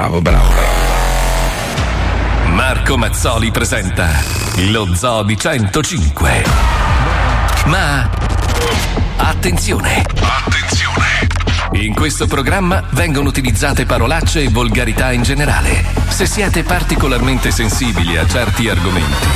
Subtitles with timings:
[0.00, 2.54] Bravo, bravo, bravo.
[2.54, 4.08] Marco Mazzoli presenta
[4.68, 6.42] lo Zoo di 105.
[7.66, 8.08] Ma
[9.18, 10.02] attenzione!
[10.18, 11.28] Attenzione!
[11.72, 15.84] In questo programma vengono utilizzate parolacce e volgarità in generale.
[16.08, 19.28] Se siete particolarmente sensibili a certi argomenti,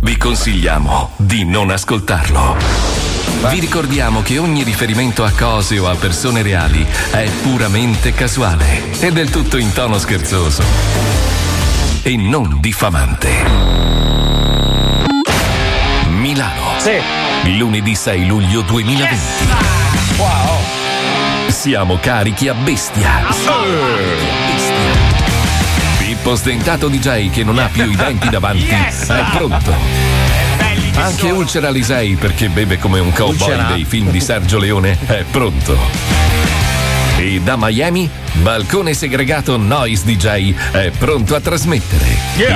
[0.00, 3.03] vi consigliamo di non ascoltarlo.
[3.48, 9.12] Vi ricordiamo che ogni riferimento a cose o a persone reali è puramente casuale e
[9.12, 10.62] del tutto in tono scherzoso
[12.02, 13.32] e non diffamante.
[16.08, 16.78] Milano.
[17.44, 19.18] Lunedì 6 luglio 2020.
[20.16, 20.58] Wow.
[21.48, 23.24] Siamo carichi a bestia.
[25.98, 29.08] Pippo Stentato DJ che non ha più i denti davanti Yes!
[29.08, 30.13] è pronto.
[30.94, 33.72] Anche Ulcera Lisei perché beve come un cowboy Ulcera.
[33.72, 35.76] dei film di Sergio Leone è pronto.
[37.16, 38.10] E da Miami,
[38.42, 42.04] Balcone Segregato Noise DJ è pronto a trasmettere.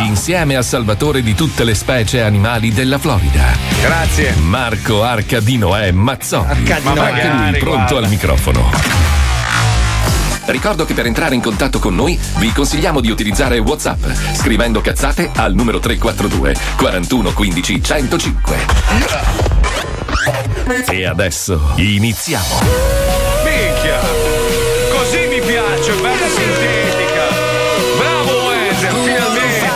[0.04, 3.56] Insieme al salvatore di tutte le specie animali della Florida.
[3.80, 4.34] Grazie.
[4.40, 6.48] Marco Arcadino è Mazzoni.
[6.50, 7.20] Arcadino Ma È.
[7.26, 7.98] anche lui pronto guarda.
[7.98, 8.97] al microfono.
[10.48, 14.02] Ricordo che per entrare in contatto con noi vi consigliamo di utilizzare WhatsApp
[14.34, 18.56] scrivendo cazzate al numero 342 41 15 105.
[20.88, 22.60] E adesso iniziamo.
[23.44, 24.00] Minchia!
[24.90, 27.28] Così mi piace, bella sintetica.
[27.98, 29.70] Bravo Wender, finalmente.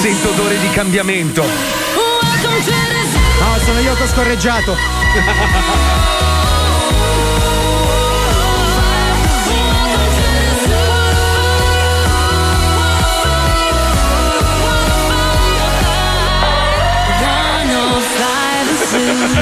[0.00, 1.44] Sento odore di cambiamento.
[3.62, 4.76] No, sono io che ho scorreggiato.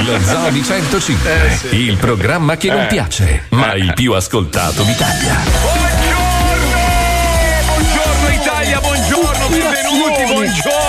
[0.03, 2.87] Lo Zoo di 105, il programma che non Eh.
[2.87, 5.35] piace, ma il più ascoltato d'Italia.
[7.67, 10.80] Buongiorno Italia, buongiorno, benvenuti, buongiorno.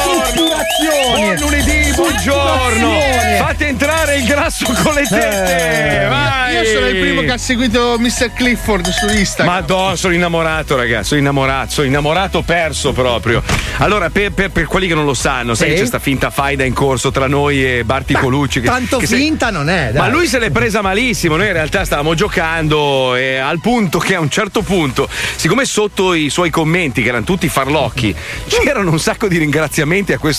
[0.46, 2.98] Buon lunedì, buongiorno.
[3.38, 6.06] Fate entrare il grasso con le tette.
[6.08, 6.54] Vai.
[6.54, 8.32] Io sono il primo che ha seguito Mr.
[8.34, 9.54] Clifford su Instagram.
[9.54, 11.08] Madonna, sono innamorato, ragazzi.
[11.08, 13.40] Sono innamorato, sono innamorato perso proprio.
[13.78, 15.74] Allora, per, per- per quelli che non lo sanno, sai Sì.
[15.74, 18.60] che c'è sta finta faida in corso tra noi e Barti Colucci.
[18.60, 20.00] Che, Tanto che se- finta non è, dai.
[20.02, 21.36] Ma lui se l'è presa malissimo.
[21.36, 26.14] Noi in realtà stavamo giocando e al punto che a un certo punto, siccome sotto
[26.14, 28.12] i suoi commenti, che erano tutti farlocchi,
[28.48, 30.30] c'erano un sacco di ringraziamenti a questo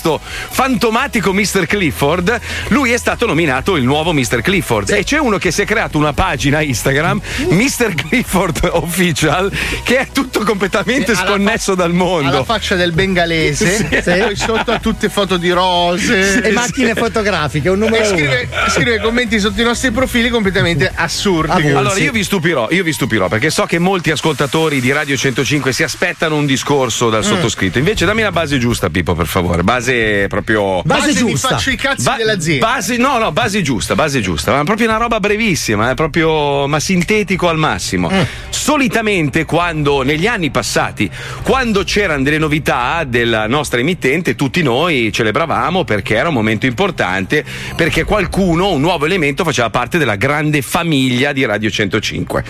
[0.50, 1.66] fantomatico Mr.
[1.66, 2.40] Clifford,
[2.70, 4.42] lui è stato nominato il nuovo Mr.
[4.42, 4.90] Clifford.
[4.92, 7.94] E c'è uno che si è creato una pagina Instagram, Mr.
[7.96, 9.52] Clifford Official,
[9.84, 12.44] che è tutto completamente Alla sconnesso dal alla mondo.
[12.44, 14.12] faccia del bengalese, Sì.
[14.20, 19.00] poi sotto ha tutte foto di rose E macchine fotografiche, un numero e scrive, scrive
[19.00, 21.70] commenti sotto i nostri profili completamente assurdi.
[21.72, 25.72] Allora io vi stupirò, io vi stupirò perché so che molti ascoltatori di Radio 105
[25.74, 27.12] si aspettano un discorso Mm.
[27.12, 27.78] dal sottoscritto.
[27.78, 29.64] Invece dammi la base giusta, Pippo, per favore.
[29.74, 30.84] Base proprio.
[30.84, 32.66] Base mi faccio i cazzi Ba- dell'azienda.
[32.66, 34.54] Base, no, no, base giusta, base giusta.
[34.54, 38.10] Ma proprio una roba brevissima, è proprio ma sintetico al massimo.
[38.12, 38.22] Mm.
[38.50, 41.10] Solitamente quando negli anni passati,
[41.42, 47.44] quando c'erano delle novità della nostra emittente, tutti noi celebravamo perché era un momento importante,
[47.76, 52.44] perché qualcuno, un nuovo elemento, faceva parte della grande famiglia di Radio 105.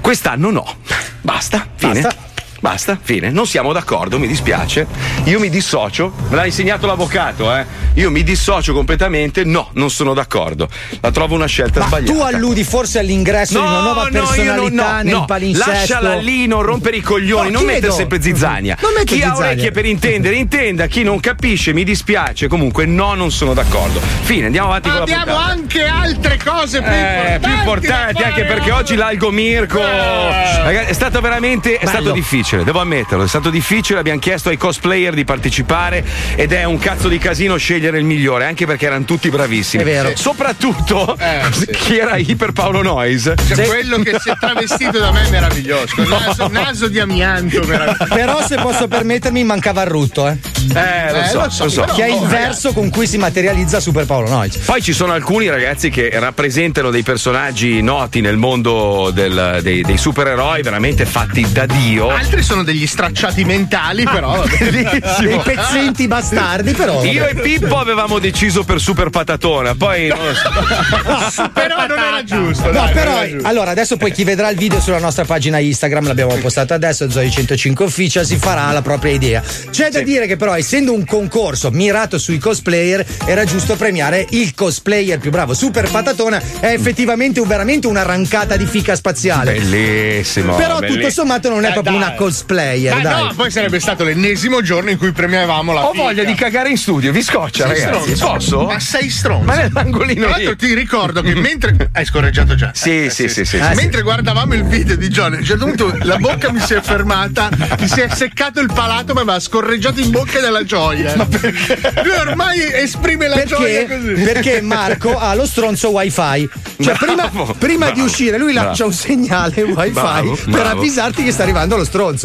[0.00, 0.76] Quest'anno no.
[1.20, 2.00] Basta, fine.
[2.00, 2.29] Basta.
[2.60, 3.30] Basta, fine.
[3.30, 4.86] Non siamo d'accordo, mi dispiace.
[5.24, 6.12] Io mi dissocio.
[6.28, 7.64] Me l'ha insegnato l'avvocato, eh.
[7.94, 9.44] Io mi dissocio completamente.
[9.44, 10.68] No, non sono d'accordo.
[11.00, 12.12] La trovo una scelta Ma sbagliata.
[12.12, 15.24] tu alludi forse all'ingresso di una nuova no, personalità no, nel no.
[15.24, 15.70] palinsesto.
[15.70, 18.76] Lasciala lì, non rompere i coglioni, No, non mettere sempre zizzania.
[18.82, 19.36] Non Chi ha zizzania.
[19.36, 20.86] orecchie per intendere, intenda.
[20.86, 22.46] Chi non capisce, mi dispiace.
[22.46, 24.00] Comunque, no, non sono d'accordo.
[24.22, 25.44] Fine, andiamo avanti con la Abbiamo puntata.
[25.50, 27.46] anche altre cose più Eh, importanti.
[27.48, 32.80] più importanti anche perché oggi l'Algo Mirko Ragazzi, è stato veramente è stato difficile, devo
[32.80, 37.18] ammetterlo, è stato difficile, abbiamo chiesto ai cosplayer di partecipare ed è un cazzo di
[37.18, 39.82] casino scegliere il migliore, anche perché erano tutti bravissimi.
[39.82, 40.12] È vero.
[40.16, 41.66] Soprattutto Eh, sì.
[41.72, 43.32] chi era Iper Paolo Noyes.
[43.54, 45.94] Cioè, quello che si è travestito da me è meraviglioso.
[46.08, 48.14] Naso, naso di amianto, meraviglioso.
[48.14, 50.36] Però se posso permettermi mancava il rutto, eh.
[50.74, 51.82] Eh, lo Eh, so, lo so, lo so.
[51.94, 54.56] Che è il Oh, verso con cui si materializza Super Paolo Noyes.
[54.58, 59.96] Poi ci sono alcuni ragazzi che rappresentano dei personaggi noti nel mondo del- dei, dei
[59.96, 62.08] supereroi, veramente fatti da Dio.
[62.10, 64.44] Altri sono degli stracciati mentali, però.
[64.58, 65.42] Dei Bellissimo.
[65.42, 67.02] pezzenti bastardi, però.
[67.04, 71.50] Io e Pippo avevamo deciso per Super Patatona, poi non lo so.
[71.52, 72.66] però non era giusto.
[72.66, 73.48] No, dai, però giusto.
[73.48, 77.30] allora adesso poi chi vedrà il video sulla nostra pagina Instagram, l'abbiamo postato adesso, Zoe
[77.30, 79.42] 105 Official, si farà la propria idea.
[79.70, 84.54] C'è da dire che però essendo un concorso mirato sui cosplayer, era giusto premiare il
[84.54, 85.54] cosplayer più bravo.
[85.54, 89.52] Super Patatona è effettivamente un- veramente una rancata di fica spaziale.
[89.54, 90.54] Bellissimo.
[90.56, 91.00] Però bellissimo.
[91.02, 92.02] tutto sommato non è Eh, proprio dai.
[92.02, 93.24] una cosplayer, Ma dai.
[93.24, 96.04] no, poi sarebbe stato l'ennesimo giorno in cui premiavamo la Ho figa.
[96.04, 98.14] voglia di cagare in studio, vi scoccia, Sei ragazzi.
[98.16, 98.56] stronzo.
[98.56, 98.66] Posso?
[98.66, 99.44] Ma sei stronzo.
[99.44, 101.90] Ma nell'angolino Tra l'altro ti ricordo che mentre.
[101.92, 102.70] Hai scorreggiato già.
[102.74, 103.58] Sì, sì, sì, sì.
[103.58, 103.76] Ah, sì.
[103.76, 106.80] Mentre guardavamo il video di John, a un certo punto la bocca mi si è
[106.80, 107.48] fermata,
[107.78, 111.14] mi si è seccato il palato, ma aveva scorreggiato in bocca dalla gioia.
[111.16, 111.78] Ma perché?
[112.04, 113.96] Lui ormai esprime la gioia Perché?
[114.14, 114.22] così.
[114.22, 116.48] Perché Marco ha lo stronzo wifi.
[116.80, 118.90] Cioè, prima, Bravo, prima di bravo, uscire, lui lancia bravo.
[118.90, 120.78] un segnale wifi Bravo, per bravo.
[120.78, 122.19] avvisarti che sta arrivando lo stronzo.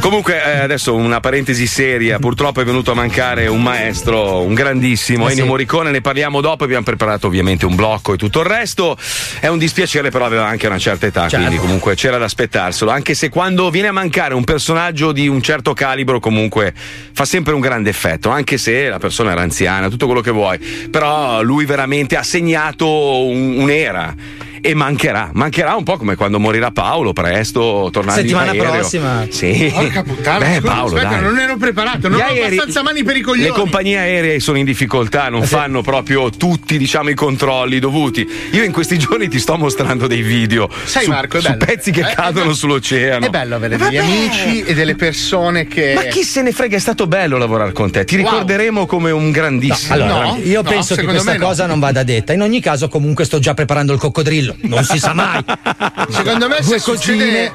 [0.00, 2.18] Comunque, eh, adesso una parentesi seria.
[2.18, 5.48] Purtroppo è venuto a mancare un maestro, un grandissimo, Eh Ennio sì.
[5.50, 5.90] Morricone.
[5.90, 6.64] Ne parliamo dopo.
[6.64, 8.96] Abbiamo preparato ovviamente un blocco e tutto il resto.
[9.40, 11.36] È un dispiacere, però aveva anche una certa età, Certo.
[11.36, 12.90] quindi comunque c'era da aspettarselo.
[12.90, 16.72] Anche se quando viene a mancare un personaggio di un certo calibro, comunque
[17.12, 20.58] fa sempre un grande effetto, anche se la persona era anziana, tutto quello che vuoi.
[20.58, 22.86] Però lui veramente ha segnato
[23.26, 24.14] un- un'era.
[24.66, 28.72] E mancherà, mancherà un po' come quando morirà Paolo presto, tornando Settimana in aereo.
[28.80, 29.24] prossima.
[29.30, 29.70] Sì.
[29.72, 31.22] Porca puttana, Beh, scusa, Paolo, aspetta, dai.
[31.22, 33.48] non ero preparato, non Gli ho aerei- abbastanza mani per i coglioni.
[33.48, 38.28] Le compagnie aeree sono in difficoltà, Eh non fanno proprio tutti, diciamo, i controlli dovuti.
[38.52, 41.64] Io in questi giorni ti sto mostrando dei video Sai, su, Marco, è su bello.
[41.64, 43.26] pezzi che Eh, cadono sull'oceano.
[43.26, 43.90] È bello avere Vabbè.
[43.90, 45.92] degli amici e delle persone che.
[45.94, 48.04] Ma chi se ne frega, è stato bello lavorare con te.
[48.04, 48.24] Ti Wow.
[48.24, 49.94] ricorderemo come un grandissimo.
[49.94, 51.46] Allora, No, io no, penso che secondo questa me no.
[51.46, 52.32] cosa non vada detta.
[52.32, 54.55] In ogni caso, comunque, sto già preparando il coccodrillo.
[54.62, 55.44] Non si sa mai.
[56.10, 57.52] Secondo me Due se succede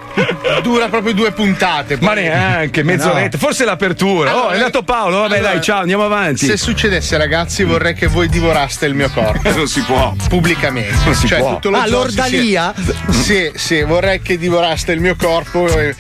[0.62, 1.98] dura proprio due puntate.
[2.00, 4.36] Ma poi- neanche, mezz'oretta, forse l'apertura.
[4.36, 6.46] oh, è andato Paolo, vabbè, Allora, dai, ciao, andiamo avanti.
[6.46, 9.50] Se succedesse, ragazzi, vorrei che voi divoraste il mio corpo.
[9.56, 10.14] non si può.
[10.30, 10.96] Pubblicamente.
[11.06, 11.54] Non si cioè, può.
[11.56, 12.74] tutto lo Ah, l'ordalia?
[13.10, 15.68] Sì, sì, sì, vorrei che divoraste il mio corpo.
[15.68, 15.96] e-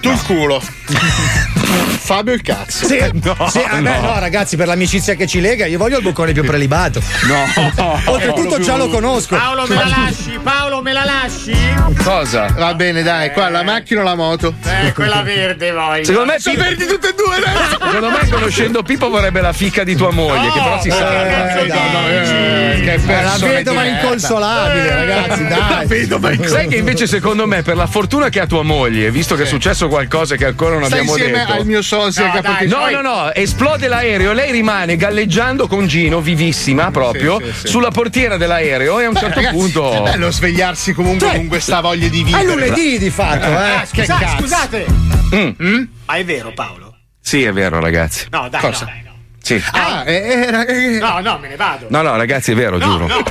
[0.00, 0.62] Tu il culo.
[2.10, 2.86] Fabio il cazzo.
[2.86, 4.00] Sì, No, sì, eh, beh, no.
[4.00, 7.00] no, ragazzi, per l'amicizia che ci lega, io voglio il boccone più prelibato.
[7.28, 8.00] No.
[8.06, 9.36] Oltretutto già lo conosco.
[9.36, 10.38] Paolo me la lasci?
[10.42, 11.54] Paolo me la lasci?
[12.02, 12.46] Cosa?
[12.58, 14.54] Va bene, dai, qua la macchina o la moto?
[14.64, 16.02] Eh, quella verde voglio.
[16.04, 17.78] Secondo me, Sono Pippo, verdi tutte e due adesso.
[17.84, 21.08] secondo me, conoscendo Pippo vorrebbe la fica di tua moglie, che però si Eh, sa.
[21.08, 21.68] dai.
[21.68, 26.48] eh, che Eh, la persone vedova inconsolabile, ragazzi, dai.
[26.48, 29.46] Sai che invece secondo me per la fortuna che ha tua moglie, visto che è
[29.46, 31.52] successo qualcosa che ancora non Stai abbiamo insieme detto.
[31.52, 35.66] al mio sosia No, che dai, No, Poi- no, no, esplode l'aereo, lei rimane galleggiando
[35.66, 37.66] con Gino, vivissima proprio, Sì, sì, sì.
[37.68, 39.92] sulla portiera dell'aereo e a un Beh, certo ragazzi, punto...
[39.92, 42.44] È bello svegliarsi comunque Cioè, con questa voglia di È vivere.
[42.44, 43.52] lunedì di fatto, eh.
[43.54, 44.36] Ah, che scusa- cazzo?
[44.38, 44.86] scusate.
[45.34, 45.82] Mm.
[46.06, 46.96] Ma è vero, Paolo?
[47.20, 48.26] Sì, è vero ragazzi.
[48.30, 48.84] No, dai, Cosa?
[48.86, 49.09] no, dai, no.
[49.58, 49.62] Sì.
[49.72, 51.86] Ah, eh, era- eh, No, no, me ne vado.
[51.88, 53.06] No, no, ragazzi, è vero, No, giuro.
[53.08, 53.22] no.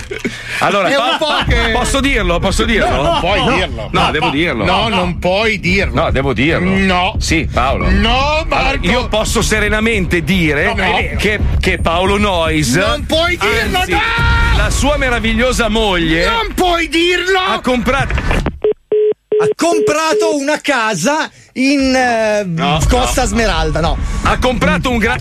[0.60, 2.40] Allora, po' che- posso dirlo?
[2.40, 2.90] Posso dirlo?
[2.90, 3.90] No, non puoi dirlo.
[3.92, 4.66] No, devo dirlo.
[4.66, 5.94] No, non puoi dirlo.
[6.04, 6.70] No, devo dirlo.
[6.72, 7.16] No.
[7.20, 7.90] Sì, Paolo.
[7.90, 8.86] No, Allora, Marco.
[8.86, 14.00] io posso serenamente dire No, che, che Paolo Noyes Non puoi dirlo, anzi, no!
[14.58, 17.40] la sua meravigliosa moglie Non puoi dirlo!
[17.40, 23.98] ha comprato Ha comprato una casa in eh, No, Costa Smeralda, no.
[24.24, 25.18] ha comprato un gran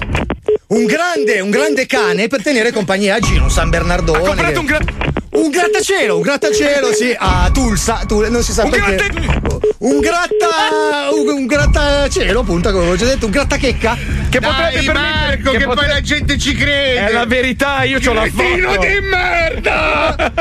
[0.69, 4.19] Un grande, un grande cane per tenere compagnia a Gino, un San Bernardone.
[4.19, 4.85] ha comprato che- un gran
[5.31, 8.97] Un grattacielo, un grattacielo, sì, a Tulsa, tu- non si sa Un perché.
[8.97, 11.09] gratta- Un gratta.
[11.13, 13.97] Un, un grattacielo, appunto, come avevo già detto, un grattachecca.
[14.29, 17.07] che Dai, potrebbe permettere Marco, che, poi potre- la gente ci crede!
[17.07, 18.87] è la verità, io c'ho la Cretino foto.
[18.87, 20.33] di merda!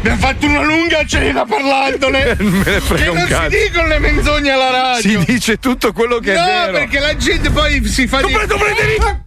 [0.00, 2.36] Mi ha fatto una lunga cena parlandone!
[2.40, 3.50] Me ne frega che un non cazzo.
[3.50, 5.20] si dicono le menzogne alla radio!
[5.20, 6.72] Si dice tutto quello che no, è vero.
[6.72, 8.22] perché la gente poi si fa di...
[8.24, 9.20] comprato un Frederico!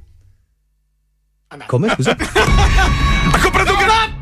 [1.68, 2.16] Come, scusa?
[3.32, 4.14] Ha comprato un gran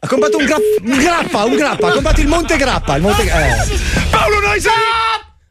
[0.00, 2.96] Ha comprato un, gra- un grappa, un grappa, ha comprato il Monte Grappa.
[2.96, 4.08] Il Monte, eh.
[4.10, 4.66] Paolo Noyes!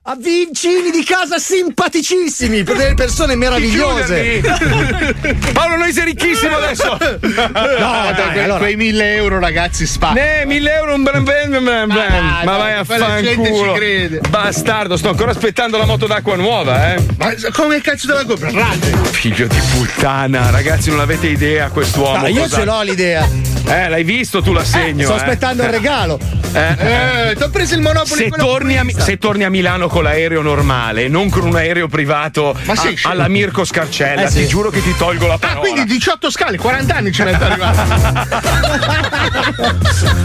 [0.06, 4.42] Ha vicini di casa simpaticissimi, per delle persone meravigliose.
[5.54, 6.98] Paolo Noyes è ricchissimo adesso.
[7.00, 8.58] No, dai, Que- allora.
[8.60, 10.14] Quei mille euro, ragazzi, spacca.
[10.20, 11.88] Ne, 1000 euro un bran bran bran bran.
[11.88, 13.78] dai, Ma vai a fanculo.
[14.30, 17.02] Bastardo, sto ancora aspettando la moto d'acqua nuova, eh.
[17.18, 18.52] Ma come cazzo te la compra?
[18.52, 18.92] Rate!
[19.12, 22.18] Figlio di puttana, ragazzi, non avete idea quest'uomo.
[22.18, 23.53] No, io cosa- ce l'ho l'idea.
[23.66, 25.04] Eh, l'hai visto tu l'assegno?
[25.06, 25.18] Sto eh?
[25.18, 26.20] aspettando il regalo.
[26.54, 30.44] Eh, ti ho preso il monopoli Se torni, a, se torni a Milano con l'aereo
[30.44, 34.42] normale, non con un aereo privato Ma a- alla Mirko Scarcella, Eh, sì.
[34.42, 35.62] ti giuro che ti tolgo la Ah, parola.
[35.62, 37.78] quindi 18 scale, 40 anni ce n'è da arrivare.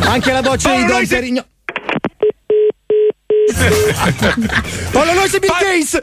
[0.06, 1.44] Anche la boccia Paolo di Don Noyes è- Perigno.
[4.90, 6.00] Paolo Nois e Bill Gates!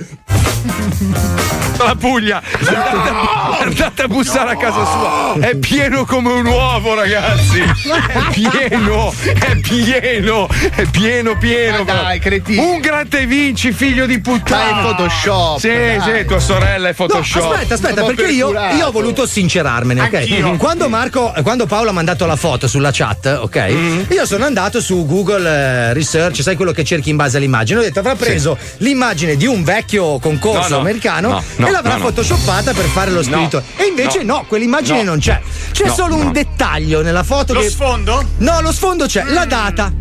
[1.77, 2.41] La Puglia!
[2.57, 5.35] Andate, andate a bussare a casa sua!
[5.39, 7.59] È pieno come un uovo, ragazzi!
[7.59, 9.13] È pieno!
[9.21, 10.47] È pieno!
[10.73, 11.83] È pieno, pieno!
[11.83, 12.61] Ma dai, cretino.
[12.63, 14.71] Un gratta e vinci, figlio di puttana!
[14.71, 16.01] Ma è Photoshop, Sì, dai.
[16.01, 17.51] sì, tua sorella è No, Photoshop.
[17.51, 20.13] aspetta, aspetta, Sono perché io, io ho voluto sincerarmene, ok?
[20.13, 20.55] Anch'io.
[20.55, 23.67] Quando Marco, quando Paolo ha mandato la foto sulla chat, ok?
[23.69, 24.01] Mm.
[24.11, 27.79] Io sono andato su Google eh, Research, sai quello che cerchi in base all'immagine.
[27.79, 31.71] Ho detto avrà preso l'immagine di un vecchio concorso No, no, americano no, no, e
[31.71, 32.03] l'avrà no, no.
[32.05, 33.61] photoshoppata per fare lo spirito.
[33.77, 35.11] e invece no, quell'immagine No.
[35.11, 35.39] non c'è.
[35.71, 37.69] C'è No, solo un dettaglio nella foto Lo che.
[37.69, 38.23] sfondo?
[38.37, 39.33] No, lo sfondo c'è, Mm.
[39.33, 39.91] la data.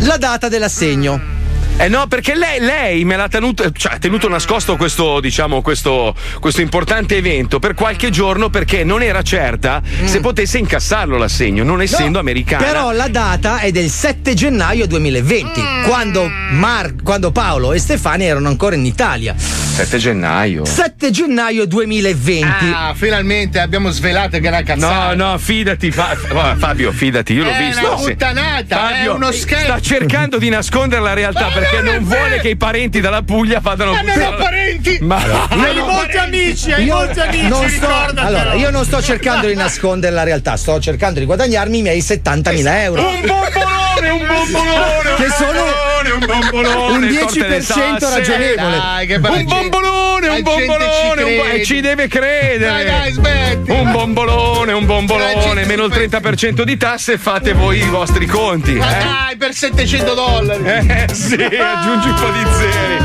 [0.00, 1.34] La data dell'assegno.
[1.78, 6.14] Eh no, perché lei, lei me l'ha tenuto, cioè, ha tenuto nascosto questo, diciamo, questo,
[6.40, 11.82] questo importante evento per qualche giorno perché non era certa se potesse incassarlo l'assegno, non
[11.82, 12.64] essendo No, americana.
[12.64, 15.84] Però la data è del 7 gennaio 2020, Mm.
[15.84, 19.34] quando, Mar- quando Paolo e Stefania erano ancora in Italia.
[19.36, 20.64] 7 gennaio.
[20.64, 22.46] 7 gennaio 2020.
[22.72, 25.14] Ah, finalmente abbiamo svelato che era No, cazzata.
[25.14, 26.16] no, fidati, Fa-
[26.56, 27.86] Fabio, fidati, io l'ho È visto.
[27.86, 28.04] una sì.
[28.12, 29.64] puttanata, Fabio è uno scherzo.
[29.66, 33.60] Sta cercando di nascondere la realtà perché non non vuole che i parenti dalla Puglia
[33.60, 34.98] vadano Ma a non buttare- ho parenti!
[35.00, 35.16] Ma
[35.48, 39.54] Hai molti amici, hai Io molti amici, non sto, allora, io non sto cercando di
[39.54, 43.08] nascondere la realtà, sto cercando di guadagnarmi i miei 70.000 euro.
[43.08, 45.64] un bombolone, un bombolone, Che un sono
[46.06, 48.16] bombolone, un bombolone, un torte le 10% sasse.
[48.18, 48.76] ragionevole.
[48.76, 52.84] Dai, Un bombolone, un bombolone, ci un e ci deve credere.
[52.84, 53.70] Dai, dai, smetti.
[53.70, 58.72] Un bombolone, un bombolone, meno il ci 30% di tasse, fate voi i vostri conti.
[58.74, 60.62] Ma Eh, dai, per 700 dollari.
[60.64, 62.98] eh sì, aggiungi un po' di zeri.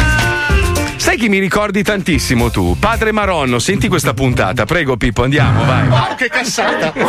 [0.97, 2.77] Sai chi mi ricordi tantissimo tu?
[2.79, 4.65] Padre Maronno, senti questa puntata.
[4.65, 5.87] Prego Pippo, andiamo, vai.
[5.87, 6.93] Wow, che cassata.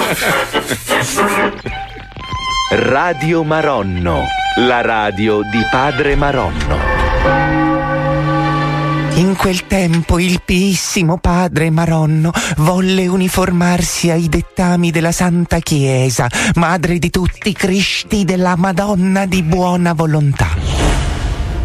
[2.70, 4.24] Radio Maronno,
[4.56, 7.00] la radio di Padre Maronno.
[9.14, 16.98] In quel tempo il piissimo padre Maronno volle uniformarsi ai dettami della Santa Chiesa, madre
[16.98, 20.48] di tutti i Cristi della Madonna di buona volontà.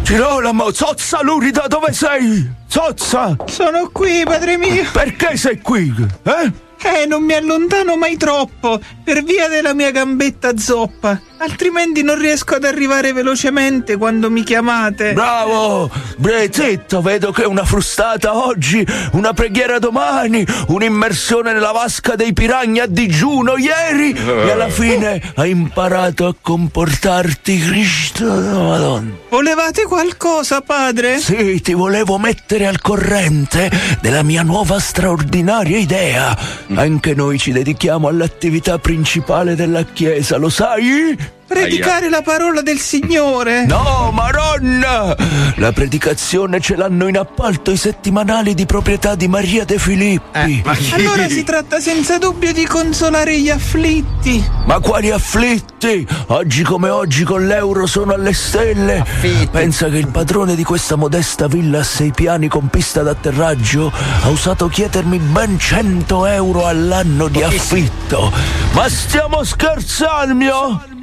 [0.02, 2.50] Girolamo, zozza lurida, dove sei?
[2.66, 3.36] Zozza!
[3.46, 4.84] Sono qui, padre mio.
[4.92, 5.92] Perché sei qui?
[6.22, 6.52] Eh?
[6.80, 11.20] Eh, non mi allontano mai troppo, per via della mia gambetta zoppa.
[11.40, 15.12] Altrimenti non riesco ad arrivare velocemente quando mi chiamate.
[15.12, 15.88] Bravo!
[16.16, 22.80] Bre, zitto, vedo che una frustata oggi, una preghiera domani, un'immersione nella vasca dei piragni
[22.80, 29.12] a digiuno ieri e alla fine hai imparato a comportarti, Cristo Madonna.
[29.28, 31.18] Volevate qualcosa, padre?
[31.18, 36.36] Sì, ti volevo mettere al corrente della mia nuova straordinaria idea.
[36.74, 41.27] Anche noi ci dedichiamo all'attività principale della Chiesa, lo sai?
[41.48, 43.64] Predicare la parola del Signore.
[43.64, 45.16] No, Maronna!
[45.56, 50.60] La predicazione ce l'hanno in appalto i settimanali di proprietà di Maria De Filippi.
[50.62, 50.92] Ma chi?
[50.92, 54.44] Allora si tratta senza dubbio di consolare gli afflitti.
[54.66, 56.06] Ma quali afflitti!
[56.26, 59.02] Oggi come oggi con l'euro sono alle stelle.
[59.50, 63.90] Pensa che il padrone di questa modesta villa a sei piani con pista d'atterraggio
[64.22, 68.30] ha usato chiedermi ben 100 euro all'anno di affitto.
[68.72, 70.96] Ma stiamo scherzando?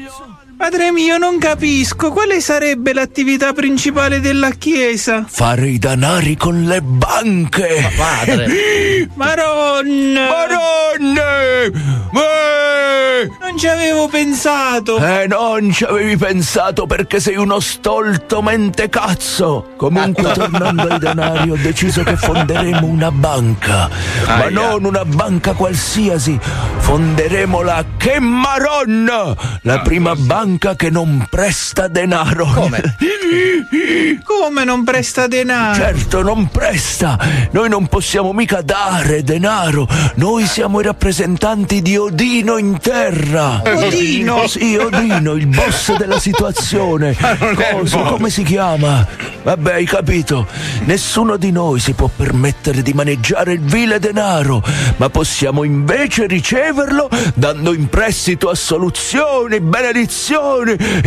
[0.57, 5.25] Padre mio, non capisco quale sarebbe l'attività principale della Chiesa.
[5.27, 7.91] Fare i danari con le banche.
[7.95, 9.09] Padre.
[9.15, 10.27] Maronna!
[10.29, 11.65] Madonne!
[11.65, 13.29] Eh!
[13.41, 14.97] Non ci avevo pensato.
[14.97, 19.73] Eh, non ci avevi pensato perché sei uno stolto mente cazzo.
[19.75, 23.89] Comunque, tornando ai denari, ho deciso che fonderemo una banca.
[24.25, 24.49] Ma Aia.
[24.49, 26.39] non una banca qualsiasi.
[26.77, 30.44] Fonderemo la Che Maronna, la prima banca
[30.75, 32.45] che non presta denaro.
[32.45, 32.81] Come?
[34.23, 35.73] Come non presta denaro?
[35.73, 37.17] Certo, non presta.
[37.51, 39.87] Noi non possiamo mica dare denaro.
[40.15, 43.61] Noi siamo i rappresentanti di Odino in terra.
[43.65, 44.43] Odino?
[44.55, 47.15] Sì, Odino, il boss della situazione.
[47.15, 47.97] Cosa?
[48.03, 49.05] Come si chiama?
[49.43, 50.47] Vabbè, hai capito.
[50.85, 54.63] Nessuno di noi si può permettere di maneggiare il vile denaro,
[54.97, 60.33] ma possiamo invece riceverlo dando in prestito assoluzioni, benedizioni,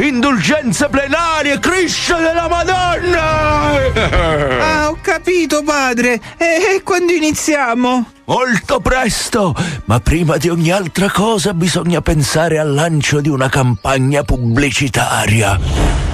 [0.03, 3.77] indulgenze plenarie, Cristo della Madonna!
[4.69, 6.21] Ah, ho capito, padre.
[6.37, 8.11] E, e quando iniziamo?
[8.25, 9.55] Molto presto,
[9.87, 16.08] ma prima di ogni altra cosa bisogna pensare al lancio di una campagna pubblicitaria.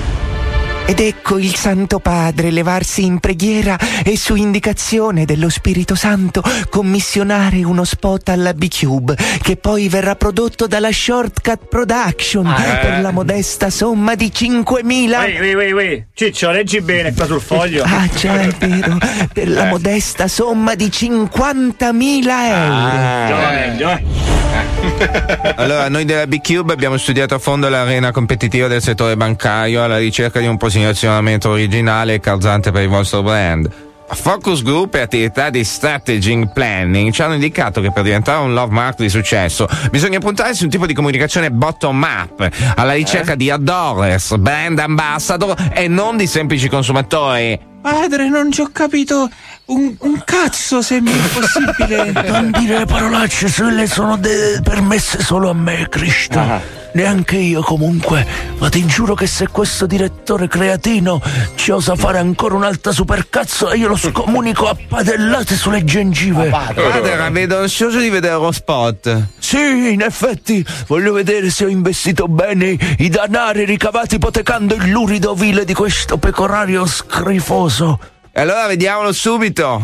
[0.86, 7.64] Ed ecco il Santo Padre levarsi in preghiera e su indicazione dello Spirito Santo commissionare
[7.64, 12.78] uno spot alla B-Cube che poi verrà prodotto dalla Shortcut Production Ah, eh.
[12.80, 16.06] per la modesta somma di 5.000 Ui, ui, ui, ui.
[16.12, 17.82] Ciccio, leggi bene qua sul foglio.
[17.84, 18.98] Ah, già è vero,
[19.32, 23.26] per la modesta somma di 50.000 euro.
[23.26, 24.42] Giovane, giovane.
[25.56, 30.38] Allora, noi della B-Cube abbiamo studiato a fondo l'arena competitiva del settore bancario alla ricerca
[30.40, 33.70] di un posizionamento originale e calzante per il vostro brand.
[34.06, 38.72] Focus Group e attività di strategy planning ci hanno indicato che per diventare un love
[38.72, 43.50] mark di successo bisogna puntare su un tipo di comunicazione bottom up, alla ricerca di
[43.50, 47.72] adorers, brand ambassador e non di semplici consumatori.
[47.80, 49.28] Padre, non ci ho capito
[49.66, 52.12] un, un cazzo se mi è possibile.
[52.34, 56.82] Non dire parolacce, se le sono de- permesse solo a me, Cristo.
[56.94, 58.24] Neanche io comunque,
[58.58, 61.20] ma ti giuro che se questo direttore creatino
[61.56, 66.50] ci osa fare ancora un'altra supercazzo io lo scomunico a padellate sulle gengive.
[66.50, 69.26] Padre, la vedo ansioso di vedere lo spot.
[69.38, 75.34] Sì, in effetti, voglio vedere se ho investito bene i danari ricavati ipotecando il lurido
[75.34, 77.98] vile di questo pecorario scrifoso.
[78.36, 79.80] E allora vediamolo subito.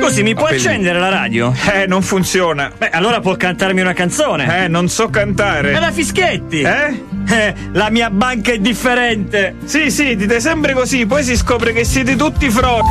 [0.00, 0.64] Scusi, mi può Appelli.
[0.64, 1.52] accendere la radio?
[1.72, 2.70] Eh, non funziona.
[2.78, 4.64] Beh, allora può cantarmi una canzone.
[4.64, 5.72] Eh, non so cantare.
[5.72, 6.60] È la Fischetti!
[6.60, 7.02] Eh?
[7.26, 9.56] Eh, la mia banca è differente!
[9.64, 12.82] Sì, sì, dite sempre così, poi si scopre che siete tutti fro.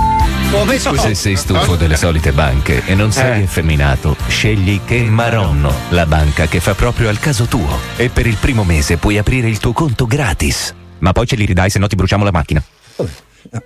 [0.51, 6.05] Come Se sei stufo delle solite banche e non sei effeminato, scegli Che Maronno, la
[6.05, 7.79] banca che fa proprio al caso tuo.
[7.95, 10.75] E per il primo mese puoi aprire il tuo conto gratis.
[10.99, 12.61] Ma poi ce li ridai, se no ti bruciamo la macchina.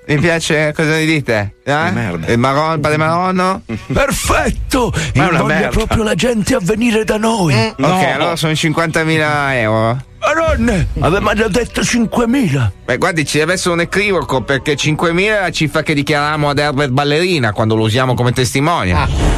[0.08, 1.56] Mi piace, cosa ne dite?
[1.64, 1.92] Eh?
[1.92, 2.28] merda.
[2.32, 3.62] Il marron, padre Maronno?
[3.92, 4.92] Perfetto!
[5.16, 5.70] Ma è una Invoglia merda.
[5.70, 7.54] proprio la gente a venire da noi.
[7.54, 10.04] Ok, allora sono 50.000 euro.
[10.20, 12.70] Maronne, avevamo già detto 5.000.
[12.86, 16.58] Beh, guardi, ci deve essere un equivoco perché 5.000 è la cifra che dichiariamo ad
[16.58, 19.35] Herbert Ballerina quando lo usiamo come testimone.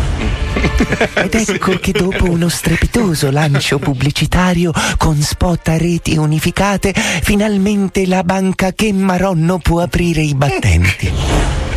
[1.16, 8.24] Ed ecco che dopo uno strepitoso lancio pubblicitario con spot a reti unificate, finalmente la
[8.24, 11.77] banca che Maronno può aprire i battenti.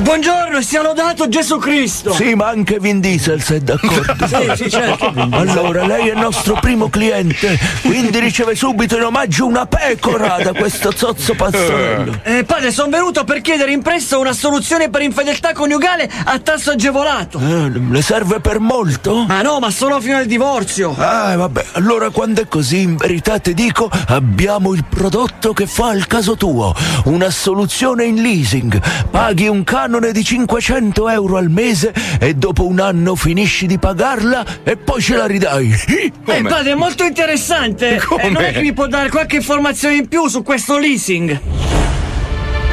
[0.00, 2.12] Buongiorno e sia lodato Gesù Cristo!
[2.12, 4.26] Sì, ma anche Vin Diesel se è d'accordo.
[4.26, 5.12] Sì, sì, certo.
[5.32, 10.52] Allora, lei è il nostro primo cliente, quindi riceve subito in omaggio una pecora da
[10.52, 12.20] questo zozzo pazzarello.
[12.22, 16.70] Eh, padre, sono venuto per chiedere in prestito una soluzione per infedeltà coniugale a tasso
[16.70, 17.38] agevolato.
[17.38, 19.24] Eh, le serve per molto?
[19.26, 20.94] Ma no, ma solo fino al divorzio.
[20.96, 25.92] Ah, vabbè, allora quando è così, in verità ti dico, abbiamo il prodotto che fa
[25.92, 26.74] il caso tuo.
[27.04, 28.80] Una soluzione in leasing.
[29.10, 34.44] Paghi un canone di 500 euro al mese e dopo un anno finisci di pagarla
[34.62, 35.74] e poi ce la ridai.
[36.24, 38.00] Eh, padre, è molto interessante.
[38.06, 38.22] Come?
[38.22, 41.40] Eh, non è che mi può dare qualche informazione in più su questo leasing?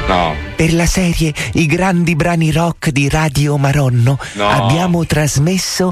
[0.07, 0.33] No.
[0.55, 4.47] Per la serie I grandi brani rock di Radio Maronno No.
[4.47, 5.91] abbiamo trasmesso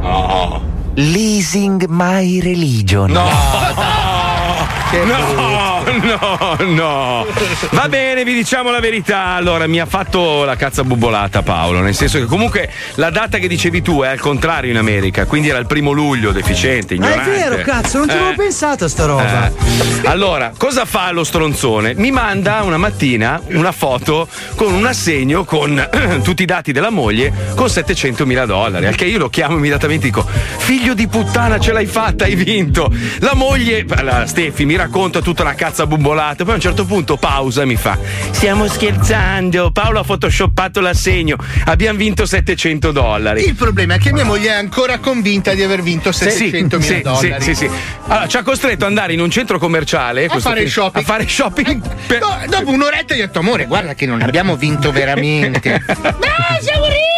[0.00, 0.62] No.
[0.94, 3.10] Leasing My Religion.
[3.10, 3.28] No,
[5.04, 5.75] no, no.
[7.70, 9.20] Va bene, vi diciamo la verità.
[9.34, 13.46] Allora, mi ha fatto la cazza bubolata Paolo, nel senso che comunque la data che
[13.48, 17.12] dicevi tu è al contrario in America, quindi era il primo luglio, deficiente, Ma è
[17.14, 17.30] ignorante.
[17.30, 18.18] vero, cazzo, non ci Eh.
[18.18, 19.46] avevo pensato a sta roba.
[19.46, 19.52] Eh.
[20.06, 21.94] Allora, cosa fa lo stronzone?
[21.94, 25.88] Mi manda una mattina una foto con un assegno con
[26.22, 28.86] tutti i dati della moglie con 700 mila dollari.
[28.86, 32.34] Al che io lo chiamo immediatamente e dico: Figlio di puttana, ce l'hai fatta, hai
[32.34, 32.92] vinto.
[33.20, 36.44] La moglie, la Steffi, mi racconta tutta la cazza bumbolata.
[36.44, 37.98] Poi a un certo punto pausa e mi fa:
[38.30, 39.70] Stiamo scherzando.
[39.70, 41.36] Paolo ha photoshoppato l'assegno.
[41.64, 43.44] Abbiamo vinto 700 dollari.
[43.46, 47.00] Il problema è che mia moglie è ancora convinta di aver vinto 700 mila sì,
[47.02, 47.42] dollari.
[47.42, 47.70] Sì, sì, sì.
[48.08, 51.04] Allora, ci ha costretto ad andare in un centro commerciale A fare shopping.
[51.04, 51.82] A fare shopping.
[52.06, 55.70] per- No, dopo un'oretta gli ho detto, amore, guarda che non abbiamo vinto veramente.
[55.88, 57.15] no, siamo ricchi!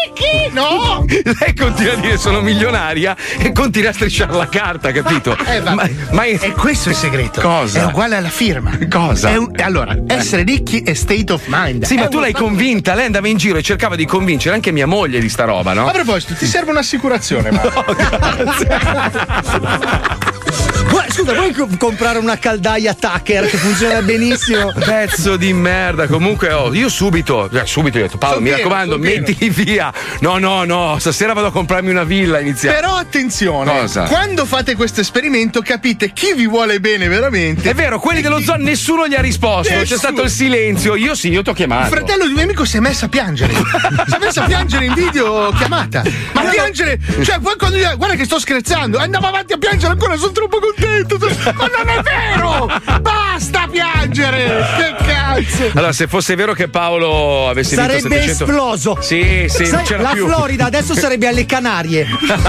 [0.58, 1.04] No!
[1.08, 5.36] Lei continua a dire sono milionaria e continua a strisciare la carta, capito?
[5.46, 7.40] Eh, ma, ma è- E questo è il segreto.
[7.40, 7.82] Cosa?
[7.82, 8.76] È uguale alla firma.
[8.90, 9.38] Cosa?
[9.38, 11.84] Un- allora, essere ricchi è state of mind.
[11.84, 14.72] Sì, È ma tu l'hai convinta, lei andava in giro e cercava di convincere anche
[14.72, 15.86] mia moglie di sta roba, no?
[15.86, 17.84] A proposito, ti serve un'assicurazione, Marco?
[20.90, 24.72] Guarda, scusa, vuoi co- comprare una caldaia Tucker che funziona benissimo?
[24.78, 28.68] Pezzo di merda, comunque oh, io subito, eh, subito ho detto Paolo, Sono mi pieno,
[28.68, 29.24] raccomando, sono pieno.
[29.26, 29.92] mettili via.
[30.20, 32.76] No, no, no, stasera vado a comprarmi una villa iniziale.
[32.78, 34.04] Però attenzione, Cosa?
[34.04, 37.68] quando fate questo esperimento capite chi vi vuole bene veramente.
[37.70, 39.98] È vero, quelli dello zoo nessuno gli ha risposto, c'è Nessuno.
[39.98, 40.94] stato il silenzio.
[40.96, 41.90] Io sì, io ti ho Il chiamato.
[41.90, 43.52] fratello di un mio amico si è messo a piangere.
[43.52, 46.02] si è messo a piangere in video chiamata.
[46.32, 50.16] Ma piangere, cioè, poi quando io, guarda che sto scherzando, andava avanti a piangere ancora,
[50.16, 50.77] sono troppo contento.
[50.78, 52.70] Ma non è vero!
[53.00, 54.64] Basta piangere!
[55.04, 55.70] Grazie.
[55.74, 58.98] Allora, se fosse vero che Paolo avesse Sarebbe vinto 700 esploso.
[59.00, 60.26] Sì, sì, non Sai, c'era la più.
[60.26, 62.06] Florida adesso sarebbe alle Canarie.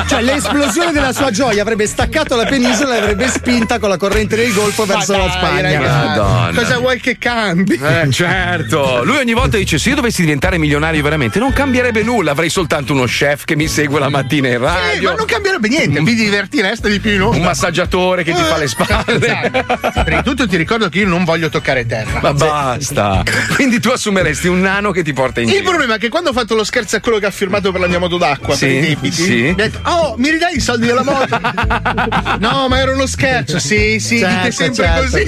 [0.08, 4.36] Cioè, l'esplosione della sua gioia avrebbe staccato la penisola e avrebbe spinta con la corrente
[4.36, 5.80] del Golfo verso la Spagna.
[5.80, 6.52] Madonna.
[6.60, 7.74] Cosa vuoi che cambi?
[7.82, 9.04] Eh, certo.
[9.04, 12.32] Lui ogni volta dice: Se io dovessi diventare milionario veramente, non cambierebbe nulla.
[12.32, 15.10] Avrei soltanto uno chef che mi segue la mattina in Eh, radio.
[15.12, 17.38] ma non cambierebbe niente, vi divertireste di più in onda.
[17.38, 19.16] Un massaggiatore che ti fa le spalle.
[19.16, 20.02] Esatto.
[20.04, 22.20] Prima di tutto ti ricordo che io non voglio toccare terra.
[22.22, 23.24] Ma basta.
[23.56, 25.70] Quindi tu assumeresti un nano che ti porta in Il giro.
[25.70, 27.88] problema è che quando ho fatto lo scherzo a quello che ha firmato per la
[27.88, 29.42] mia moto d'acqua Sì, per i debiti, sì.
[29.42, 31.40] mi ha detto: Oh, mi ridai i soldi della moto?
[32.40, 33.60] no, ma era uno scherzo.
[33.60, 35.02] Sì, sì, Certo, dite sempre certo.
[35.02, 35.26] così.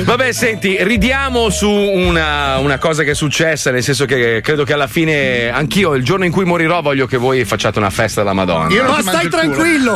[0.04, 4.72] Vabbè, senti, ridiamo su una, una cosa che è successa, nel senso che credo che
[4.72, 8.32] alla fine anch'io il giorno in cui morirò voglio che voi facciate una festa alla
[8.32, 8.72] Madonna.
[8.72, 9.28] Io non Ma stai mangio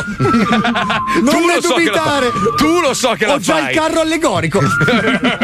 [0.03, 1.03] tranquillo.
[1.15, 2.29] Non Tu ne lo so che la dubitare.
[2.31, 2.41] fai.
[2.57, 3.69] Tu lo so che Ho la già fai.
[3.73, 4.59] il carro allegorico.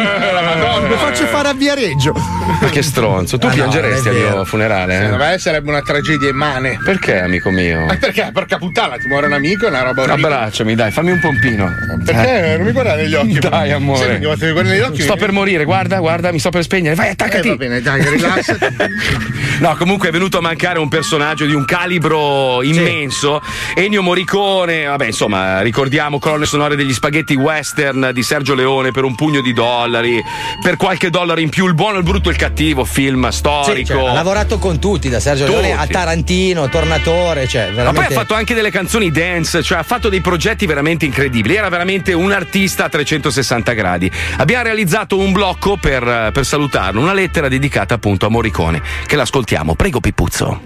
[0.02, 2.14] Lo faccio fare a Viareggio.
[2.14, 4.94] Ma che stronzo, tu Ah, no, piangeresti non al mio funerale?
[4.96, 5.28] Secondo Eh?
[5.30, 6.80] me sarebbe una tragedia immane.
[6.84, 7.86] Perché, amico mio?
[7.86, 8.30] Ma perché?
[8.34, 10.28] Porca puttana, ti muore un amico, è una roba orribile.
[10.28, 11.70] Abbracciami, dai, fammi un pompino.
[12.06, 12.56] Perché?
[12.58, 13.40] Non mi guardare negli occhi.
[13.40, 14.16] Dai, amore.
[14.16, 15.02] Ogni volta che mi occhi.
[15.02, 16.96] Sto per morire, guarda, guarda, mi sto per spegnere.
[16.96, 17.48] Vai, attaccati.
[17.48, 18.60] Eh, va bene, dai, rilassati.
[19.62, 23.42] No, comunque è venuto a mancare un personaggio di un calibro immenso.
[23.76, 24.02] Ennio
[24.42, 29.42] Morricone, vabbè, insomma, ricordiamo colonne sonore degli spaghetti western di Sergio Leone per un pugno
[29.42, 30.24] di dollari,
[30.62, 33.94] per qualche dollaro in più, il buono, il brutto e il cattivo, film Sì, storico.
[33.94, 35.60] cioè, ha lavorato con tutti, da Sergio Tutti.
[35.62, 38.06] Leone a Tarantino, Tornatore, cioè Ma veramente.
[38.08, 41.56] poi ha fatto anche delle canzoni dance, cioè ha fatto dei progetti veramente incredibili.
[41.56, 44.10] Era veramente un artista a 360 gradi.
[44.38, 49.76] Abbiamo realizzato un blocco per, per salutarlo, una lettera dedicata appunto a Morricone, che l'ascoltiamo.
[49.76, 50.62] Prego, Pippuzzo.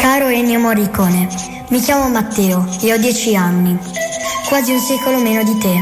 [0.00, 1.28] Caro Ennio Morricone,
[1.68, 3.78] mi chiamo Matteo e ho dieci anni,
[4.48, 5.78] quasi un secolo meno di te.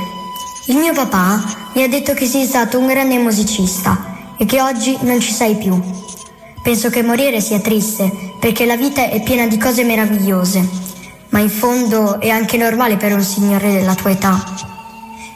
[0.67, 1.41] Il mio papà
[1.75, 5.55] mi ha detto che sei stato un grande musicista e che oggi non ci sei
[5.55, 5.81] più.
[6.65, 10.69] Penso che morire sia triste perché la vita è piena di cose meravigliose,
[11.29, 14.45] ma in fondo è anche normale per un signore della tua età.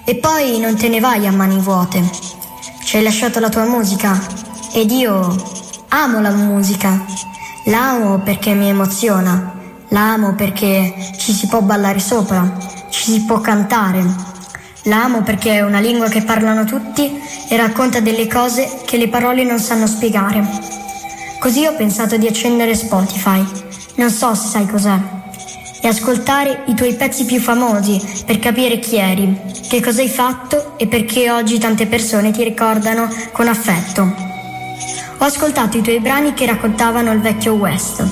[0.04, 2.02] E poi non te ne vai a mani vuote.
[2.82, 4.20] Ci hai lasciato la tua musica
[4.72, 5.36] ed io
[5.90, 7.30] amo la musica.
[7.66, 9.54] La amo perché mi emoziona,
[9.90, 14.04] la amo perché ci si può ballare sopra, ci si può cantare.
[14.84, 19.06] La amo perché è una lingua che parlano tutti e racconta delle cose che le
[19.06, 20.44] parole non sanno spiegare.
[21.38, 23.46] Così ho pensato di accendere Spotify,
[23.94, 24.98] non so se sai cos'è,
[25.80, 30.76] e ascoltare i tuoi pezzi più famosi per capire chi eri, che cosa hai fatto
[30.78, 34.31] e perché oggi tante persone ti ricordano con affetto.
[35.22, 38.04] Ho ascoltato i tuoi brani che raccontavano il vecchio West,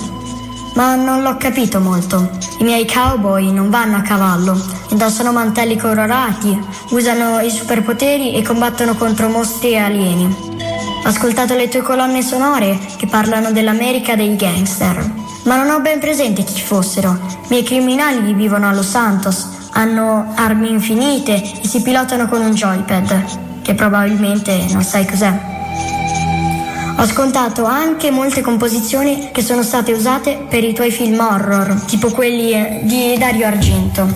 [0.74, 2.30] ma non l'ho capito molto.
[2.60, 4.56] I miei cowboy non vanno a cavallo,
[4.90, 6.56] indossano mantelli colorati,
[6.90, 10.24] usano i superpoteri e combattono contro mostri e alieni.
[10.24, 15.12] Ho ascoltato le tue colonne sonore che parlano dell'America dei gangster,
[15.46, 17.18] ma non ho ben presente chi fossero.
[17.42, 22.52] I miei criminali vivono a Los Santos, hanno armi infinite e si pilotano con un
[22.52, 25.58] joypad, che probabilmente non sai cos'è.
[27.00, 32.10] Ho ascoltato anche molte composizioni che sono state usate per i tuoi film horror, tipo
[32.10, 34.06] quelli eh, di Dario Argento.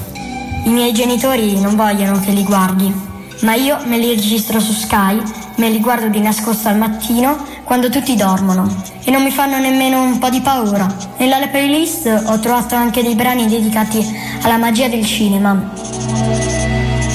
[0.65, 2.93] I miei genitori non vogliono che li guardi,
[3.41, 5.19] ma io me li registro su Sky,
[5.57, 10.03] me li guardo di nascosto al mattino quando tutti dormono e non mi fanno nemmeno
[10.03, 10.87] un po' di paura.
[11.17, 14.07] Nella playlist ho trovato anche dei brani dedicati
[14.43, 15.73] alla magia del cinema,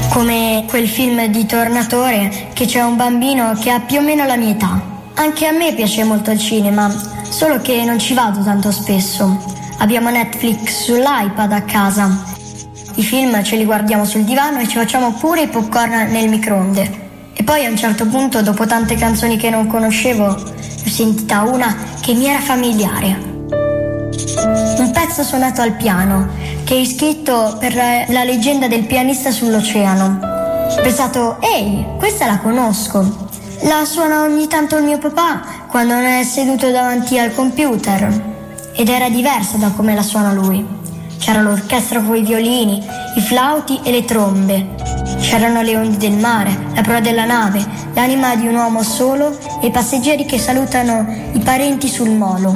[0.10, 4.36] come quel film di Tornatore che c'è un bambino che ha più o meno la
[4.36, 4.98] mia età.
[5.20, 6.90] Anche a me piace molto il cinema,
[7.30, 9.38] solo che non ci vado tanto spesso.
[9.80, 12.24] Abbiamo Netflix sull'iPad a casa.
[12.96, 17.10] I film ce li guardiamo sul divano e ci facciamo pure i popcorn nel microonde.
[17.34, 21.76] E poi a un certo punto, dopo tante canzoni che non conoscevo, ho sentita una
[22.00, 23.18] che mi era familiare.
[24.78, 26.30] Un pezzo suonato al piano,
[26.64, 30.20] che hai scritto per la leggenda del pianista sull'oceano.
[30.78, 33.28] Ho pensato, ehi, questa la conosco.
[33.64, 38.38] La suona ogni tanto il mio papà quando non è seduto davanti al computer.
[38.74, 40.66] Ed era diversa da come la suona lui.
[41.18, 42.82] C'era l'orchestra con i violini,
[43.16, 44.76] i flauti e le trombe.
[45.20, 49.68] C'erano le onde del mare, la proa della nave, l'anima di un uomo solo e
[49.68, 52.54] i passeggeri che salutano i parenti sul molo.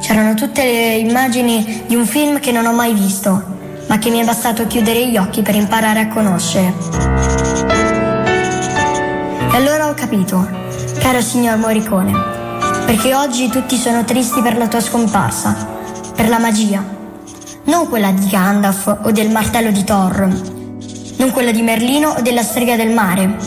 [0.00, 3.42] C'erano tutte le immagini di un film che non ho mai visto,
[3.88, 7.25] ma che mi è bastato chiudere gli occhi per imparare a conoscere.
[9.56, 10.46] E allora ho capito,
[10.98, 12.12] caro signor Morricone,
[12.84, 15.66] perché oggi tutti sono tristi per la tua scomparsa,
[16.14, 16.84] per la magia.
[17.64, 20.28] Non quella di Gandalf o del martello di Thor,
[21.16, 23.38] non quella di Merlino o della strega del mare,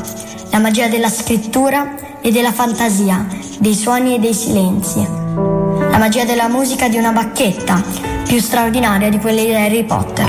[0.50, 3.28] la magia della scrittura e della fantasia,
[3.60, 7.84] dei suoni e dei silenzi, la magia della musica di una bacchetta,
[8.26, 10.28] più straordinaria di quelle di Harry Potter,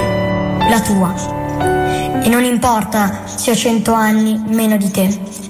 [0.68, 1.14] la tua.
[2.22, 5.48] E non importa se ho cento anni meno di te,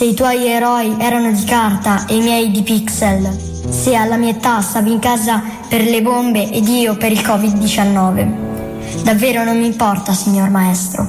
[0.00, 3.36] se i tuoi eroi erano di carta e i miei di pixel,
[3.68, 9.02] se alla mia età stavi in casa per le bombe ed io per il Covid-19.
[9.02, 11.06] Davvero non mi importa, signor maestro.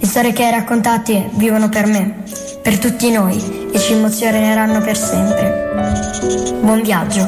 [0.00, 2.24] Le storie che hai raccontate vivono per me,
[2.60, 6.56] per tutti noi e ci emozioneranno per sempre.
[6.60, 7.24] Buon viaggio.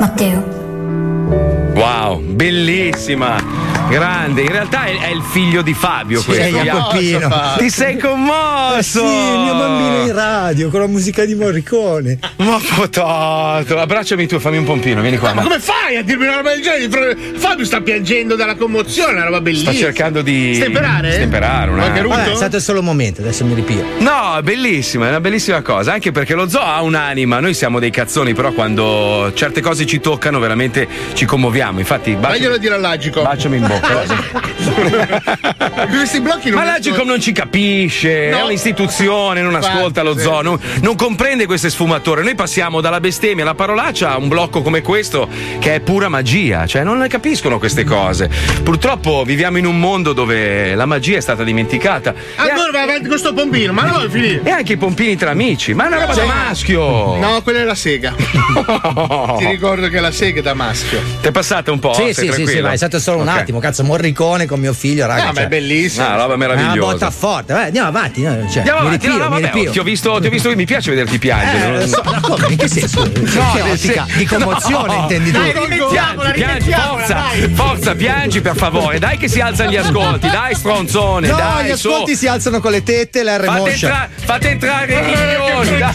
[0.00, 0.42] Matteo.
[1.76, 3.65] Wow, bellissima!
[3.88, 6.58] Grande, in realtà è, è il figlio di Fabio Sì, questo.
[6.58, 7.30] Jacopino.
[7.58, 8.78] Ti sei commosso!
[8.78, 12.18] Eh sì, il mio bambino in radio con la musica di Morricone.
[12.38, 15.28] Ma potato, abbracciami tu, fammi un pompino, vieni qua.
[15.28, 17.16] Ma Ma come fai a dirmi una roba del genere?
[17.36, 19.70] Fabio sta piangendo dalla commozione, una roba bellissima.
[19.70, 21.12] sta cercando di Stemperare?
[21.12, 22.12] Stemperare, un Qualche attimo.
[22.14, 22.16] rutto?
[22.24, 23.84] Vabbè, è stato solo un momento, adesso mi ripio.
[23.98, 27.78] No, è bellissima, è una bellissima cosa, anche perché lo zoo ha un'anima, noi siamo
[27.78, 31.78] dei cazzoni, però quando certe cose ci toccano veramente ci commuoviamo.
[31.78, 33.22] Infatti, baciami, Vaglielo dire all'Agico.
[33.22, 33.74] baciami in bocca.
[35.88, 38.38] Questi blocchi non Ma l'Agicom non ci capisce, No.
[38.38, 40.22] è un'istituzione, non Infatti, ascolta lo sì.
[40.22, 42.22] zoo, non, non comprende queste sfumature.
[42.22, 46.66] Noi passiamo dalla bestemmia alla parolaccia a un blocco come questo che è pura magia,
[46.66, 48.28] cioè non ne capiscono queste cose.
[48.62, 52.14] Purtroppo viviamo in un mondo dove la magia è stata dimenticata.
[52.36, 54.40] Allora vai avanti con sto pompino, ma non vuoi finire?
[54.44, 56.20] E anche i pompini tra amici, ma è una roba Sì.
[56.20, 57.16] da maschio.
[57.16, 58.14] No, quella è la sega.
[59.38, 61.00] Ti ricordo che la sega è da maschio.
[61.20, 61.92] Ti è passata un po'?
[61.94, 63.36] sì, sì, sì, sì, ma è stato solo un Ok.
[63.38, 63.58] attimo.
[63.66, 65.30] Cazzo, Morricone con mio figlio, raga.
[65.30, 66.04] Ah, ma è bellissimo.
[66.06, 66.92] Ah, roba È una meravigliosa.
[66.92, 67.52] botta forte.
[67.52, 68.22] Vai, andiamo avanti.
[68.22, 70.30] no, Cioè, Andiamo mi avanti, ripio, no, no, mi vabbè, ti ho visto, ti ho
[70.30, 71.82] visto che mi piace vederti piangere.
[71.82, 72.46] Eh, so- ma come?
[72.50, 73.02] In che senso?
[73.02, 74.06] che nel ottica?
[74.06, 75.00] sen- Di commozione, No.
[75.02, 75.38] intendi tu?
[75.38, 77.54] Dai, rimettiamola, piangi, piangi, rimettiamola, forza, dai.
[77.54, 78.98] forza, piangi per favore.
[79.00, 82.18] Dai che si alzano gli ascolti, dai stronzone, No, dai, gli ascolti su.
[82.18, 83.86] si alzano con le tette e l'R Fate, moscia.
[83.88, 85.78] entra- fate entrare i milioni.
[85.78, 85.94] dai.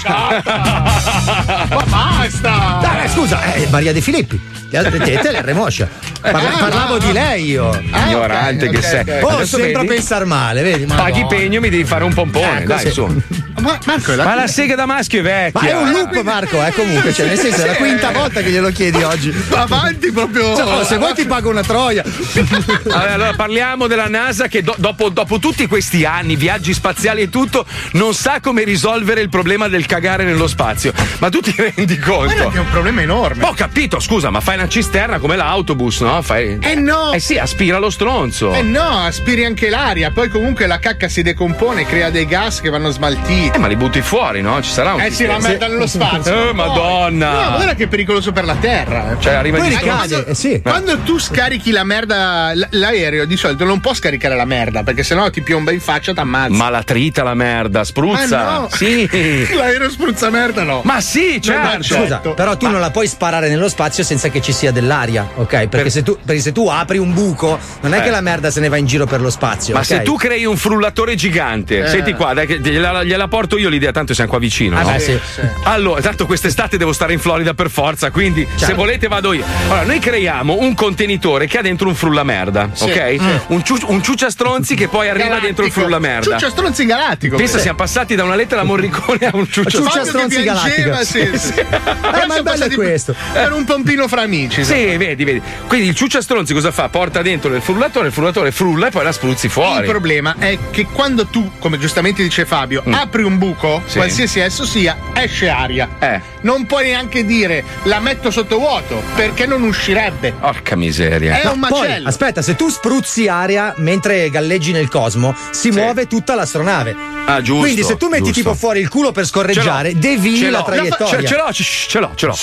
[1.69, 2.79] Ma basta!
[2.81, 4.41] Dai, scusa, eh, Maria De Filippi.
[4.71, 5.87] Le altre tette e l'R moscia.
[6.21, 7.69] Parla- Ah, parlavo di lei io.
[7.91, 9.21] Ah, Ignorante ok, che ok, sei.
[9.23, 9.93] Oh, Adesso sembra vedi?
[9.93, 10.85] pensare male, vedi?
[10.85, 11.27] Paghi Madonna.
[11.27, 13.21] pegno, mi devi fare un pompone, Ecco, dai, su.
[13.61, 15.61] Ma Marco, la Ma la sega da maschio è vecchia.
[15.61, 17.13] Ma è un loop, Marco, eh, comunque.
[17.13, 19.33] Cioè, nel senso, è la quinta volta che glielo chiedi oggi.
[19.51, 20.55] avanti proprio.
[20.55, 22.03] Cioè, oh, se vuoi ti pago una troia.
[22.91, 27.29] Allora, allora, parliamo della NASA che do- dopo, dopo tutti questi anni, viaggi spaziali e
[27.29, 30.93] tutto, non sa come risolvere il problema del cagare nello spazio.
[31.19, 32.49] Ma tu ti rendi conto?
[32.49, 33.45] che è un problema enorme.
[33.45, 36.21] Ho capito, scusa, ma fai una cisterna come l'autobus, no?
[36.21, 36.57] Fai...
[36.61, 37.11] Eh no!
[37.13, 38.53] Eh sì, aspira lo stronzo.
[38.53, 42.69] Eh no, aspiri anche l'aria, poi comunque la cacca si decompone, crea dei gas che
[42.69, 43.50] vanno smaltiti.
[43.53, 44.61] Eh, ma li butti fuori, no?
[44.61, 46.29] Ci sarà un Eh sì, la merda nello spazio.
[46.51, 46.53] Eh.
[46.53, 47.31] Madonna.
[47.31, 49.17] No, ma guarda che è pericoloso per la terra.
[49.19, 50.61] Cioè, arriva Poi di ricade, eh sì.
[50.61, 55.03] Quando tu scarichi la merda, l- l'aereo di solito non può scaricare la merda perché
[55.03, 56.53] sennò ti piomba in faccia, t'ammazza.
[56.53, 58.47] Ma la trita la merda, spruzza.
[58.47, 58.69] Ah, no.
[58.71, 59.07] Sì.
[59.53, 60.81] L'aereo spruzza merda, no.
[60.85, 61.83] Ma sì, certo.
[61.83, 65.67] Scusa, però tu non la puoi sparare nello spazio senza che ci sia dell'aria, ok?
[65.67, 68.01] Perché, se, tu, perché se tu apri un buco, non è Eh.
[68.03, 69.73] che la merda se ne va in giro per lo spazio.
[69.73, 69.85] Ma ok?
[69.85, 71.87] se tu crei un frullatore gigante, Eh.
[71.87, 74.77] senti qua, dai, gliela, gliela porto io l'idea, tanto siamo qua vicino.
[74.77, 74.91] Ah, no?
[74.91, 75.19] beh, sì.
[75.63, 78.75] Allora, tanto quest'estate devo stare in Florida per forza, quindi se Certo.
[78.75, 79.43] volete vado io.
[79.67, 82.83] Allora, noi creiamo un contenitore che ha dentro un frullamerda, Sì.
[82.83, 83.15] ok?
[83.19, 83.27] Mm.
[83.47, 85.45] Un, ciu- un ciucciastronzi che poi arriva Galattico.
[85.47, 86.31] dentro il frullamerda.
[86.37, 87.35] Ciuccia stronzi galattico.
[87.37, 89.47] Pensa, siamo passati da una lettera Morricone a un.
[89.49, 91.03] Ciuccia che stronzi galattica.
[91.03, 91.53] sì, sì.
[91.59, 93.15] Eh, ma è bello questo.
[93.33, 94.63] Per un pompino fra amici.
[94.63, 95.41] Sì, vedi, vedi.
[95.67, 96.89] Quindi il ciucciastronzi cosa fa?
[96.89, 99.79] Porta dentro nel frullatore, il frullatore frulla e poi la spruzzi fuori.
[99.85, 103.87] Il problema è che quando tu, come giustamente dice Fabio, apri un buco, Mm.
[103.87, 103.97] Sì.
[103.97, 105.87] qualsiasi esso sia, esce aria.
[105.99, 106.21] Eh.
[106.41, 110.31] Non puoi neanche dire la metto sotto vuoto, perché non uscirebbe.
[110.33, 111.39] Porca miseria.
[111.41, 112.07] È un Poi, macello.
[112.07, 116.95] aspetta, se tu spruzzi aria mentre galleggi nel cosmo, si muove tutta l'astronave.
[117.25, 117.61] Ah, giusto.
[117.61, 118.39] Quindi se tu metti giusto.
[118.39, 120.63] tipo fuori il culo per scorreggiare, Ce la l'ho.
[120.63, 121.19] traiettoria.
[121.21, 122.35] Ce, ce l'ho, ce, ce l'ho, ce l'ho.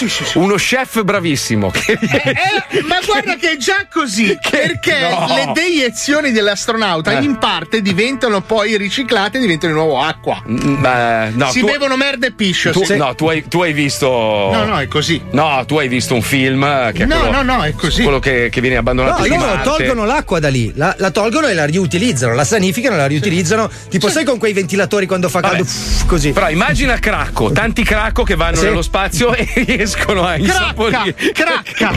[0.42, 1.70] Uno chef bravissimo.
[1.70, 1.92] Che...
[2.00, 5.26] Eh, ma guarda che è già così, perché No.
[5.34, 7.24] le deiezioni dell'astronauta Eh.
[7.24, 10.40] in parte diventano poi riciclate e diventano di nuovo acqua.
[10.48, 12.70] Mm, beh, no, si tu- bevono merda e piscio.
[12.70, 12.96] Tu, sì.
[12.96, 14.06] No, tu hai, tu hai visto.
[14.08, 15.20] No, no, è così.
[15.32, 16.62] No, tu hai visto un film
[16.92, 18.02] che è No, quello, no, no, è così.
[18.02, 19.62] quello che, che viene abbandonato No, loro Marte.
[19.64, 23.70] tolgono l'acqua da lì, la, la tolgono e la riutilizzano, la sanificano e la riutilizzano.
[23.88, 25.56] Tipo, sai con quei ventilatori quando fa Vabbè.
[25.56, 26.32] caldo, uff, così.
[26.32, 28.64] Però immagina Cracco, tanti Cracco che vanno Sì.
[28.64, 31.14] nello spazio e riescono a insaporire.
[31.32, 31.92] cracca.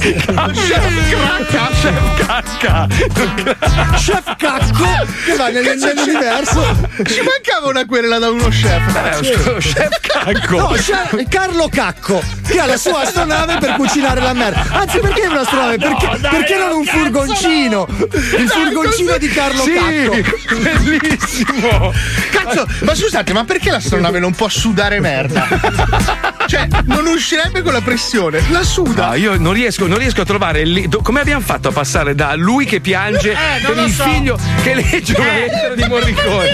[1.80, 2.86] Chef Cacca.
[3.96, 4.84] Chef Cacco
[5.24, 6.60] che va nel- nell'universo.
[7.04, 9.20] Ci mancava una querela quella da uno chef.
[9.22, 10.56] Eh, lo chef Cacco.
[10.58, 14.64] No, chef- Carlo Cacco, che ha la sua astronave per cucinare la merda.
[14.70, 15.78] Anzi, perché un'astronave?
[15.78, 17.86] Perché, perché non un furgoncino?
[17.88, 20.58] Il furgoncino di Carlo Sì, Cacco.
[20.58, 21.92] bellissimo.
[22.32, 25.46] Cazzo, ma scusate, ma perché l'astronave non può sudare merda?
[26.46, 29.08] Cioè, non uscirebbe con la pressione, la suda.
[29.08, 32.34] No, io non riesco, non riesco a trovare do- come abbiamo fatto a passare da
[32.34, 34.02] lui che piange Eh, per il so.
[34.02, 35.40] figlio che legge una Eh.
[35.46, 36.48] lettera di Morricone.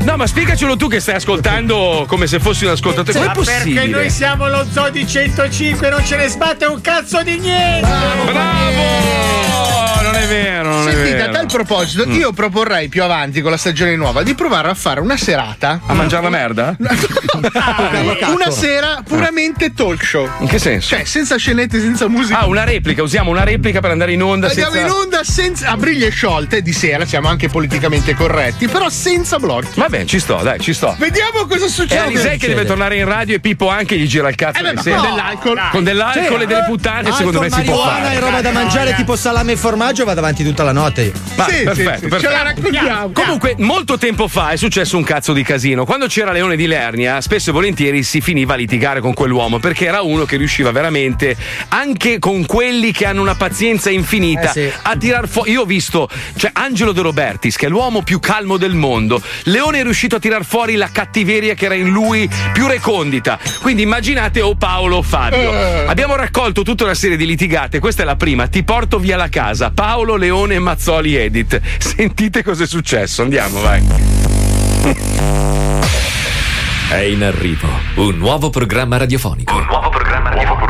[0.06, 0.26] No, ma
[0.56, 3.12] spiegacelo tu che stai ascoltando come se fossi un ascoltatore.
[3.12, 3.86] Com'è Ma perché possibile?
[3.86, 7.86] noi siamo lo zoo di 105 non ce ne sbatte un cazzo di niente!
[8.24, 9.94] Bravo!
[10.02, 11.32] Non è vero, non è Sentite, a vero.
[11.32, 12.12] tal proposito, Mm.
[12.12, 15.80] io proporrei più avanti con la stagione nuova di provare a fare una serata.
[15.84, 16.76] A mangiare la merda?
[18.32, 20.28] una sera puramente talk show.
[20.38, 20.94] In che senso?
[20.94, 22.38] Cioè, senza scenette, senza musica.
[22.40, 24.86] Ah, una replica, usiamo una replica per andare in onda Andiamo senza...
[24.86, 29.78] in onda senza, a briglie sciolte di sera, siamo anche politicamente corretti, però senza blocchi.
[29.80, 30.94] Vabbè, ci sto, dai, ci sto.
[30.98, 31.98] Vediamo cosa E succede.
[32.00, 34.72] Alisei che deve tornare in radio e Pippo anche gli gira il cazzo Eh beh,
[34.74, 35.60] ma con dell'alcol.
[35.70, 36.42] Con dell'alcol Sì.
[36.42, 38.14] e delle puttane, secondo me si può fare.
[38.14, 41.12] e roba da mangiare tipo salame e formaggio vado avanti tutta la notte.
[41.36, 42.18] Ma Sì, sì, perfetto, sì, perfetto.
[42.20, 43.10] ce la raccontiamo.
[43.12, 45.84] Comunque, molto tempo fa è successo un cazzo di casino.
[45.84, 49.86] Quando c'era Leone di Lernia, spesso e volentieri si finiva a litigare con quell'uomo perché
[49.86, 51.36] era uno che riusciva veramente,
[51.68, 54.72] anche con quelli che hanno una pazienza infinita, Eh sì.
[54.82, 55.50] a tirar fuori.
[55.52, 59.20] Io ho visto, cioè, Angelo De Robertis, che è l'uomo più calmo del mondo.
[59.44, 63.38] Leone è riuscito a tirar fuori la cattiveria che era in lui più recondita.
[63.62, 65.52] Quindi immaginate o Paolo o Fabio.
[65.52, 65.84] Eh.
[65.86, 67.78] Abbiamo raccolto tutta una serie di litigate.
[67.78, 68.48] Questa è la prima.
[68.48, 69.70] Ti porto via la casa.
[69.70, 71.60] Paolo, Leone e Mazzoli Edit.
[71.78, 73.22] Sentite cosa è successo.
[73.22, 73.80] Andiamo, vai.
[76.90, 79.54] È in arrivo un nuovo programma radiofonico.
[79.54, 80.64] Un nuovo programma radiofonico.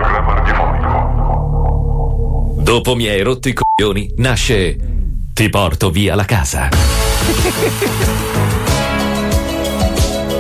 [2.59, 4.77] Dopo mi hai rotto i coglioni, nasce
[5.33, 6.69] Ti porto via la casa.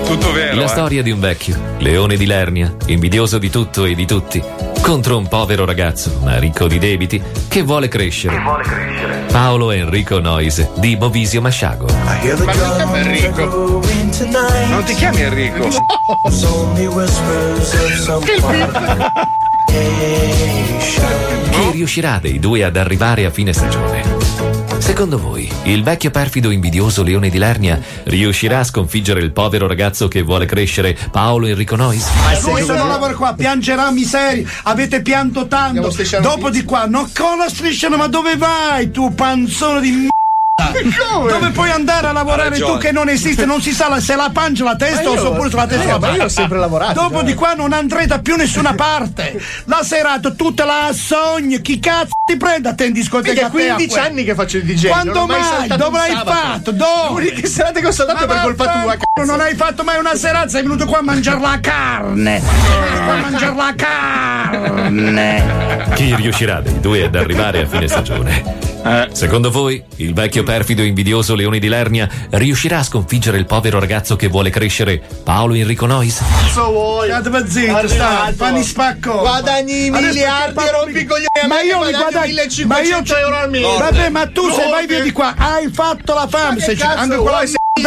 [0.07, 0.57] Tutto vero.
[0.57, 0.69] La eh.
[0.69, 4.41] storia di un vecchio, leone di Lernia, invidioso di tutto e di tutti,
[4.81, 8.41] contro un povero ragazzo, ma ricco di debiti, che vuole crescere.
[9.33, 11.87] Paolo Enrico Noise di Movisio Masciago.
[11.87, 13.83] Ma non ti chiami Enrico?
[14.69, 15.69] Non ti chiami Enrico?
[21.51, 24.26] Chi riuscirà dei due ad arrivare a fine stagione?
[24.97, 30.09] Secondo voi, il vecchio perfido invidioso leone di Lernia riuscirà a sconfiggere il povero ragazzo
[30.09, 32.09] che vuole crescere, Paolo Enrico Noise?
[32.41, 34.49] Voi se non lavora qua, piangerà miseria.
[34.63, 35.93] Avete pianto tanto.
[36.23, 40.16] Dopo di qua, non con la striscia, ma dove vai tu, panzone di m***a?
[41.29, 43.45] Dove puoi andare a lavorare tu che non esiste?
[43.45, 46.15] Non si sa la- se la pancia la testa o oppure sulla testa la ma
[46.15, 47.25] io ho sempre lavorato, Dopo cioè.
[47.25, 49.39] di qua non andrete a più nessuna parte.
[49.65, 51.61] La serata tutta la sogni.
[51.61, 53.47] Chi cazzo ti prende a te in discoteca?
[53.47, 54.89] A 15 que- anni che faccio il DJ.
[54.89, 55.77] Quando mai mai?
[55.77, 56.71] Dove l'hai fatto?
[56.71, 57.23] Dove?
[57.23, 60.49] L'unica serata che ho saltato per colpa tua, vaffanculo, Non hai fatto mai una serata,
[60.49, 62.39] sei venuto qua a mangiare la carne.
[62.39, 65.45] Sei qua a mangiare la carne.
[65.95, 68.65] Chi riuscirà dei due ad arrivare a fine stagione?
[69.13, 73.81] Secondo voi, il vecchio perfido e invidioso leone di Lernia riuscirà a sconfiggere il povero
[73.81, 76.23] ragazzo che vuole crescere, Paolo Enrico Noise?
[76.43, 77.09] Cazzo vuoi?
[77.09, 79.21] State zitto, stai, fanni spacco.
[79.21, 83.79] Guadagni miliardi e rompi i coglioni Ma io li guadagno guadagno 1500 euro al mese.
[83.79, 86.57] Vabbè, ma tu se vai via di qua, hai fatto la fame.
[86.57, 87.43] Ma Se che cazzo anche quella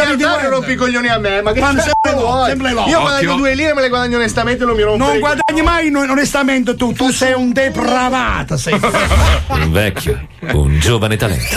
[0.08, 0.48] miliardario guarda.
[0.56, 2.56] rompi i coglioni a me, ma che cazzo vuoi?
[2.88, 5.92] Io guadagno due lire, me le guadagno onestamente e non mi rompo Non guadagni mai
[5.94, 8.78] onestamente tu, tu sei un depravata, sei.
[9.50, 10.18] Un vecchio,
[10.52, 11.56] un giovane talento.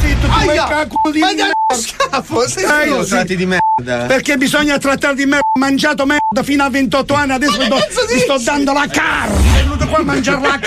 [0.00, 1.36] Zitto, tu vai cacco di dai,
[1.76, 3.04] schifo, sei zitto.
[3.04, 3.34] zitto.
[3.34, 4.06] di merda.
[4.06, 5.46] Perché bisogna trattare di merda.
[5.52, 7.76] Ho mangiato merda fino a 28 anni, adesso do-
[8.08, 9.36] ti sto dando la carne.
[9.52, 10.58] Sei venuto qua a mangiare la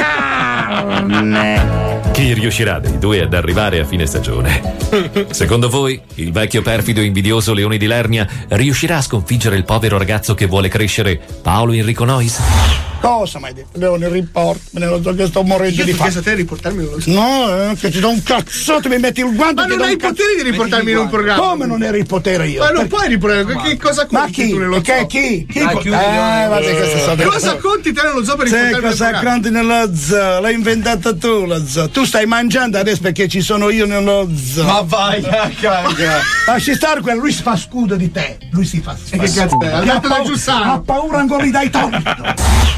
[1.02, 1.91] carne.
[2.14, 4.80] Chi riuscirà dei due ad arrivare a fine stagione?
[5.32, 9.98] Secondo voi, il vecchio perfido e invidioso leone di Lernia riuscirà a sconfiggere il povero
[9.98, 12.90] ragazzo che vuole crescere, Paolo Enrico Noise?
[13.00, 13.80] Cosa mi hai detto?
[13.80, 16.12] Leone, report, me ne lo so che sto morendo Io di fame.
[16.16, 19.34] a te di riportarmi uno No, eh, che ti do un cazzotto, mi metti il
[19.36, 21.42] guanto Ma non hai un i poteri di riportarmi in un programma.
[21.42, 22.60] Come non eri il potere io?
[22.60, 24.50] Ma non Perché- puoi riportare, che cosa Ma conti chi?
[24.52, 25.06] tu nello Che zoo?
[25.08, 25.48] chi?
[25.50, 25.60] Chi?
[25.62, 26.00] Ah, co- chiudi, eh,
[26.44, 27.30] eh, guarda, sto dentro.
[27.32, 30.40] Cosa conti te nello zoo per Sai riportarmi nel cosa conti nello zoo?
[30.42, 31.90] L'hai inventata tu la zoo.
[31.92, 34.64] Tu stai mangiando adesso perché ci sono io nello zoo.
[34.64, 36.22] Ma vai a cagare.
[36.48, 38.38] Lasci stare quello, lui si fa scudo di te.
[38.52, 39.70] Lui si fa E che cazzo è?
[39.70, 40.74] Paura- Giussano.
[40.74, 42.00] Ha paura ancora di dai torto.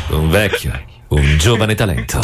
[0.10, 0.71] Un vecchio,
[1.10, 2.19] un giovane talento.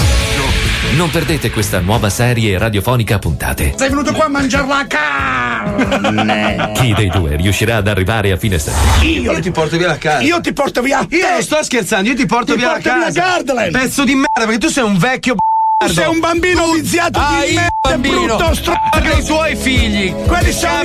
[0.96, 3.74] Non perdete questa nuova serie radiofonica a puntate.
[3.78, 6.72] Sei venuto qua a mangiare la carne.
[6.74, 9.06] Chi dei due riuscirà ad arrivare a fine stagione?
[9.06, 10.22] Io ti porto via la casa.
[10.24, 11.06] Io ti porto via.
[11.10, 13.12] Io non sto scherzando, io ti porto Ti via porto la.
[13.12, 13.72] Gardaland.
[13.72, 15.40] Pezzo di merda, perché tu sei un vecchio Tu
[15.88, 18.26] sei un bambino viziato Ah, di merda, bambino.
[18.26, 18.74] brutto stronzo.
[18.92, 20.14] Anche i tuoi figli.
[20.14, 20.82] Quelli sono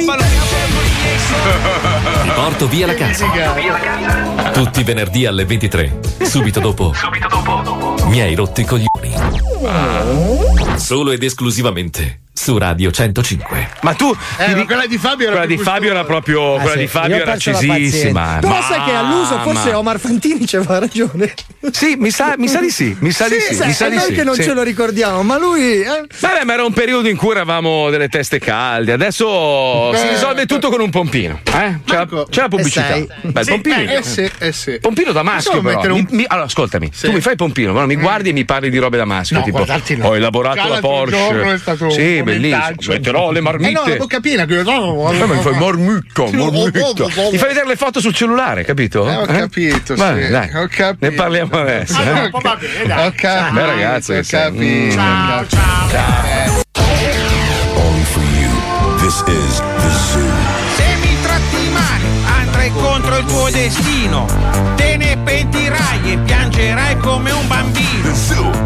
[2.23, 3.27] Ti porto via la casa.
[4.53, 5.99] Tutti i venerdì alle 23.
[6.23, 6.95] Subito dopo.
[8.05, 9.13] Mi hai rotto i coglioni.
[10.77, 13.71] Solo ed esclusivamente su Radio 105.
[13.81, 14.15] Ma tu.
[14.37, 16.57] Eh, ma quella di Fabio era Quella di Fabio era proprio.
[16.57, 17.73] Ah, quella sì, di io Fabio era accisissima.
[18.21, 18.39] pazienza.
[18.41, 19.73] Però sai che all'uso forse.
[19.73, 21.33] Omar Fantini c'aveva ragione.
[21.73, 22.95] Sì, mi sa, mi sa di sì.
[23.01, 23.55] Mi sa di sì.
[23.55, 24.43] sai, mi sa è di noi sì, che non sì.
[24.43, 25.81] ce lo ricordiamo, ma lui.
[25.81, 28.93] eh, Vabbè, ma era un periodo in cui eravamo delle teste calde.
[28.93, 31.41] Adesso si Eh, risolve tutto con un pompino.
[31.47, 31.79] Eh?
[31.87, 32.87] C'è, la, c'è la pubblicità.
[32.89, 33.09] sei.
[33.23, 33.77] Beh, Sì, pompino.
[33.77, 34.79] eh, eh sì, eh sì.
[34.81, 35.81] Pompino da maschio, però.
[35.95, 37.07] un- Mi- mi- allora, ascoltami, Sì.
[37.07, 39.39] tu mi fai pompino, però mi guardi e mi parli di robe da maschio.
[39.39, 39.65] No, tipo,
[40.07, 41.61] ho elaborato la Porsche.
[41.91, 42.95] sì, un bellissimo.
[42.95, 43.71] Metterò le marmitte.
[43.71, 44.45] Eh no, la bocca piena.
[44.47, 47.31] che- no, Eh, ma mi fai marmicca, Sì, oh, oh, oh, oh.
[47.31, 49.09] Mi fai vedere le foto sul cellulare, capito?
[49.09, 50.31] Eh, ho capito, Vai, sì.
[50.31, 50.51] dai.
[50.55, 50.97] Ho capito.
[51.07, 51.97] Ne parliamo adesso.
[51.97, 52.21] Ah, eh?
[52.23, 53.07] dopo va bene, dai.
[53.07, 53.55] Ho capito.
[53.55, 55.01] Beh, ragazzi, ho capito.
[55.01, 56.63] Mm.
[57.77, 58.51] Only for you.
[59.01, 60.34] This is the zoo.
[63.05, 64.27] Contro il tuo destino.
[64.77, 68.13] Te ne pentirai e piangerai come un bambino.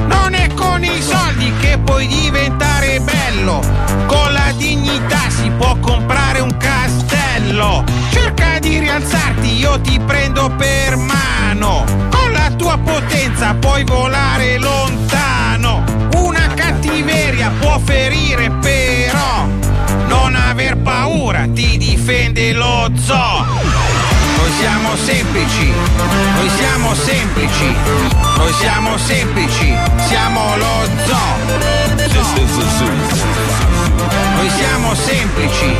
[0.06, 3.60] Non è con i soldi che puoi diventare bello.
[4.06, 7.84] Con la dignità si può comprare un castello.
[8.10, 11.84] Cerca di rialzarti, io ti prendo per mano.
[12.10, 15.84] Con la tua potenza puoi volare lontano.
[16.14, 19.46] Una cattiveria può ferire però.
[20.06, 23.67] Non aver paura, ti difende lo zoo.
[24.48, 25.72] Noi siamo semplici,
[26.36, 27.76] noi siamo semplici,
[28.38, 29.76] noi siamo semplici,
[30.06, 31.36] siamo lo zoo.
[34.36, 35.76] Noi siamo semplici,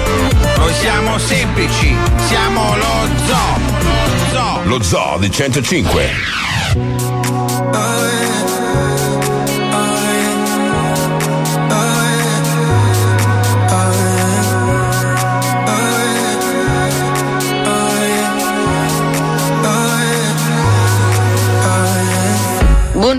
[0.58, 1.96] noi siamo semplici,
[2.26, 3.58] siamo lo zoo.
[4.32, 4.60] zoo.
[4.64, 6.10] Lo zoo di 105.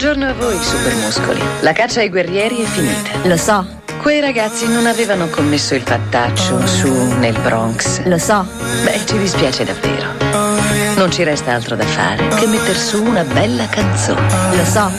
[0.10, 1.40] Buongiorno a voi, supermuscoli.
[1.62, 3.12] La caccia ai guerrieri è finita.
[3.28, 3.64] Lo so,
[4.02, 8.04] Quei ragazzi non avevano commesso il fattaccio su nel Bronx.
[8.06, 8.44] lo so.
[8.86, 10.08] Beh, ci dispiace davvero.
[10.96, 14.56] Non ci resta altro da fare che metter su una bella canzone.
[14.56, 14.90] Lo so.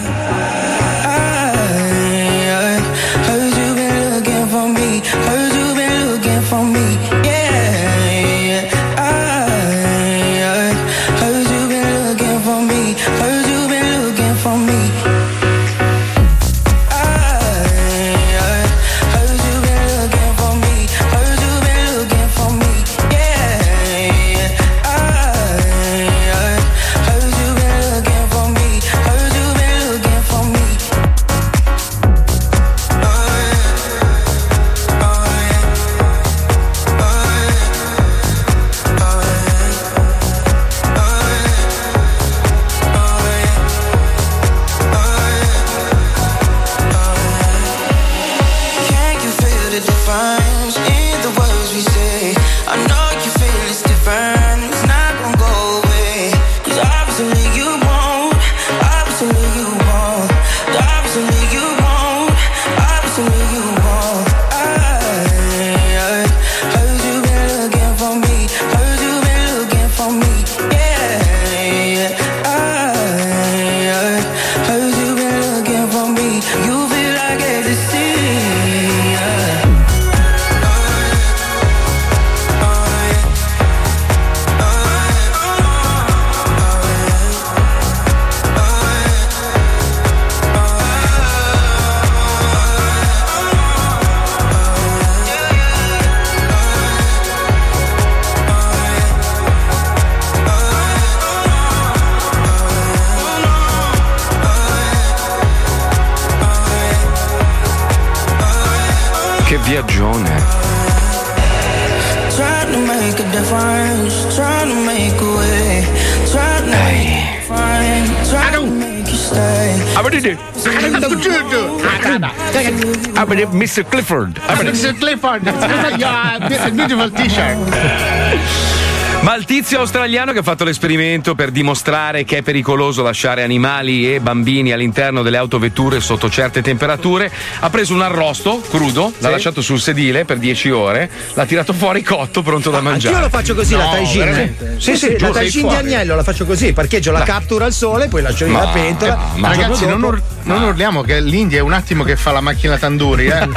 [123.71, 123.85] Mr.
[123.89, 124.41] Clifford.
[124.49, 124.99] Mr.
[124.99, 125.47] Clifford,
[125.97, 127.59] your beautiful t-shirt.
[129.23, 134.15] Ma il tizio australiano che ha fatto l'esperimento per dimostrare che è pericoloso lasciare animali
[134.15, 139.61] e bambini all'interno delle autovetture sotto certe temperature, ha preso un arrosto crudo, l'ha lasciato
[139.61, 143.15] sul sedile per 10 ore, l'ha tirato fuori cotto, pronto da mangiare.
[143.15, 144.21] Anch'io lo faccio così, la No, taijin.
[144.21, 144.77] veramente?
[144.79, 147.73] Sì, sì, giuro, la sei taijin di agnello la faccio così, parcheggio la captura al
[147.75, 149.19] sole, poi lascio lì Ma- la pentola.
[149.37, 152.77] ma- Ragazzi, non, ur- non urliamo che l'India è un attimo che fa la macchina
[152.77, 153.49] Tanduri, eh.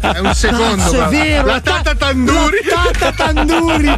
[0.00, 0.82] È un secondo.
[0.82, 2.58] Cazzo, è vero, la tata Tanduri.
[2.64, 3.96] La tata Tanduri.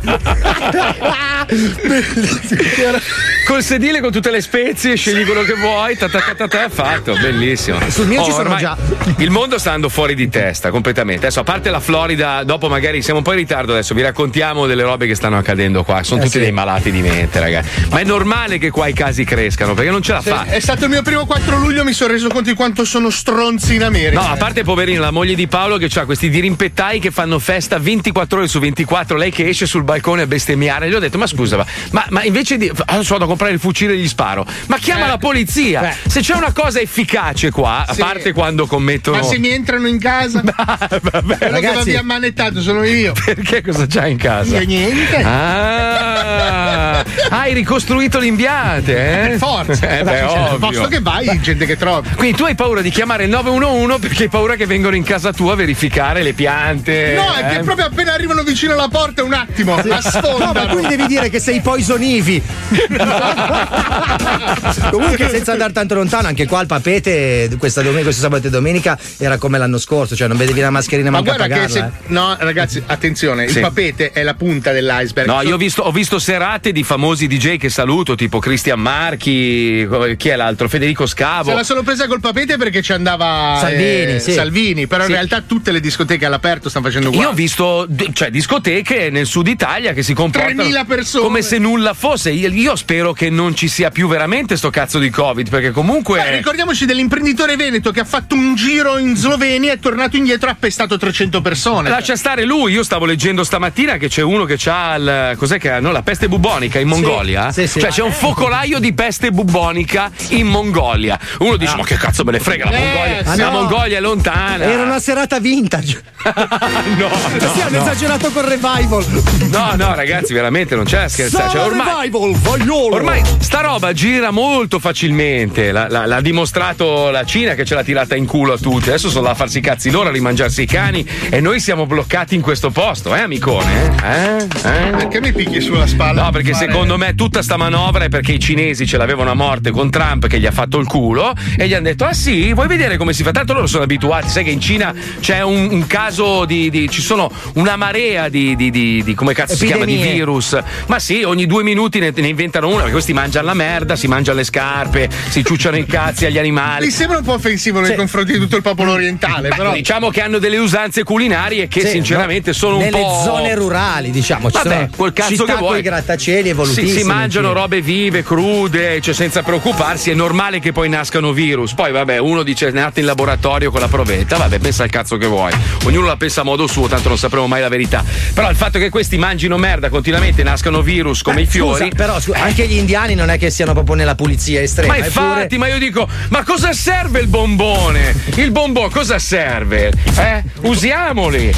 [3.48, 6.68] Col sedile con tutte le spezie, scegli quello che vuoi, ta ta ta ta ta,
[6.68, 7.78] fatto, bellissimo.
[7.88, 8.76] Sul mio ci sono già.
[9.16, 11.24] Il mondo sta andando fuori di testa completamente.
[11.24, 14.66] Adesso, a parte la Florida, dopo magari siamo un po' in ritardo adesso, vi raccontiamo
[14.66, 16.02] delle robe che stanno accadendo qua.
[16.02, 16.42] Sono Eh, tutti sì.
[16.44, 17.86] dei malati di mente, ragazzi.
[17.88, 20.44] Ma è normale che qua i casi crescano, perché non ce la Sì, fa.
[20.44, 23.76] È stato il mio primo 4 luglio, mi sono reso conto di quanto sono stronzi
[23.76, 24.20] in America.
[24.20, 27.78] No, a parte poverino, la moglie di Paolo che ha questi dirimpettai che fanno festa
[27.78, 30.90] 24 ore su 24, lei che esce sul balcone a bestemmiare.
[30.90, 32.70] Gli ho detto: Ma scusa, ma, ma, invece di.
[32.84, 34.44] Adesso vado a comprare il fucile e gli sparo.
[34.66, 35.08] Ma chiama Eh.
[35.08, 35.80] la polizia!
[35.80, 35.94] Beh.
[36.10, 38.00] Se c'è una cosa efficace qua, a Sì.
[38.00, 39.18] parte quando commettono.
[39.18, 43.12] Ma se mi entrano in casa, quello che mi ha manettato sono io.
[43.24, 44.58] Perché cosa c'hai in casa?
[44.58, 45.16] Io niente.
[45.22, 49.28] Ah, hai ricostruito l'impiante, eh?
[49.28, 49.98] Per forza.
[49.98, 50.58] Eh, beh, ovvio.
[50.58, 52.08] posto che vai, gente che trovi.
[52.16, 55.32] Quindi tu hai paura di chiamare il 911 perché hai paura che vengano in casa
[55.32, 57.14] tua a verificare le piante.
[57.14, 57.62] No, è che eh?
[57.62, 60.66] proprio appena arrivano vicino alla porta, un attimo, la No, ma sfondano.
[60.74, 62.42] tu gli devi dire che sei poison ivy.
[64.90, 68.98] Comunque, senza andare tanto lontano, anche qua il papete questa domenica, questo sabato e domenica
[69.18, 71.78] era come l'anno scorso, cioè non vedevi la mascherina Ma guarda che se.
[71.78, 71.90] eh.
[72.06, 73.56] No, ragazzi, attenzione, Sì.
[73.56, 75.26] il papete è la punta dell'iceberg.
[75.28, 79.86] No, io ho visto, ho visto serate di famosi DJ che saluto, tipo Cristian Marchi,
[80.16, 80.68] chi è l'altro?
[80.68, 81.50] Federico Scavo.
[81.50, 84.32] Se la sono presa col papete perché ci andava Salvini, eh, sì.
[84.32, 85.10] Salvini, però Sì.
[85.10, 87.26] in realtà tutte le discoteche all'aperto stanno facendo uguale.
[87.26, 91.24] Io ho visto cioè, discoteche nel sud Italia che si comportano 3.000 persone.
[91.24, 92.30] come se nulla fosse.
[92.30, 96.20] Io, io spero che non ci sia più veramente sto cazzo di Covid, perché comunque.
[96.22, 100.52] Beh, ricordiamoci dell'imprenditore veneto che ha fatto un giro in Slovenia, è tornato indietro e
[100.52, 101.88] ha pestato 300 persone.
[101.88, 105.34] Lascia stare lui, io stavo leggendo stamattina che c'è uno che ha il.
[105.36, 105.80] cos'è che ha?
[105.80, 107.50] No, la peste bubonica in Mongolia.
[107.50, 107.80] sì, sì.
[107.80, 111.18] Cioè c'è un focolaio di peste bubonica in Mongolia.
[111.40, 113.32] Uno dice: Ma che cazzo me ne frega la Eh, Mongolia?
[113.32, 113.36] sì.
[113.36, 113.50] La no.
[113.50, 114.62] Mongolia è lontana.
[114.62, 116.02] Era una serata vintage.
[116.22, 117.10] no,
[117.52, 117.82] sì, hanno no.
[117.82, 119.04] esagerato col revival.
[119.50, 121.50] No, no, ragazzi, veramente non c'è da scherzare.
[121.50, 122.94] Cioè, ormai, revival, vogliolo.
[122.94, 123.07] ormai
[123.38, 125.72] sta roba gira molto facilmente.
[125.72, 128.88] La- la- l'ha dimostrato la Cina che ce l'ha tirata in culo a tutti.
[128.88, 131.06] Adesso sono là a farsi i cazzi loro, a rimangiarsi i cani.
[131.30, 133.92] E noi siamo bloccati in questo posto, eh, amicone?
[134.04, 134.42] Eh?
[134.68, 134.90] Eh?
[134.90, 136.24] Perché mi picchi sulla spalla?
[136.24, 139.34] No, perché Fare- secondo me tutta sta manovra è perché i cinesi ce l'avevano a
[139.34, 142.52] morte con Trump che gli ha fatto il culo e gli hanno detto: Ah sì,
[142.52, 143.32] vuoi vedere come si fa?
[143.32, 147.00] Tanto loro sono abituati, sai che in Cina c'è un, un caso di, di- ci
[147.00, 149.84] sono una marea di, di- di- di- come cazzo si chiama?
[149.84, 150.14] Di Epidemie.
[150.18, 150.58] virus.
[150.86, 154.06] Ma sì, ogni due minuti ne, ne inventano una, perché questi mangiano la merda, si
[154.06, 156.86] mangiano le scarpe, si ciucciano i cazzi agli animali.
[156.86, 159.72] Mi sembra un po' offensivo nei confronti di tutto il popolo orientale, Beh, però.
[159.72, 163.20] Diciamo che hanno delle usanze culinarie che Sì, sinceramente no, sono un nelle po'.
[163.24, 164.50] zone rurali, diciamo.
[164.50, 165.72] Ci Vabbè, sono quel cazzo città che vuoi.
[165.74, 166.98] coi grattacieli Si, evolutissimi.
[167.00, 167.54] si mangiano sì.
[167.54, 171.74] robe vive, crude, cioè senza preoccuparsi, è normale che poi nascano virus.
[171.74, 175.16] Poi, vabbè, uno dice è nato in laboratorio con la provetta, vabbè, pensa al cazzo
[175.16, 175.52] che vuoi.
[175.84, 178.02] Ognuno la pensa a modo suo, tanto non sapremo mai la verità.
[178.32, 181.84] Però il fatto che questi mangino merda continuamente, nascano virus come Beh, i fiori.
[181.84, 184.92] Scusa, però scusa, anche gli indiani non è che siano proprio nella pulizia estrema.
[184.96, 188.14] Ma infatti, eppure- ma io dico, ma cosa serve il bombone?
[188.36, 189.92] Il bombone cosa serve?
[190.16, 190.42] Eh?
[190.62, 191.52] Usiamoli!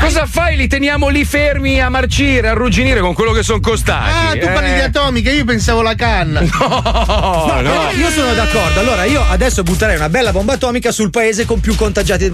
[0.00, 0.56] Cosa fai?
[0.56, 4.38] Li teniamo lì fermi a marcire, a arrugginire con quello che sono costati.
[4.38, 4.74] Ah, tu parli eh?
[4.74, 6.40] di atomica, io pensavo la canna.
[6.62, 8.80] No, No, però io sono d'accordo.
[8.80, 12.30] Allora, io adesso butterei una bella bomba atomica sul paese con più contagiati.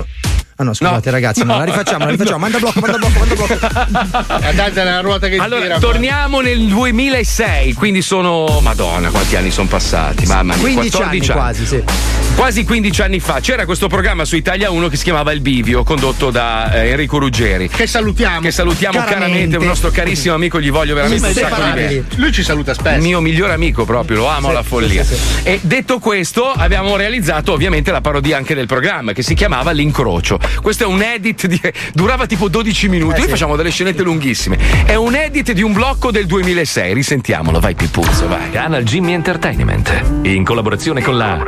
[0.60, 2.36] Ah no, scusate ragazzi, no, no, la rifacciamo, la rifacciamo.
[2.36, 2.42] no.
[2.42, 4.38] Manda blocco, manda blocco, manda blocco.
[4.40, 5.78] Guardate la ruota che Allora, gira.
[5.78, 8.58] torniamo nel 2006, quindi sono.
[8.60, 10.26] Madonna, quanti anni sono passati?
[10.26, 11.82] Mamma mia, 15 14 anni quasi, sì.
[12.34, 15.84] Quasi 15 anni fa c'era questo programma su Italia 1 che si chiamava Il Bivio,
[15.84, 17.68] condotto da eh, Enrico Ruggeri.
[17.68, 18.40] Che salutiamo.
[18.40, 19.24] Che salutiamo Caramente.
[19.26, 22.04] caramente, un nostro carissimo amico, gli voglio veramente un sacco di bene.
[22.16, 22.96] Lui ci saluta spesso.
[22.96, 25.04] Il mio migliore amico proprio, lo amo Sì, alla follia.
[25.04, 25.38] sì, sì, sì.
[25.44, 30.38] E detto questo, abbiamo realizzato ovviamente la parodia anche del programma che si chiamava L'Incrocio.
[30.62, 31.60] Questo è un edit di.
[31.92, 33.20] durava tipo 12 minuti.
[33.20, 34.58] Noi facciamo delle scenette lunghissime.
[34.84, 36.94] È un edit di un blocco del 2006.
[36.94, 38.50] Risentiamolo, vai Pippuzzo, vai.
[38.50, 41.44] Canal Jimmy Entertainment, in collaborazione con la,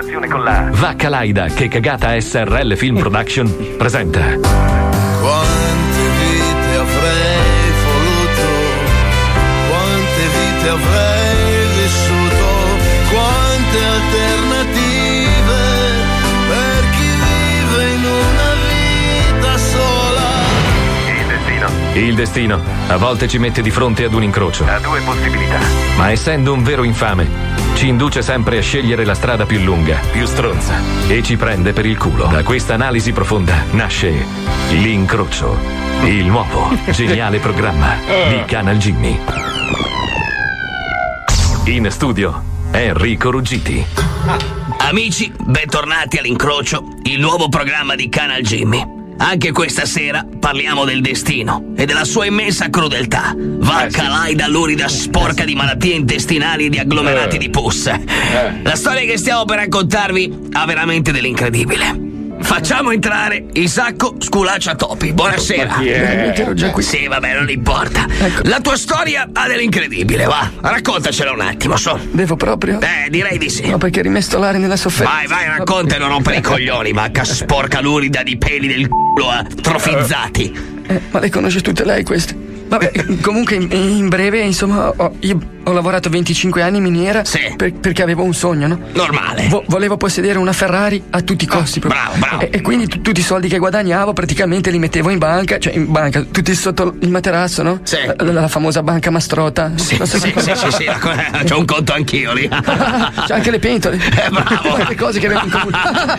[0.72, 4.38] Vacca Laida che cagata SRL Film Production, presenta
[5.20, 5.69] Quante
[22.10, 24.64] Il destino a volte ci mette di fronte ad un incrocio.
[24.64, 25.60] Ha due possibilità.
[25.96, 27.28] Ma essendo un vero infame,
[27.74, 30.74] ci induce sempre a scegliere la strada più lunga, più stronza
[31.06, 32.26] e ci prende per il culo.
[32.26, 34.26] Da questa analisi profonda nasce
[34.70, 35.56] l'incrocio,
[36.02, 37.96] il nuovo geniale programma
[38.28, 39.20] di Canal Jimmy.
[41.66, 42.42] In studio
[42.72, 43.86] Enrico Ruggiti.
[44.78, 48.99] Amici, bentornati all'Incrocio, il nuovo programma di Canal Jimmy.
[49.22, 53.34] Anche questa sera parliamo del destino e della sua immensa crudeltà.
[53.36, 57.90] Vacca laida, lurida, sporca di malattie intestinali e di agglomerati di pus.
[58.62, 62.09] La storia che stiamo per raccontarvi ha veramente dell'incredibile.
[62.42, 65.12] Facciamo entrare Isacco Sculaccia Topi.
[65.12, 65.76] Buonasera.
[65.78, 66.82] Veramente ero già qui.
[66.82, 68.06] Sì, vabbè, non importa.
[68.42, 70.50] La tua storia ha dell'incredibile, va.
[70.60, 71.98] Raccontacela un attimo, so.
[72.10, 72.80] Devo proprio?
[72.80, 73.68] Eh, direi di sì.
[73.68, 75.16] No, perché rimestolare nella sofferenza.
[75.16, 79.28] Vai, vai, racconta e non rompere i coglioni, vacca sporca lurida di peli del culo
[79.28, 80.78] atrofizzati.
[80.86, 82.49] Eh, ma le conosce tutte lei queste?
[82.70, 87.22] Vabbè, comunque in, in breve, insomma, ho, io ho lavorato 25 anni in miniera
[87.56, 88.78] per- perché avevo un sogno, no?
[88.92, 89.48] Normale.
[89.48, 91.80] Vo- volevo possedere una Ferrari a tutti i costi.
[91.80, 92.00] proprio.
[92.00, 92.42] bravo, bravo.
[92.42, 95.74] E, e quindi tu- tutti i soldi che guadagnavo praticamente li mettevo in banca, cioè
[95.74, 97.80] in banca, tutti sotto il materasso, no?
[97.82, 97.96] Sì.
[98.18, 99.72] La, la famosa banca Mastrota.
[99.74, 100.84] Sì, so sì, sì, sì, sì,
[101.48, 102.48] c'ho un conto anch'io lì.
[103.26, 103.96] C'è anche le pentole.
[103.96, 104.76] Eh, bravo.
[104.88, 105.76] Le cose che avevo in comune.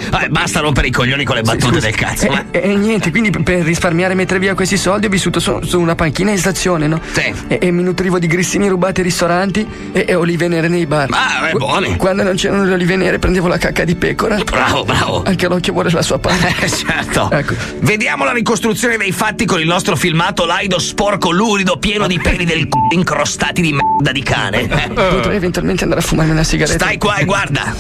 [0.10, 2.26] Vabbè, basta rompere i coglioni con le battute del cazzo.
[2.28, 2.60] E, eh.
[2.60, 5.60] e- e niente, quindi per- per risparmiare e mettere via questi soldi ho vissuto su,
[5.64, 7.00] su una panchina in stazione, no?
[7.14, 7.34] Sì.
[7.48, 11.08] E, e mi nutrivo di grissini rubati ai ristoranti e, e olive nere nei bar.
[11.12, 11.96] Ah, beh, Qu- buoni.
[11.96, 14.38] Quando non c'erano le olive nere prendevo la cacca di pecora.
[14.44, 15.24] Bravo, bravo.
[15.26, 16.50] Anche l'occhio vuole la sua parte.
[16.62, 17.30] Eh, certo.
[17.32, 17.56] Ecco.
[17.80, 22.46] Vediamo la ricostruzione dei fatti con il nostro filmato laido, sporco, lurido, pieno di peli
[22.46, 24.62] del c***o incrostati di merda di cane.
[24.62, 24.90] Eh.
[24.94, 26.84] Potrei eventualmente andare a fumarmi una sigaretta.
[26.84, 27.74] Stai qua e guarda.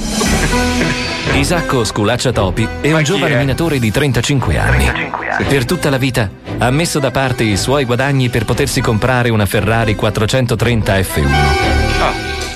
[1.34, 4.91] Isacco Sculaccia Topi è un giovane minatore di 35 anni.
[5.47, 6.30] Per tutta la vita
[6.62, 11.28] ha messo da parte i suoi guadagni per potersi comprare una Ferrari 430 F1.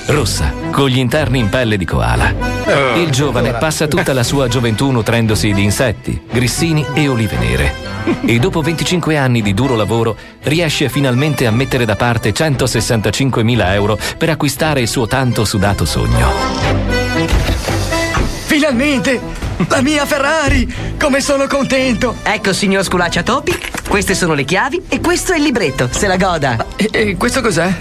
[0.06, 2.32] Rossa, con gli interni in pelle di koala.
[2.98, 7.94] Il giovane passa tutta la sua gioventù nutrendosi di insetti, grissini e olive nere.
[8.24, 13.98] E dopo 25 anni di duro lavoro riesce finalmente a mettere da parte 165.000 euro
[14.16, 16.32] per acquistare il suo tanto sudato sogno.
[18.46, 19.45] Finalmente!
[19.68, 20.74] La mia Ferrari!
[21.00, 22.16] Come sono contento!
[22.24, 25.88] Ecco, signor Sculaccia Topi, queste sono le chiavi e questo è il libretto.
[25.92, 26.66] Se la goda.
[26.76, 27.74] E, e questo cos'è?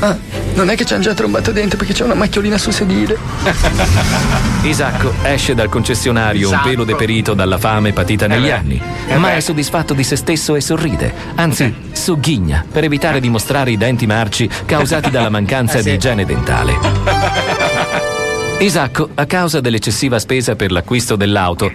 [0.00, 0.16] Ah,
[0.54, 3.16] non è che ci hanno già trombato dentro perché c'è una macchiolina sul sedile.
[4.62, 6.68] Isacco esce dal concessionario un Isacco.
[6.68, 9.36] pelo deperito dalla fame patita negli Eh anni, Eh ma beh.
[9.36, 14.06] è soddisfatto di se stesso e sorride, anzi sogghigna per evitare di mostrare i denti
[14.06, 15.88] marci causati dalla mancanza Eh sì.
[15.90, 18.12] di igiene dentale.
[18.58, 21.70] Isacco, a causa dell'eccessiva spesa per l'acquisto dell'auto,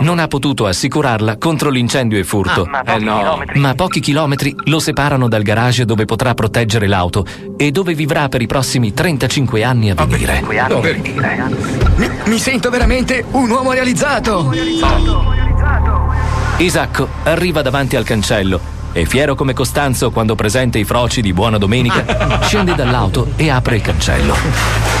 [0.00, 2.62] non ha potuto assicurarla contro l'incendio e furto.
[2.62, 3.60] Ah, ma pochi chilometri.
[3.60, 7.24] Ma pochi chilometri lo separano dal garage dove potrà proteggere l'auto
[7.56, 10.42] e dove vivrà per i prossimi 35 anni a venire.
[11.96, 14.52] Mi, mi sento veramente un uomo realizzato!
[16.56, 21.58] Isacco arriva davanti al cancello e fiero come Costanzo quando presenta i froci di Buona
[21.58, 24.34] Domenica, scende dall'auto e apre il cancello.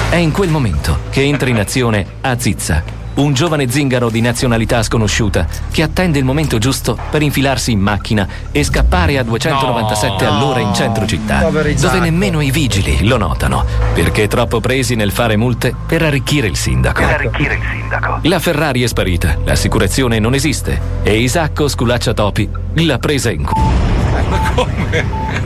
[0.08, 5.46] È in quel momento che entra in azione Azizza, un giovane zingaro di nazionalità sconosciuta
[5.70, 10.30] che attende il momento giusto per infilarsi in macchina e scappare a 297 No.
[10.30, 15.36] all'ora in centro città, dove nemmeno i vigili lo notano, perché troppo presi nel fare
[15.36, 17.00] multe per arricchire il sindaco.
[17.00, 18.18] Per arricchire il sindaco.
[18.22, 24.01] La Ferrari è sparita, l'assicurazione non esiste e Isacco Sculaccia Topi l'ha presa in culo.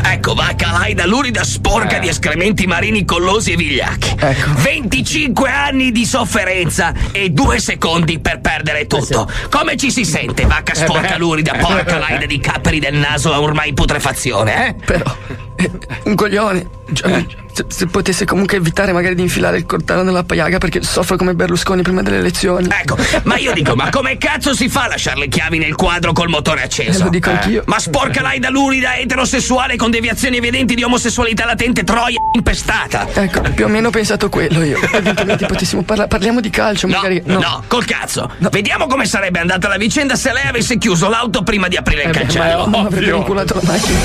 [0.03, 4.14] Ecco, vacca laida, lurida, sporca di escrementi marini collosi e vigliacchi.
[4.57, 9.31] 25 anni di sofferenza e due secondi per perdere tutto.
[9.51, 11.19] Come ci si sente, vacca Eh sporca, beh.
[11.19, 14.75] lurida, porca laida di capperi del naso a ormai putrefazione, eh?
[14.85, 15.17] Però,
[15.57, 15.71] eh,
[16.05, 16.69] un coglione.
[16.93, 17.25] Cioè,
[17.57, 21.33] se, se potesse comunque evitare magari di infilare il coltello nella paiaga perché soffro come
[21.35, 22.69] Berlusconi prima delle elezioni.
[22.71, 26.13] Ecco, ma io dico, ma come cazzo si fa a lasciare le chiavi nel quadro
[26.13, 27.01] col motore acceso?
[27.01, 27.63] Eh, lo dico anch'io.
[27.67, 33.07] Ma sporca laida lurida, eterosessuale con deviazioni evidenti di omosessualità latente, troia impestata.
[33.15, 34.79] Ecco, più o meno ho pensato quello io.
[34.93, 36.09] Eventualmente potessimo parlare.
[36.09, 37.23] Parliamo di calcio, magari.
[37.25, 38.31] No, No, col cazzo.
[38.51, 42.09] Vediamo come sarebbe andata la vicenda se lei avesse chiuso l'auto prima di aprire il
[42.09, 42.67] Eh beh, cancello.
[42.67, 43.99] ma avrebbe inculato la macchina.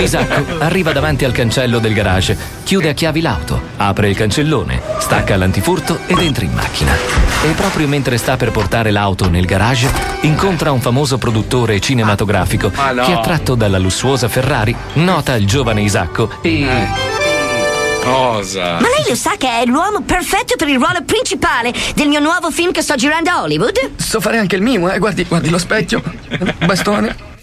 [0.00, 5.36] Isacco arriva davanti al cancello del garage, chiude a chiavi l'auto, apre il cancellone, stacca
[5.36, 6.92] l'antifurto ed entra in macchina.
[7.44, 9.88] E proprio mentre sta per portare l'auto nel garage,
[10.22, 17.14] incontra un famoso produttore cinematografico che, attratto dalla lussuosa Ferrari, nota il giovane Isacco e.
[18.02, 18.78] Cosa?
[18.80, 22.52] Ma lei lo sa che è l'uomo perfetto per il ruolo principale del mio nuovo
[22.52, 23.96] film che sto girando a Hollywood?
[23.96, 24.98] So fare anche il mimo, eh.
[24.98, 26.00] Guardi, guardi lo specchio.
[26.64, 27.34] Bastone.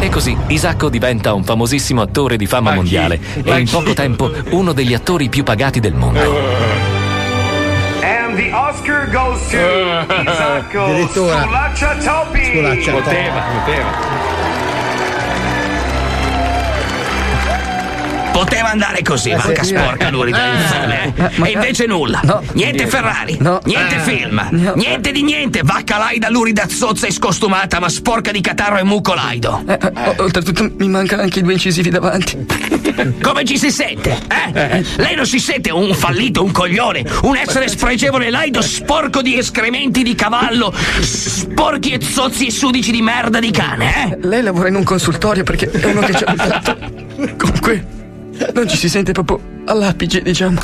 [0.00, 4.72] E così Isacco diventa un famosissimo attore di fama mondiale e in poco tempo uno
[4.72, 6.20] degli attori più pagati del mondo.
[8.02, 9.58] And the Oscar goes to
[10.30, 11.42] Isacco Addirittura.
[11.42, 12.50] Sculaccia Topi.
[12.90, 14.69] Poteva, poteva.
[18.40, 19.74] Poteva andare così, Eh, vacca sì.
[19.76, 21.12] sporca lurida Eh, infame.
[21.14, 22.20] ma- ma- E invece nulla.
[22.24, 22.42] No.
[22.54, 23.98] Niente Ferrari, niente Eh.
[23.98, 24.72] film, No.
[24.76, 25.60] niente di niente.
[25.62, 29.62] Vacca laida lurida zozza e scostumata, ma sporca di catarro e mucolaido.
[29.66, 32.46] Eh, eh, o- oltretutto mi mancano anche i due incisivi davanti.
[33.20, 34.18] Come ci si sente?
[34.54, 34.84] Eh?
[34.96, 40.02] Lei non si sente un fallito, un coglione, un essere spregevole laido sporco di escrementi
[40.02, 44.18] di cavallo, sporchi e zozzi e sudici di merda di cane, eh?
[44.26, 46.78] Lei lavora in un consultorio perché è uno che ci ha aiutato.
[47.36, 47.84] Comunque,
[48.54, 50.60] non ci si sente proprio all'apice, diciamo.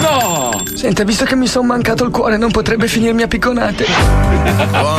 [0.00, 0.62] No!
[0.74, 3.86] Senta, visto che mi sono mancato il cuore, non potrebbe finirmi a picconate.
[4.72, 4.98] Oh,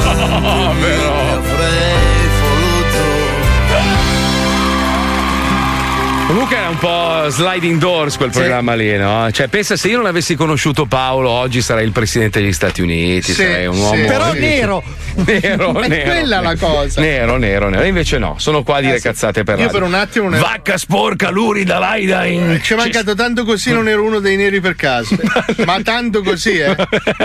[6.28, 9.30] Comunque un po' sliding doors quel programma lì, no?
[9.32, 13.34] Cioè, pensa se io non avessi conosciuto Paolo, oggi sarei il presidente degli Stati Uniti,
[13.34, 13.80] Sì, sarei un sì.
[13.82, 14.06] uomo.
[14.08, 14.40] Però sì.
[14.40, 14.84] nero.
[15.20, 16.10] Nero, È nero.
[16.12, 17.02] quella la cosa.
[17.02, 17.84] Nero, nero, nero.
[17.84, 19.80] Invece no, sono qua a dire cazzate per Io radio.
[19.80, 22.60] per un attimo non ero- Vacca sporca, lurida, laida in.
[22.64, 25.18] Ci è mancato tanto così, non ero uno dei neri per caso.
[25.66, 26.74] Ma tanto così, eh.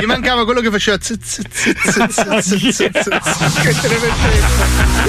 [0.01, 0.99] Mi mancava quello che faceva.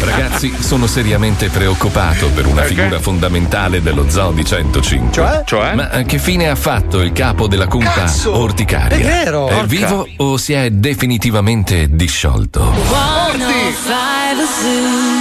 [0.02, 5.44] Ragazzi, sono seriamente preoccupato per una figura fondamentale dello Zoo di 105.
[5.46, 5.74] Cioè?
[5.74, 8.36] Ma eh, che fine ha fatto il capo della cumpa Cazzo!
[8.38, 8.98] orticaria?
[8.98, 9.48] È vero!
[9.48, 9.66] È Porca.
[9.66, 12.74] vivo o si è definitivamente disciolto?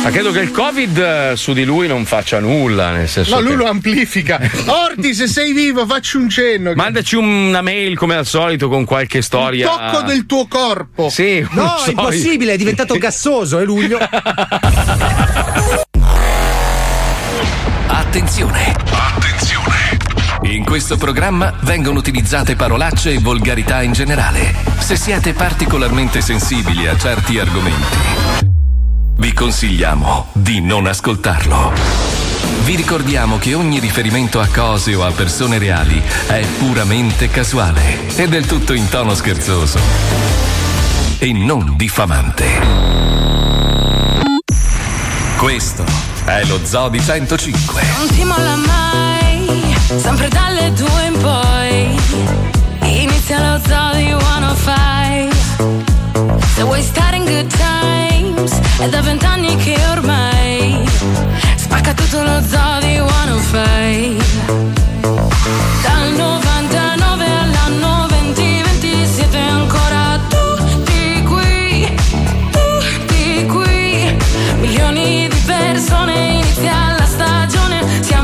[0.02, 3.34] Ma credo che il Covid eh, su di lui non faccia nulla, nel senso.
[3.36, 4.38] No, lui che- lo amplifica.
[4.66, 6.72] Orti, se sei vivo, facci un cenno.
[6.74, 9.68] Mandaci una mail come al solito con qualche storia.
[9.68, 11.08] Tocco del tuo corpo.
[11.08, 13.98] Sì, No, so, impossibile, è diventato gassoso, è luglio.
[17.86, 18.93] Attenzione!
[20.54, 24.54] In questo programma vengono utilizzate parolacce e volgarità in generale.
[24.78, 27.96] Se siete particolarmente sensibili a certi argomenti,
[29.16, 31.72] vi consigliamo di non ascoltarlo.
[32.62, 38.28] Vi ricordiamo che ogni riferimento a cose o a persone reali è puramente casuale e
[38.28, 39.80] del tutto in tono scherzoso
[41.18, 42.46] e non diffamante.
[45.36, 45.84] Questo
[46.24, 47.82] è lo Zoo di 105.
[47.98, 48.83] Non ti molla mai,
[49.98, 51.98] sempre dalle due in poi.
[53.00, 55.32] Inizia lo zoo di 105.
[56.54, 60.78] Se vuoi stare in good times, è da vent'anni che ormai
[61.56, 64.72] spacca tutto lo zoo di 105.
[65.82, 71.96] Dal 99 all'anno 2020 siete ancora tutti qui,
[72.50, 74.16] tutti qui.
[74.60, 78.23] Milioni di persone, inizia la stagione, siamo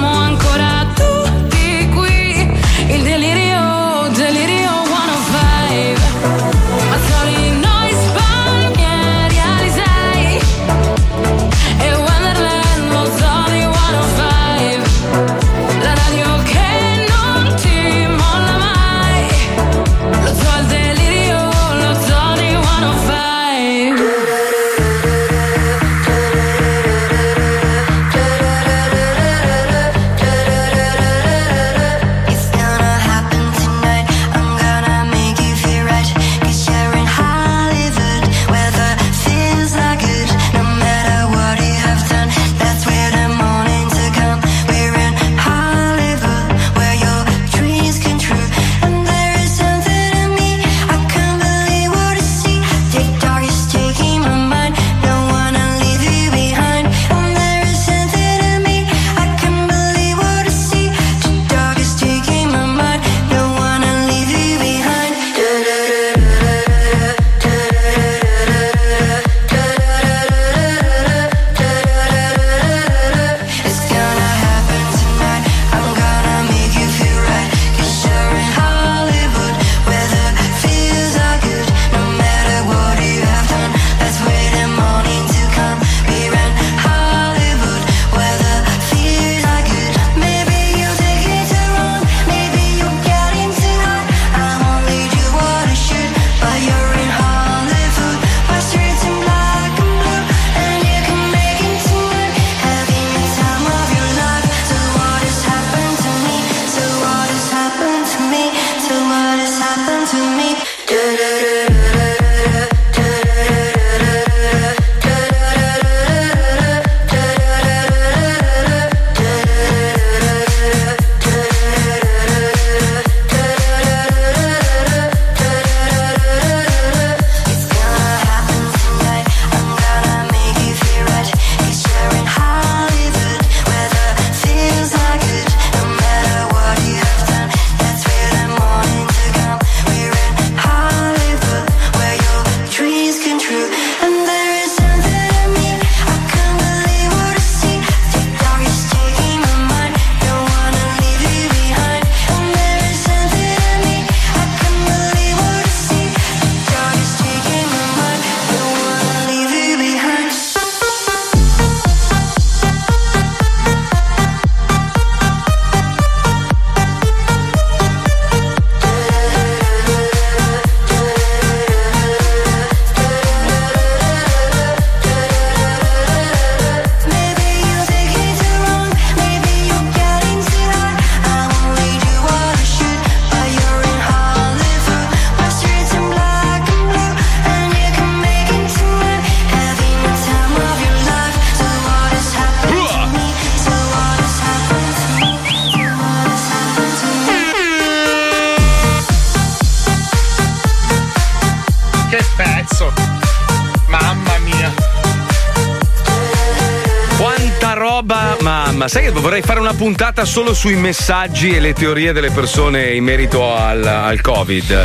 [209.13, 213.55] che vorrei fare una puntata solo sui messaggi e le teorie delle persone in merito
[213.57, 214.85] al, al Covid.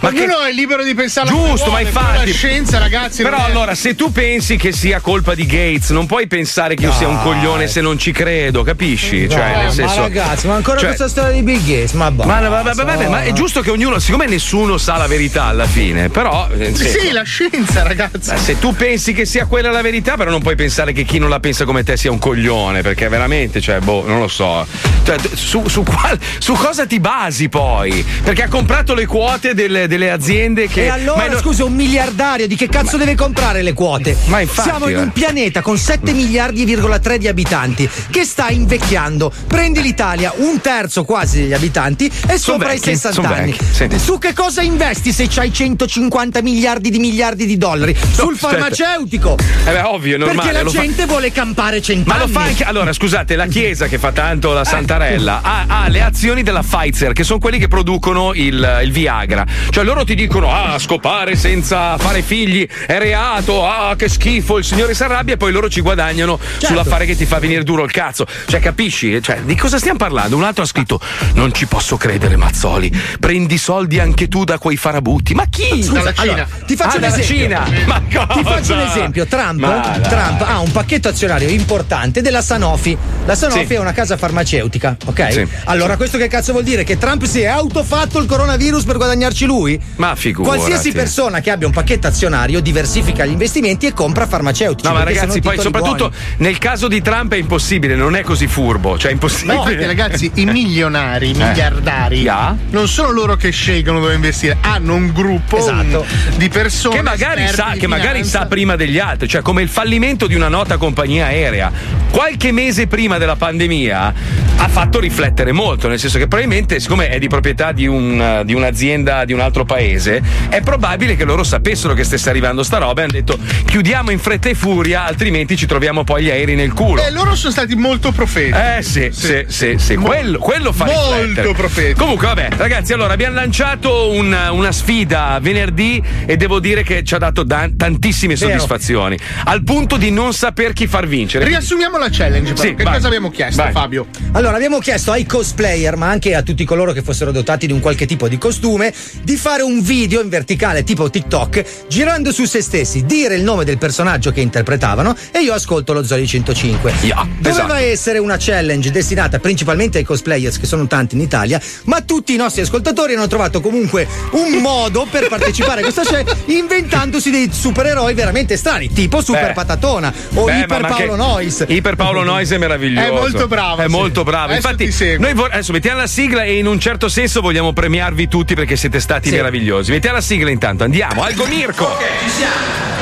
[0.00, 2.26] Ma Ognuno è libero di pensare Giusto, ma infatti.
[2.26, 3.22] La scienza, ragazzi.
[3.22, 6.74] Però non è- allora, se tu pensi che sia colpa di Gates, non puoi pensare
[6.74, 9.28] che io sia un coglione se non ci credo, capisci?
[9.28, 9.94] Cioè, No, nel senso.
[9.96, 12.32] ma ragazzi, ma ancora cioè- questa storia di Bill Gates, ma basta.
[12.40, 15.66] Ma, vabbè, vabbè, vabbè, ma è giusto che ognuno, siccome nessuno sa la verità alla
[15.66, 16.48] fine, però.
[16.56, 18.30] senso- Sì, la scienza, ragazzi.
[18.30, 21.18] Beh, se tu pensi che sia quella la verità, però non puoi pensare che chi
[21.18, 24.64] non la pensa come te sia un coglione, perché veramente, cioè, boh, non lo so.
[25.02, 28.04] Cioè, su, su qual- su cosa ti basi poi?
[28.22, 30.84] Perché ha comprato le quote delle, delle aziende che.
[30.84, 34.16] E allora, Ma no- scusa, un miliardario di che cazzo deve comprare le quote?
[34.26, 35.00] Ma infatti, Siamo in eh.
[35.00, 39.32] un pianeta con 7 miliardi,3 di abitanti che sta invecchiando.
[39.48, 43.98] Prendi l'Italia, un terzo quasi degli abitanti e Son sopra vecchi, i 60 son anni.
[43.98, 47.96] Su che cosa investi se c'hai 150 miliardi di miliardi di dollari?
[48.12, 48.52] Sul aspetta.
[48.52, 49.36] farmaceutico.
[49.64, 50.38] Eh beh, ovvio, è normale.
[50.38, 52.16] Perché la lo fa- gente vuole campare cent'anni.
[52.18, 52.62] Ma lo fa anche.
[52.62, 57.14] Allora, scusate, la Chiesa che fa tanto la Santarella ha, ha le azioni della Pfizer,
[57.14, 59.46] che sono quelli che producono il, il Viagra.
[59.70, 64.64] Cioè, loro ti dicono: ah, scopare senza fare figli è reato, ah, che schifo, il
[64.64, 67.90] Signore si arrabbia, e poi loro ci guadagnano sull'affare che ti fa venire duro il
[67.92, 68.26] cazzo.
[68.46, 69.22] Cioè, capisci?
[69.22, 70.36] Cioè, di cosa stiamo parlando?
[70.36, 71.00] Un altro ha scritto:
[71.32, 72.92] Non ci posso credere, Mazzoli.
[73.18, 75.32] Prendi soldi anche tu da quei farabutti.
[75.32, 75.82] Ma chi?
[75.82, 77.64] Scusa, allora, ti faccio Ah, un dalla esempio.
[77.64, 77.66] Cina.
[77.86, 78.26] Ma cosa?
[78.26, 79.26] Ti faccio un esempio.
[79.26, 80.00] Trump.
[80.08, 82.94] Trump ha un pacchetto azionario importante della Sanofi.
[83.24, 83.74] La Sanofi Sì.
[83.74, 85.32] è una casa farmaceutica, ok?
[85.32, 85.46] Sì.
[85.64, 86.84] Allora, questo che cazzo vuol dire?
[86.84, 89.78] Che Trump si è autofatto il coronavirus per guadagnarci lui?
[89.96, 90.56] Ma figurati.
[90.56, 94.88] Qualsiasi persona che abbia un pacchetto azionario diversifica gli investimenti e compra farmaceutici.
[94.88, 96.14] No, ma perché ragazzi, poi soprattutto buoni.
[96.38, 99.54] nel caso di Trump è impossibile, non è così furbo, cioè è Ma impossibile.
[99.54, 101.44] infatti, ragazzi, i milionari, i Eh.
[101.44, 102.56] miliardari, Ya.
[102.70, 106.04] non sono loro che scelgono dove investire, hanno un gruppo Esatto.
[106.36, 110.26] di persone Che magari, sa, che magari sa prima degli altri, cioè come il fallimento
[110.26, 111.70] di una nota compagnia aerea.
[112.10, 114.14] Qualche mese prima della pandemia
[114.58, 118.54] ha fatto riflettere molto, nel senso che probabilmente, siccome è di proprietà di, un- di
[118.54, 123.00] un'azienda di un altro paese, è probabile che loro sapessero che stesse arrivando sta roba
[123.00, 126.72] e hanno detto chiudiamo in fretta e furia, altrimenti ci troviamo poi gli aerei nel
[126.72, 127.02] culo.
[127.04, 128.56] E loro sono stati molto profeti.
[128.56, 131.52] Eh sì, sì, sì, sì, quello, quello fa Molto riflettere.
[131.54, 132.00] profetico.
[132.00, 137.14] Comunque, vabbè, ragazzi, allora abbiamo lanciato un- una sfida venerdì e devo dire che ci
[137.14, 138.50] ha dato da- tantissime Vero.
[138.50, 139.18] soddisfazioni.
[139.44, 141.44] Al punto di non saper chi far vincere.
[141.46, 142.62] Riassumiamo la challenge, però.
[142.68, 142.92] Sì, che vai.
[142.94, 143.72] cosa abbiamo chiesto, Vai.
[143.72, 144.06] Fabio?
[144.32, 147.80] Allora, abbiamo chiesto ai cosplayer, ma anche a tutti coloro che fossero dotati di un
[147.80, 148.92] qualche tipo di costume,
[149.22, 153.64] di fare un video in verticale tipo TikTok, girando su se stessi, dire il nome
[153.64, 156.92] del personaggio che interpretavano e io ascolto lo Zoli 105.
[157.02, 157.74] Yeah, Doveva esatto.
[157.74, 162.36] essere una challenge destinata principalmente ai cosplayers, che sono tanti in Italia, ma tutti i
[162.36, 168.12] nostri ascoltatori hanno trovato comunque un modo per partecipare a questa challenge inventandosi dei supereroi
[168.14, 169.52] veramente strani, tipo Super Beh.
[169.52, 171.64] Patatona o Beh, Iper Paolo che- Nois.
[171.68, 173.05] Iper Paolo Nois è meraviglioso.
[173.06, 173.90] È molto bravo, È sì.
[173.90, 174.52] molto bravo.
[174.52, 178.28] Adesso Infatti, noi vor- adesso mettiamo la sigla e in un certo senso vogliamo premiarvi
[178.28, 179.34] tutti perché siete stati Sì.
[179.34, 179.90] meravigliosi.
[179.92, 181.22] Mettiamo la sigla intanto, andiamo.
[181.22, 181.84] Algo Mirko.
[181.84, 182.54] Ok, ci siamo.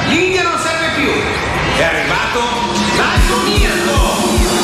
[0.08, 1.10] L'India non serve più.
[1.78, 2.40] È arrivato
[2.96, 3.98] l'Alto Mirko.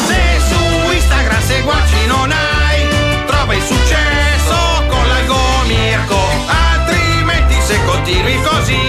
[0.06, 2.86] Se su Instagram seguaci non hai,
[3.26, 5.36] trova il successo con l'Algo
[5.66, 6.18] Mirko.
[6.46, 8.79] Altrimenti se continui così,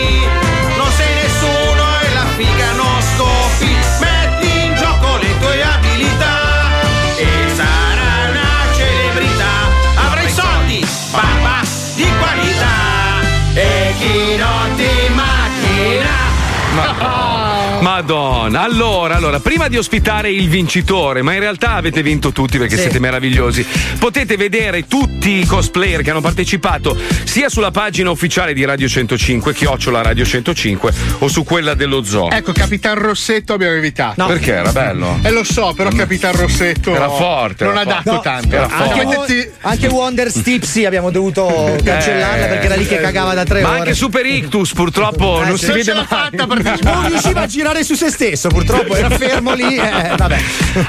[18.05, 22.73] Madonna, allora, allora, prima di ospitare il vincitore, ma in realtà avete vinto tutti perché
[22.75, 22.81] Sì.
[22.81, 23.63] siete meravigliosi,
[23.99, 29.53] potete vedere tutti i cosplayer che hanno partecipato sia sulla pagina ufficiale di Radio 105,
[29.53, 32.31] chiocciola Radio 105, o su quella dello zoo.
[32.31, 34.25] Ecco, Capitan Rossetto abbiamo evitato.
[34.25, 35.19] Perché era bello?
[35.21, 38.03] Eh lo so, però Capitan Rossetto Era forte, non era ha forte.
[38.03, 38.55] dato No, tanto.
[38.55, 39.53] era Anche, forte.
[39.61, 41.45] Anche Wonder Stipsy abbiamo dovuto
[41.83, 43.77] cancellarla Eh, perché era lì che cagava da tre Ma ore.
[43.79, 45.65] anche Super Ictus purtroppo Eh, non sì.
[45.65, 46.19] si Non vede ce l'ha mai.
[46.31, 46.95] fatta partecipare.
[46.95, 49.75] Non riusciva a girare su se stesso, purtroppo era fermo lì.
[49.75, 50.37] eh, vabbè.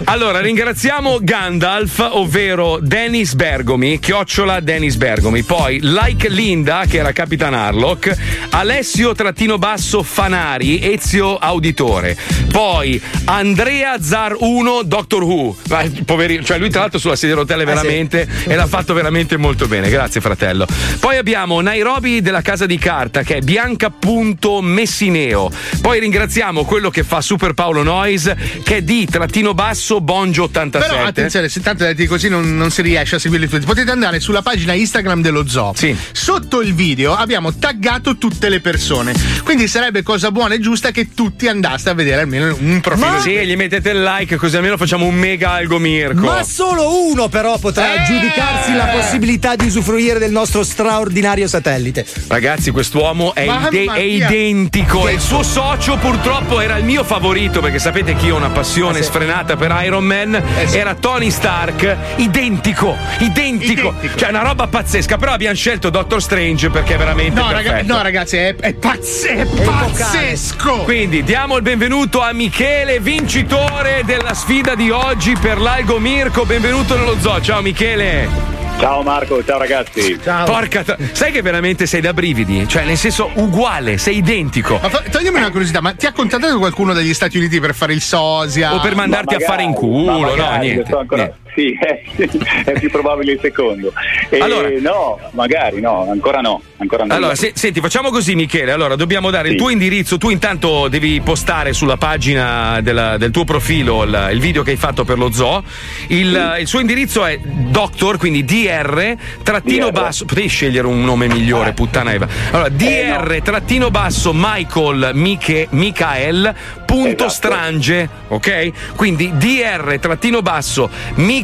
[0.04, 7.54] Allora, ringraziamo Gandalf, ovvero Dennis Bergomi, chiocciola Dennis Bergomi, poi Like Linda, che era Capitan
[7.54, 8.14] Harlock,
[8.50, 12.16] Alessio trattino basso Fanari, Ezio Auditore,
[12.50, 15.56] poi Andrea Zar 1, Doctor Who,
[16.04, 19.66] poverino, cioè lui tra l'altro sulla sedia a rotelle veramente e l'ha fatto veramente molto
[19.66, 20.66] bene, grazie fratello.
[21.00, 25.50] Poi abbiamo Nairobi della casa di carta che è Bianca.messineo,
[25.80, 30.94] poi ringraziamo quello che fa Super Paolo Noise, che è di trattino basso Bongio 87.
[30.94, 33.64] Però attenzione, se tanto detti così non, non si riesce a seguirli tutti.
[33.66, 35.72] Potete andare sulla pagina Instagram dello zoo.
[35.74, 35.96] Sì.
[36.12, 39.12] Sotto il video abbiamo taggato tutte le persone.
[39.42, 43.20] Quindi sarebbe cosa buona e giusta che tutti andaste a vedere almeno un profilo.
[43.20, 46.26] Sì, gli mettete il like così almeno facciamo un mega algo Mirko.
[46.26, 48.04] Ma solo uno però potrà Eh!
[48.06, 52.04] giudicarsi la possibilità di usufruire del nostro straordinario satellite.
[52.28, 55.08] Ragazzi, quest'uomo è, ide- è identico.
[55.08, 57.60] E il suo socio, purtroppo, era il mio favorito.
[57.60, 60.40] Perché sapete che io ho una passione sfrenata per Iron Man.
[60.72, 63.94] Era Tony Stark, identico, identico.
[64.14, 65.16] Cioè, una roba pazzesca.
[65.16, 67.40] Però abbiamo scelto Doctor Strange perché veramente.
[67.40, 70.78] No, raga- no, ragazzi, è, è pazze- è pazzesco.
[70.84, 76.44] Quindi diamo il benvenuto a Michele, vincitore della sfida di oggi per l'Algo Mirko.
[76.44, 77.40] Benvenuto nello zoo.
[77.40, 78.61] Ciao Michele.
[78.78, 80.18] Ciao Marco, ciao ragazzi.
[80.44, 82.66] Porca, tro- sai che veramente sei da brividi?
[82.66, 84.76] Cioè, nel senso, uguale, sei identico.
[84.82, 87.92] Ma fa- toglimi una curiosità, ma ti ha contattato qualcuno dagli Stati Uniti per fare
[87.92, 88.74] il sosia?
[88.74, 90.84] O per mandarti a fare in culo, ma no, magari, niente.
[90.86, 91.41] sto ancora- niente.
[91.54, 92.00] Sì, è,
[92.64, 93.92] è più probabile il secondo.
[94.30, 96.62] E Allora- no, magari no, ancora no.
[96.78, 97.14] Ancora no.
[97.14, 98.72] Allora, se- senti, facciamo così, Michele.
[98.72, 100.18] Allora, dobbiamo dare il tuo indirizzo.
[100.18, 104.76] Tu intanto devi postare sulla pagina della- del tuo profilo il, il video che hai
[104.76, 105.62] fatto per lo zoo.
[106.08, 109.92] Il, il suo indirizzo è doctor, quindi DR trattino DR.
[109.92, 110.24] basso.
[110.24, 112.26] Potevi scegliere un nome migliore, puttana Eva.
[112.50, 116.54] Allora, DR trattino basso Michael Miche, Michael
[116.86, 118.94] punto strange, ok?
[118.96, 121.40] Quindi DR trattino basso Michael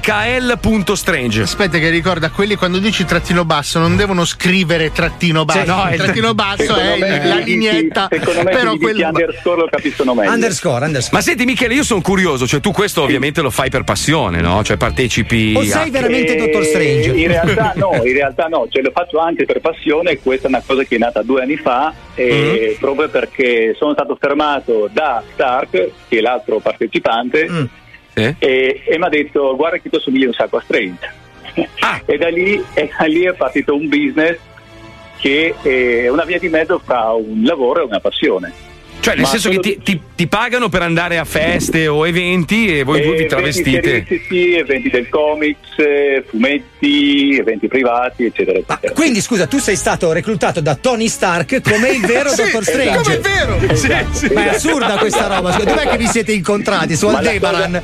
[0.60, 1.42] punto strange.
[1.42, 5.64] Aspetta che ricorda, quelli quando dici trattino basso non devono scrivere trattino basso.
[5.64, 8.08] no, è il trattino basso è me, la sì, lineetta.
[8.10, 10.30] sì, secondo me però se gli dici quel underscore lo capiscono meglio.
[10.32, 11.16] Underscore, underscore.
[11.16, 14.62] Ma senti Michele, io sono curioso, cioè tu questo ovviamente lo fai per passione, no?
[14.62, 15.90] Cioè partecipi O sei a...
[15.90, 17.10] veramente Eh, Dottor Strange?
[17.10, 20.62] In realtà no, in realtà no, cioè l'ho fatto anche per passione, questa è una
[20.66, 22.78] cosa che è nata due anni fa, e Mm.
[22.80, 27.64] proprio perché sono stato fermato da Stark, che è l'altro partecipante, Mm.
[28.18, 28.34] Sì?
[28.38, 31.12] e, e mi ha detto guarda che tu somigli un sacco a Strange.
[31.80, 32.00] Ah.
[32.06, 34.36] e, da lì, e da lì è partito un business
[35.18, 38.52] che è una via di mezzo fra un lavoro e una passione.
[39.00, 42.66] Cioè nel Ma senso che ti, ti- ti pagano per andare a feste o eventi
[42.78, 43.80] e voi due vi eventi travestite.
[43.80, 48.92] serialistici, eventi del comics, eh, fumetti, eventi privati, eccetera, eccetera.
[48.92, 52.78] Quindi scusa, tu sei stato reclutato da Tony Stark come il vero Sì, Dottor esatto.
[52.78, 53.02] Strange.
[53.02, 53.74] Come è vero?
[53.76, 54.32] Sì, sì.
[54.34, 55.52] Ma è assurda questa roba.
[55.52, 56.96] scusa, Dov'è che vi siete incontrati?
[56.96, 57.80] Su Aldebaran?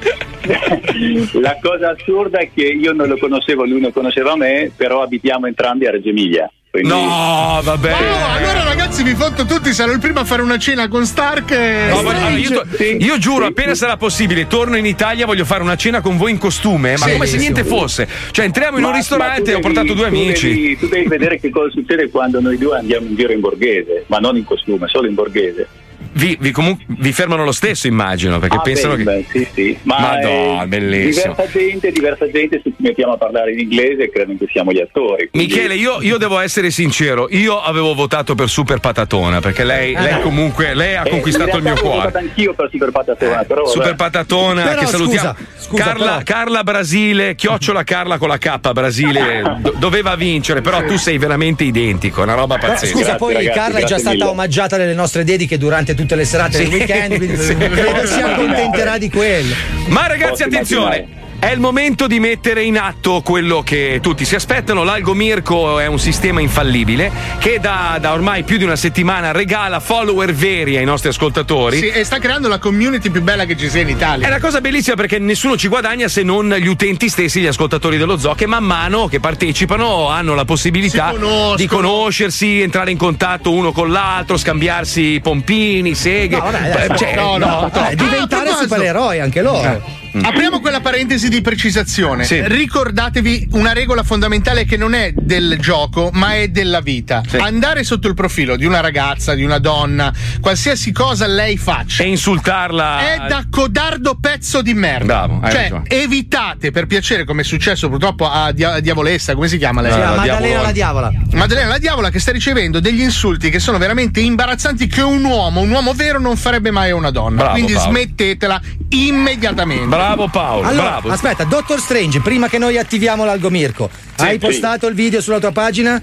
[1.40, 5.46] La cosa assurda è che io non lo conoscevo, lui non conosceva me, però abitiamo
[5.46, 6.50] entrambi a Reggio Emilia.
[6.80, 6.88] Quindi...
[6.88, 7.92] No, vabbè.
[7.92, 11.50] Oh, allora ragazzi vi foto tutti, sarò il primo a fare una cena con Stark
[11.50, 11.86] e...
[11.88, 15.76] No, allora, io, to- io giuro, appena sarà possibile, torno in Italia, voglio fare una
[15.76, 17.68] cena con voi in costume, ma Sì, come se sì, niente sì.
[17.68, 18.08] fosse.
[18.30, 20.48] Cioè, entriamo in Ma- un ma ristorante, tu ho portato devi- due tu amici.
[20.48, 24.04] devi- tu devi vedere che cosa succede quando noi due andiamo in giro in borghese,
[24.06, 25.68] ma non in costume, solo in borghese.
[26.12, 29.04] Vi, vi comu- vi fermano lo stesso, immagino, perché Ah, pensano beh, che.
[29.04, 29.78] beh, sì, sì.
[29.82, 31.34] Ma Madonna, eh, bellissimo.
[31.34, 34.80] Diversa gente, diversa gente, se ci mettiamo a parlare in inglese, credono che siamo gli
[34.80, 35.28] attori.
[35.30, 39.94] quindi- Michele, io, io devo essere sincero, io avevo votato per Super Patatona, perché lei,
[39.94, 40.20] Ah, lei no.
[40.20, 41.96] comunque lei ha Eh, conquistato il mio cuore.
[41.96, 43.72] votato anch'io per Super Patatona, però vabbè.
[43.72, 45.34] Super Patatona, Però, che salutiamo.
[45.34, 50.60] scusa, scusa, Carla, però- Carla Brasile, chiocciola Carla con la K Brasile, do- doveva vincere,
[50.62, 52.96] però tu sei veramente identico, una roba Però, pazzesca.
[52.96, 56.68] scusa, poi Carla è già stata omaggiata nelle nostre dediche durante tutte le serate Sì,
[56.68, 57.56] del weekend, quindi sì.
[57.56, 59.52] credo si accontenterà di quello.
[59.88, 61.06] Ma ragazzi, attenzione!
[61.40, 64.82] È il momento di mettere in atto quello che tutti si aspettano.
[64.82, 69.78] L'Algo Mirko è un sistema infallibile che da, da ormai più di una settimana regala
[69.78, 71.78] follower veri ai nostri ascoltatori.
[71.78, 74.26] Sì, e sta creando la community più bella che ci sia in Italia.
[74.26, 77.98] È una cosa bellissima perché nessuno ci guadagna se non gli utenti stessi, gli ascoltatori
[77.98, 81.14] dello zoo, che man mano che partecipano hanno la possibilità
[81.54, 86.36] di conoscersi, entrare in contatto uno con l'altro, scambiarsi pompini, seghe.
[86.36, 88.04] No, vabbè, dai, Cioè, no, no, no, dai, no.
[88.04, 90.06] diventare Ah, supereroi anche loro.
[90.22, 92.24] Apriamo quella parentesi di precisazione.
[92.24, 92.40] Sì.
[92.44, 97.22] Ricordatevi una regola fondamentale che non è del gioco, ma è della vita.
[97.38, 102.02] Andare sotto il profilo di una ragazza, di una donna, qualsiasi cosa lei faccia.
[102.02, 102.98] E insultarla.
[103.00, 105.26] È da codardo pezzo di merda.
[105.26, 105.84] Bravo, cioè, ragione.
[105.88, 109.92] evitate per piacere, come è successo purtroppo a Dia- Diavolessa, come si chiama lei?
[109.92, 111.12] Sì, a Maddalena la diavola.
[111.32, 115.60] Maddalena la diavola che sta ricevendo degli insulti che sono veramente imbarazzanti che un uomo,
[115.60, 117.36] un uomo vero non farebbe mai a una donna.
[117.36, 117.90] Bravo, Quindi Paolo.
[117.90, 119.86] smettetela immediatamente.
[119.86, 119.97] Bravo
[120.30, 121.08] Paolo, Allora, bravo.
[121.10, 124.38] aspetta, Dottor Strange, prima che noi attiviamo l'Algo Mirko, hai sì.
[124.38, 126.00] postato il video sulla tua pagina?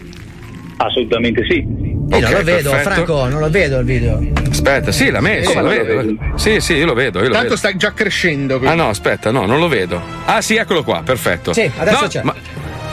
[0.77, 1.55] Assolutamente sì.
[1.55, 2.89] Io non Ok, lo vedo, perfetto.
[2.93, 4.21] Franco, non lo vedo il video.
[4.51, 6.37] Aspetta, sì, l'ha messo, Come lo non lo vedo.
[6.37, 7.55] Sì, sì, io lo vedo, io lo Tanto vedo.
[7.57, 8.59] sta già crescendo.
[8.63, 9.99] Ah no, aspetta, no, non lo vedo.
[10.25, 11.53] Ah sì, eccolo qua, perfetto.
[11.53, 12.21] Sì, adesso no, c'è.
[12.23, 12.35] ma-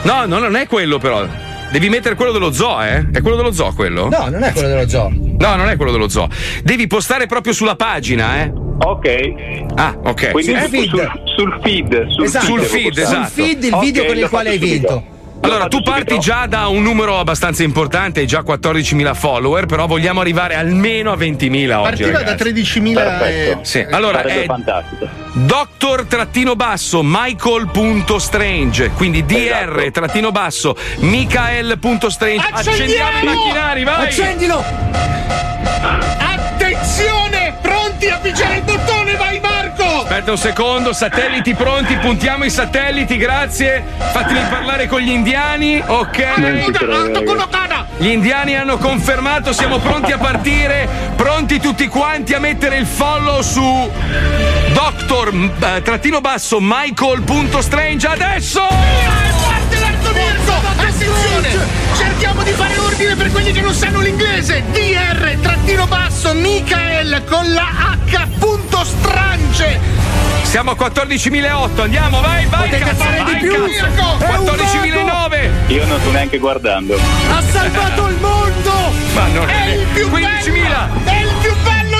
[0.03, 1.27] no, no, non è quello però.
[1.73, 3.09] Devi mettere quello dello zoo, eh?
[3.11, 4.07] È quello dello zoo quello?
[4.07, 5.09] No, non è quello dello zoo.
[5.11, 6.29] No, non è quello dello zoo.
[6.61, 8.53] Devi postare proprio sulla pagina, eh.
[8.77, 9.33] Ok.
[9.73, 10.29] Ah, ok.
[10.29, 10.99] Quindi Sul sul feed.
[11.25, 12.07] Sul, sul feed.
[12.09, 12.45] Sul Esatto.
[12.45, 13.23] feed, Sul feed, esatto.
[13.23, 15.03] Sul feed il video con il quale hai vinto.
[15.43, 19.87] Allora, Lo tu parti già da un numero abbastanza importante, hai già 14.000 follower, però
[19.87, 21.83] vogliamo arrivare almeno a 20.000 oggi.
[21.83, 22.79] Partiva da ragazzi.
[22.79, 23.57] 13.000 e...
[23.61, 25.07] Sì, allora è fantastico.
[25.33, 34.63] Dr trattino basso Michael.strange quindi DR trattino basso Michael.strange accendiamo i macchinari vai Accendilo!
[36.19, 37.57] Attenzione!
[37.61, 38.72] Pronti a pigiare il!
[40.13, 43.83] Aspetta un secondo satelliti pronti puntiamo i satelliti grazie.
[43.97, 46.17] Fatemi parlare con gli indiani ok.
[47.97, 53.41] Gli indiani hanno confermato siamo pronti a partire pronti tutti quanti a mettere il follow
[53.41, 53.91] su
[54.73, 59.42] Doctor eh, trattino basso Michael.strange adesso
[60.23, 60.71] L'arcobaleno!
[60.71, 61.49] Attenzione!
[61.97, 64.63] Cerchiamo di fare ordine per quelli che non sanno l'inglese!
[64.71, 69.79] DR trattino basso Michael con la H punto strange!
[70.43, 73.63] Siamo a 14.008, andiamo, vai, vai, Potete cazzo, fare vai, di più.
[73.63, 74.17] Mirko!
[74.19, 75.49] È un 14.009.
[75.67, 76.95] Io non sto neanche guardando.
[76.95, 78.71] Ha salvato il mondo!
[79.15, 80.11] Ma non è il più 15.000.
[80.43, 81.09] bello!
[81.09, 81.52] È il più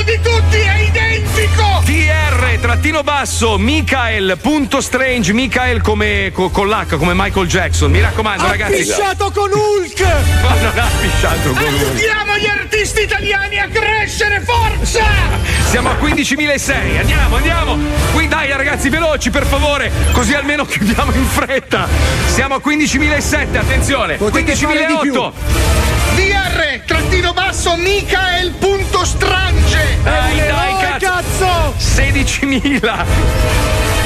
[0.03, 0.57] di tutti!
[0.57, 1.81] È identico!
[1.85, 8.49] TR trattino basso Michael.strange Michael come co- con l'H come Michael Jackson mi raccomando Ha
[8.49, 9.99] ragazzi pisciato con Hulk!
[10.41, 15.03] ma non ha pisciato con lui Aiutiamo gli artisti italiani a crescere, forza!
[15.69, 17.77] siamo a 15.006 andiamo andiamo
[18.13, 21.87] qui dai ragazzi veloci per favore così almeno chiudiamo in fretta
[22.27, 25.13] siamo a 15.007 attenzione Potete fare di più.
[25.13, 29.97] 15.008 DR trattino basso Michael punto strange!
[30.03, 31.73] Dai, È dai, eroe, cazzo!
[31.77, 33.05] 16.000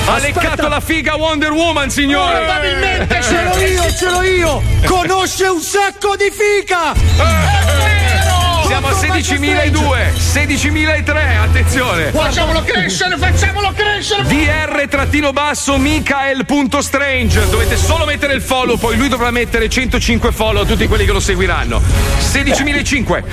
[0.09, 4.61] ha leccato la figa Wonder Woman signore Probabilmente Ce l'ho io, ce l'ho io!
[4.85, 8.25] Conosce un sacco di fica!
[8.67, 12.11] Siamo a 16.002, 16.003, attenzione.
[12.11, 14.23] Facciamolo crescere, facciamolo crescere!
[14.23, 17.47] DR trattino basso Michael.strange.
[17.49, 21.13] Dovete solo mettere il follow, poi lui dovrà mettere 105 follow a tutti quelli che
[21.13, 21.81] lo seguiranno.
[22.19, 23.23] 16.005.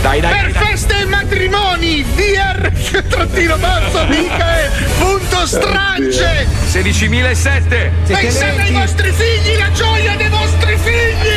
[0.00, 0.64] Dai, dai, per dai, dai.
[0.64, 2.70] feste e matrimoni DR
[3.08, 7.90] trattino basso Michael punto strange 16.007.
[8.06, 11.33] pensate ai vostri figli la gioia dei vostri figli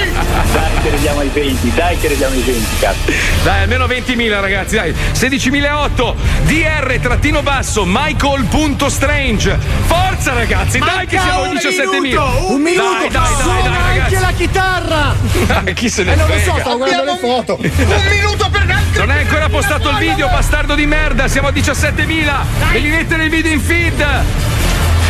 [0.53, 3.11] Dai che arriviamo ai 20, dai che arriviamo ai 20, cazzo.
[3.43, 4.93] Dai, almeno 20.000 ragazzi, dai.
[5.13, 6.13] 16.008.
[6.45, 9.57] DR trattino basso Michael.strange.
[9.85, 12.51] Forza ragazzi, dai che siamo a 17.000.
[12.51, 12.87] Un minuto!
[12.89, 14.19] Dai, dai, dai, Suona dai, anche ragazzi.
[14.21, 15.15] la chitarra!
[15.45, 16.59] Dai, chi se ne Eh, non lo so, frega?
[16.59, 17.57] stavo guardando le foto.
[17.61, 18.65] un minuto per
[18.95, 21.27] Non hai ancora postato il video, bastardo di merda.
[21.27, 22.33] Siamo a 17.000.
[22.71, 24.05] Devi mettere il video in feed.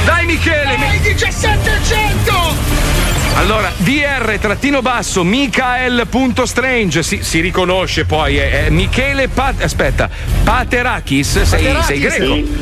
[0.08, 0.78] Dai, Michele.
[0.78, 2.56] dai 1700
[3.36, 7.04] Allora, DR trattino basso Michael.strange.
[7.04, 8.38] Si, si riconosce poi.
[8.38, 10.10] È, è Michele Pat- Aspetta,
[10.46, 11.42] Paterakis.
[11.42, 12.34] Sei, Paterakis, sei greco.
[12.36, 12.58] sì.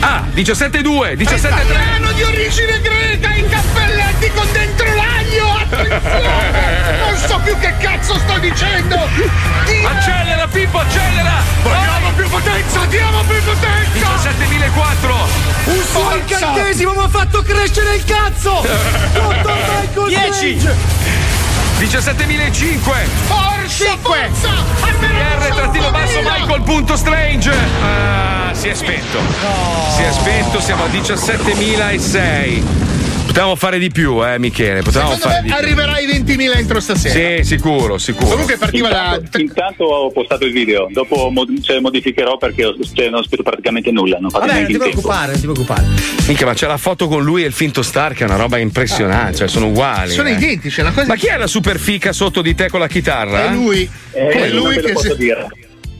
[0.00, 1.16] Ah, 17.2, 17.3.
[1.16, 4.92] italiano di origine greca in cappelletti con dentro
[5.34, 9.30] l'aglio attenzione non so più che cazzo sto dicendo Dio-
[9.88, 11.32] Accelera, Pippo, accelera!
[11.62, 15.12] diamo più potenza diamo più potenza 17.004.
[15.64, 16.16] Un suo Forza!
[16.16, 18.64] incantesimo mi ha fatto crescere il cazzo!
[19.12, 20.60] Dottor Michael 10.
[20.60, 20.76] Strange!
[21.78, 22.92] 17.005.
[23.26, 24.50] forza forza
[25.00, 26.22] DR trattino basso 18.000.
[26.22, 27.52] Michael.strange.
[27.82, 29.18] Ah, si è spento.
[29.94, 32.62] Si è spento, siamo a 17.006.
[33.34, 34.82] Potevamo fare di più, eh, Michele.
[34.82, 35.56] Potevamo secondo fare me di più.
[35.64, 38.28] arriverà ai 20.000 entro stasera Sì, sicuro, sicuro.
[38.30, 42.76] comunque partiva da Intanto, intanto ho postato il video, dopo mod- cioè, modificherò perché ho-
[42.94, 45.84] cioè, non ho scritto praticamente nulla, non Vabbè, non ti preoccupare, non ti preoccupare.
[46.28, 48.58] Minchia, ma c'è la foto con lui e il finto star che è una roba
[48.58, 50.12] impressionante, cioè sono uguali.
[50.12, 50.32] sono eh.
[50.34, 52.86] identici è una cosa Ma chi è la super fica sotto di te con la
[52.86, 53.46] chitarra?
[53.46, 55.16] è lui Eh, è lui che posso si...
[55.16, 55.48] dire.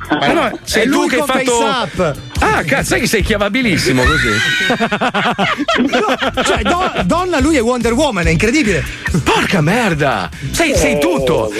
[0.06, 1.50] Ah, no, sei È tu lui che hai fatto.
[1.50, 2.16] Face Up.
[2.40, 4.28] Ah, cazzo, sai che sei chiavabilissimo così.
[6.44, 8.84] Cioè, do- donna, lui è Wonder Woman, è incredibile.
[9.22, 10.28] Porca merda!
[10.50, 11.52] Sei, sei tutto!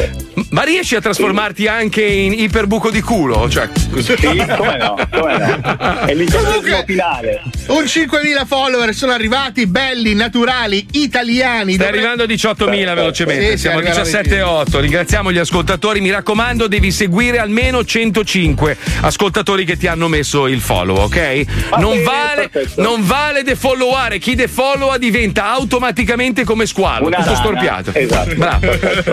[0.50, 3.48] Ma riesci a trasformarti anche in iperbuco di culo?
[3.48, 4.14] Cioè, così.
[4.16, 6.06] Sì, come no, come no.
[6.06, 7.42] È l'incantesimo finale.
[7.68, 13.58] un 5.000 follower sono arrivati belli naturali italiani Stai Dovre- arrivando a 18.000 velocemente, Sì,
[13.58, 14.80] siamo a 17.8.
[14.80, 16.00] Ringraziamo gli ascoltatori.
[16.00, 21.68] Mi raccomando, devi seguire almeno 105 ascoltatori che ti hanno messo il follow, ok?
[21.70, 24.18] Va Non bene, vale, non vale defolloware.
[24.18, 27.38] Chi defollowa diventa automaticamente come squalo, Una tutto rana.
[27.40, 27.90] storpiato.
[27.94, 28.34] Esatto.
[28.34, 28.60] Bravo.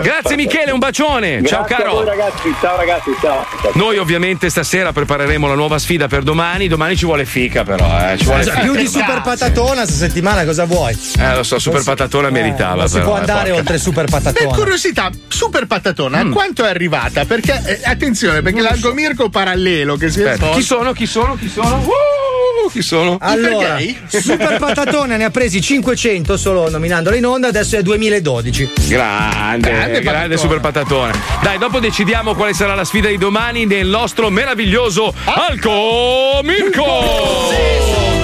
[0.02, 1.42] Grazie Michele, un bacione.
[1.44, 1.92] Ciao Grazie a caro.
[1.94, 3.46] voi, ragazzi, ciao ragazzi, ciao.
[3.74, 6.68] Noi ovviamente stasera prepareremo la nuova sfida per domani.
[6.68, 8.16] Domani ci vuole fica, però, eh.
[8.18, 10.96] Ci vuole Cioè, più di super patatona questa settimana cosa vuoi?
[11.18, 12.74] Eh, lo so, super patatona meritava.
[12.82, 13.58] Non si però, può eh, andare porca.
[13.60, 14.56] oltre super Per patatona.
[14.56, 16.30] curiosità, Super Patatona, Mm.
[16.30, 17.24] a quanto è arrivata?
[17.24, 20.92] Perché, eh, attenzione, perché l'algomirco parallelo che si è chi sono?
[20.92, 21.36] Chi sono?
[21.42, 21.76] Chi sono?
[21.78, 23.18] Uh, chi sono?
[23.20, 23.76] Allora?
[24.06, 28.70] Super Patatona ne ha presi 500 solo nominandolo in onda, adesso è 2012.
[28.86, 30.36] Grande, Grande grande, patatone.
[30.36, 31.12] super patatone.
[31.42, 36.84] Dai, dopo decidiamo quale sarà la sfida di domani nel nostro meraviglioso Alco Mirko.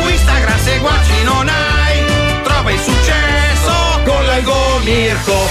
[0.00, 5.48] Su Instagram seguaci non hai, trova il successo con l'Algo Mirko.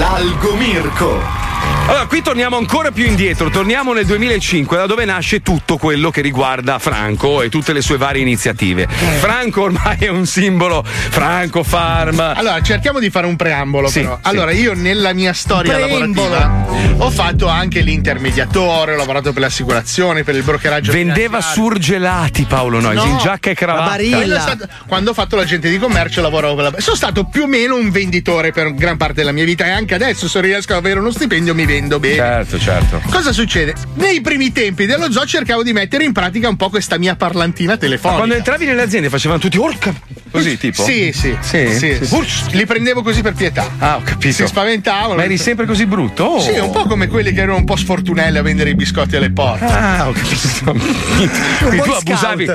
[0.00, 1.47] L'Algo Mirko.
[1.88, 6.20] Allora, qui torniamo ancora più indietro, torniamo nel 2005, da dove nasce tutto quello che
[6.20, 8.86] riguarda Franco e tutte le sue varie iniziative.
[8.86, 12.20] Franco ormai è un simbolo, Franco Farm.
[12.20, 14.16] Allora, cerchiamo di fare un preambolo, Sì, però.
[14.22, 14.28] sì.
[14.28, 16.28] Allora, io nella mia storia Preambolo.
[16.28, 20.92] lavorativa ho fatto anche l'intermediatore, ho lavorato per le assicurazioni, per il brokeraggio.
[20.92, 24.58] Vendeva surgelati Paolo Noyes, in giacca e cravatta.
[24.86, 26.80] Quando ho fatto l'agente di commercio lavoravo per la.
[26.80, 29.94] Sono stato più o meno un venditore per gran parte della mia vita e anche
[29.94, 32.14] adesso se riesco ad avere uno stipendio mi vendo bene.
[32.16, 33.00] Certo, certo.
[33.10, 33.74] Cosa succede?
[33.94, 37.72] Nei primi tempi dello zoo cercavo di mettere in pratica un po' questa mia parlantina
[37.72, 38.16] Ma telefonica.
[38.16, 39.94] quando entravi nelle aziende facevano tutti orca
[40.30, 40.82] così tipo?
[40.82, 41.68] Sì, sì, Sì?
[41.74, 41.98] sì.
[42.04, 43.66] Sì, Li prendevo così per pietà.
[43.78, 44.34] Ah, ho capito.
[44.34, 45.14] Si spaventavano.
[45.14, 46.24] Ma eri sempre così brutto?
[46.24, 46.40] Oh.
[46.40, 49.30] Sì, un po' come quelli che erano un po' sfortunelli a vendere i biscotti alle
[49.30, 49.64] porte.
[49.64, 50.72] Ah, ho capito.
[51.66, 52.50] Quindi tu abusavi,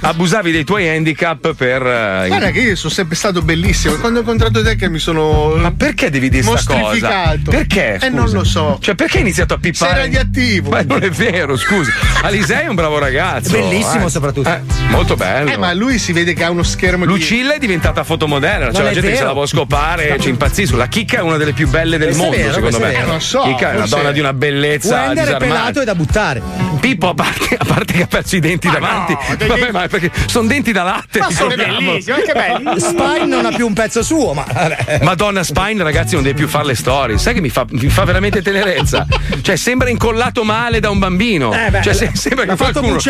[0.00, 1.82] abusavi dei tuoi handicap per.
[1.86, 3.94] eh, Guarda che io sono sempre stato bellissimo.
[3.96, 5.54] Quando ho incontrato te che mi sono.
[5.56, 7.36] Ma perché devi dire sta cosa?
[7.44, 7.94] Perché?
[7.94, 8.08] Eh, scusa?
[8.10, 8.67] non lo so.
[8.80, 9.92] Cioè, perché hai iniziato a pippare?
[9.92, 10.70] Sei radioattivo.
[10.70, 11.90] Ma non è vero, scusa.
[12.22, 13.50] Alisei è un bravo ragazzo.
[13.50, 14.10] Bellissimo eh.
[14.10, 14.48] soprattutto.
[14.48, 15.50] Eh, molto bello.
[15.50, 17.12] Eh, ma lui si vede che ha uno schermo di.
[17.12, 20.28] Lucilla è diventata fotomodella, Non cioè la è gente che se la può scopare, ci
[20.28, 20.76] impazzisco.
[20.76, 22.94] La chicca è una delle più belle del Questo mondo, vero, secondo me.
[22.94, 25.06] Eh, non so, Chicca è una donna di una bellezza.
[25.06, 26.67] Wender è pelato e da buttare.
[26.78, 30.46] Pippo, a parte, a parte che ha perso i denti davanti, vabbè, ma perché sono
[30.48, 31.18] denti da latte.
[31.20, 31.90] Ma sono ricordiamo.
[31.92, 32.80] bellissimi, che belli.
[32.80, 35.00] Spine non ha più un pezzo suo, ma vabbè.
[35.02, 37.18] Madonna Spine, ragazzi, non devi più fare le storie.
[37.18, 39.06] Sai che mi fa, mi fa veramente tenerezza?
[39.42, 41.52] Cioè, sembra incollato male da un bambino.
[41.52, 42.98] Eh, beh, cioè, se- sembra che qualcuno.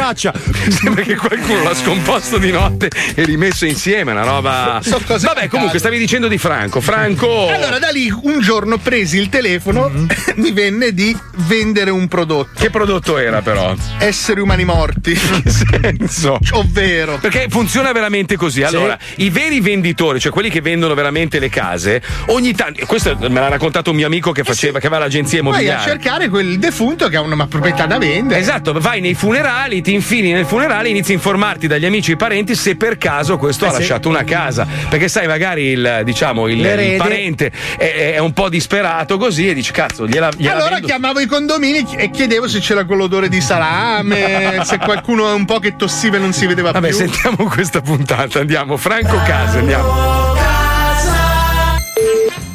[0.69, 4.13] Sembra che qualcuno l'ha scomposto di notte e rimesso insieme.
[4.13, 4.81] Una roba.
[4.83, 6.81] So- Vabbè, comunque, stavi dicendo di Franco.
[6.81, 7.49] Franco.
[7.49, 9.91] Allora, da lì un giorno presi il telefono,
[10.37, 11.17] mi venne di
[11.47, 12.51] vendere un prodotto.
[12.59, 13.58] Che prodotto era, però?
[13.99, 15.15] Esseri umani morti.
[15.15, 16.39] Che senso?
[16.53, 17.19] Ovvero.
[17.21, 18.63] Perché funziona veramente così.
[18.63, 22.85] Allora, i veri venditori, cioè quelli che vendono veramente le case, ogni tanto.
[22.87, 25.91] Questo me l'ha raccontato un mio amico che faceva, che aveva l'agenzia Vai a immobiliare.
[25.91, 28.41] cercare quel defunto che ha una proprietà da vendere.
[28.41, 32.55] Esatto, vai nei funerali, ti infili nel funerale, inizi a informarti dagli amici e parenti
[32.55, 33.79] se per caso questo Eh ha sì.
[33.79, 34.67] lasciato una casa.
[34.89, 39.55] Perché sai, magari il, diciamo, il, il parente è, è un po' disperato così e
[39.55, 40.87] dici, cazzo, gliela, gliela Allora vendo.
[40.87, 45.59] chiamavo i condomini e chiedevo se c'era quell'odore di salame, se qualcuno è un po'
[45.59, 46.97] che tossiva e non si vedeva Vabbè, più.
[46.97, 48.77] sentiamo questa puntata, andiamo.
[48.77, 50.37] Franco Casa, andiamo.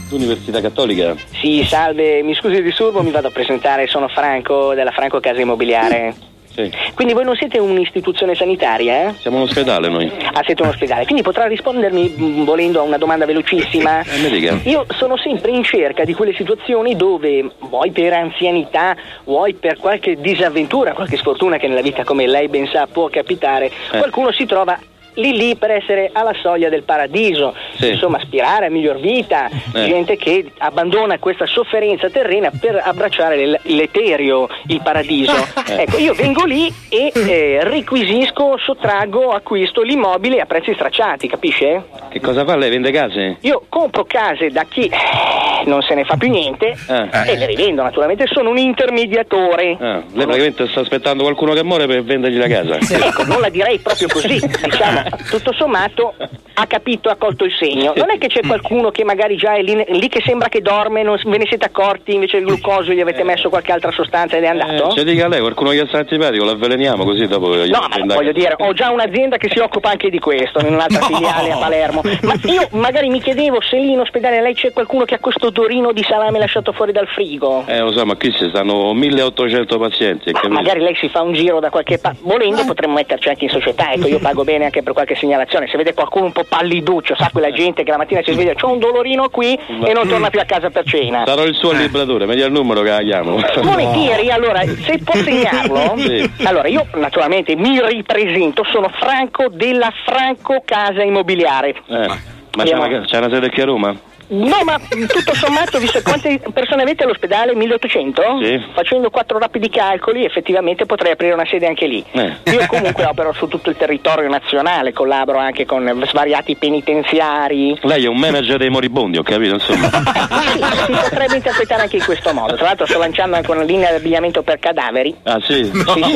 [0.10, 1.16] Università Cattolica?
[1.42, 5.42] Sì, salve, mi scusi il disturbo, mi vado a presentare, sono Franco della Franco Casa
[5.42, 6.14] Immobiliare.
[6.56, 6.72] Sì.
[6.94, 9.14] Quindi voi non siete un'istituzione sanitaria, eh?
[9.20, 10.12] Siamo un ospedale noi.
[10.34, 14.02] Ah, siete un ospedale, quindi potrà rispondermi mh, volendo a una domanda velocissima?
[14.02, 14.60] Eh, mi dica.
[14.64, 20.20] Io sono sempre in cerca di quelle situazioni dove, vuoi per anzianità, vuoi per qualche
[20.22, 23.98] disavventura, qualche sfortuna che nella vita, come lei ben sa, può capitare, Eh.
[23.98, 24.78] qualcuno si trova
[25.16, 27.90] lì lì per essere alla soglia del paradiso, Sì.
[27.90, 29.86] insomma aspirare a miglior vita, Eh.
[29.86, 35.32] gente che abbandona questa sofferenza terrena per abbracciare l'eterio, il paradiso.
[35.74, 35.82] Eh.
[35.84, 41.84] Ecco, io vengo lì e eh, requisisco, sottraggo, acquisto l'immobile a prezzi stracciati, capisce?
[42.10, 42.56] Che cosa fa?
[42.58, 43.38] Lei vende case?
[43.42, 47.32] Io compro case da chi eh, non se ne fa più niente Eh.
[47.32, 49.78] e le rivendo naturalmente, sono un intermediatore.
[49.80, 52.78] Ah, lei praticamente sta aspettando qualcuno che muore per vendergli la casa.
[53.08, 56.14] Ecco, non la direi proprio così, diciamo, tutto sommato
[56.56, 57.94] ha capito, ha colto il segno.
[57.96, 61.04] Non è che c'è qualcuno che magari già è lì, lì che sembra che dorme,
[61.04, 64.44] non ve ne siete accorti, invece il glucosio gli avete messo qualche altra sostanza ed
[64.44, 64.92] è andato?
[64.92, 68.74] Ci dica lei, qualcuno che sta antipatico, l'avveleniamo così dopo No, ma voglio dire, ho
[68.74, 72.02] già un'azienda che si occupa anche di questo, in un'altra filiale a Palermo.
[72.22, 75.48] Ma io magari mi chiedevo se lì in ospedale lei c'è qualcuno che ha questo
[75.48, 77.64] odorino di salame lasciato fuori dal frigo.
[77.68, 80.32] Eh, lo so, ma qui ci stanno 1800 pazienti.
[80.32, 82.20] Ma magari lei si fa un giro da qualche parte.
[82.22, 85.68] Volendo potremmo metterci anche in società, ecco, io pago bene anche per qualche segnalazione.
[85.68, 88.72] Se vede qualcuno un po' palliduccio, sa quella gente che la mattina si sveglia, c'ho
[88.72, 91.24] un dolorino qui e non torna più a casa per cena.
[91.26, 93.42] Sarò il suo libratore, mi dia il numero che la chiamo.
[93.62, 96.30] Volentieri, allora, se può segnarlo, Sì.
[96.44, 101.76] allora io naturalmente mi ripresento, sono Franco della Franco Casa Immobiliare.
[101.88, 102.08] Eh,
[102.56, 103.96] ma c'è una, c'è una sede qui a Roma?
[104.34, 107.54] No, ma tutto sommato, visto quante persone avete all'ospedale?
[107.54, 108.22] 1800?
[108.42, 108.66] Sì.
[108.74, 112.04] Facendo quattro rapidi calcoli, effettivamente potrei aprire una sede anche lì.
[112.12, 112.38] Eh.
[112.46, 117.78] Io comunque opero su tutto il territorio nazionale, collaboro anche con svariati penitenziari.
[117.84, 119.88] Lei è un manager dei moribondi, ho capito, insomma.
[119.88, 122.56] Sì, si potrebbe interpretare anche in questo modo.
[122.56, 125.16] Tra l'altro sto lanciando anche una linea di abbigliamento per cadaveri.
[125.24, 125.66] Ah sì?
[125.66, 126.16] Sì, sì,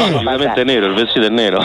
[0.55, 1.61] è nero, il vestito è nero.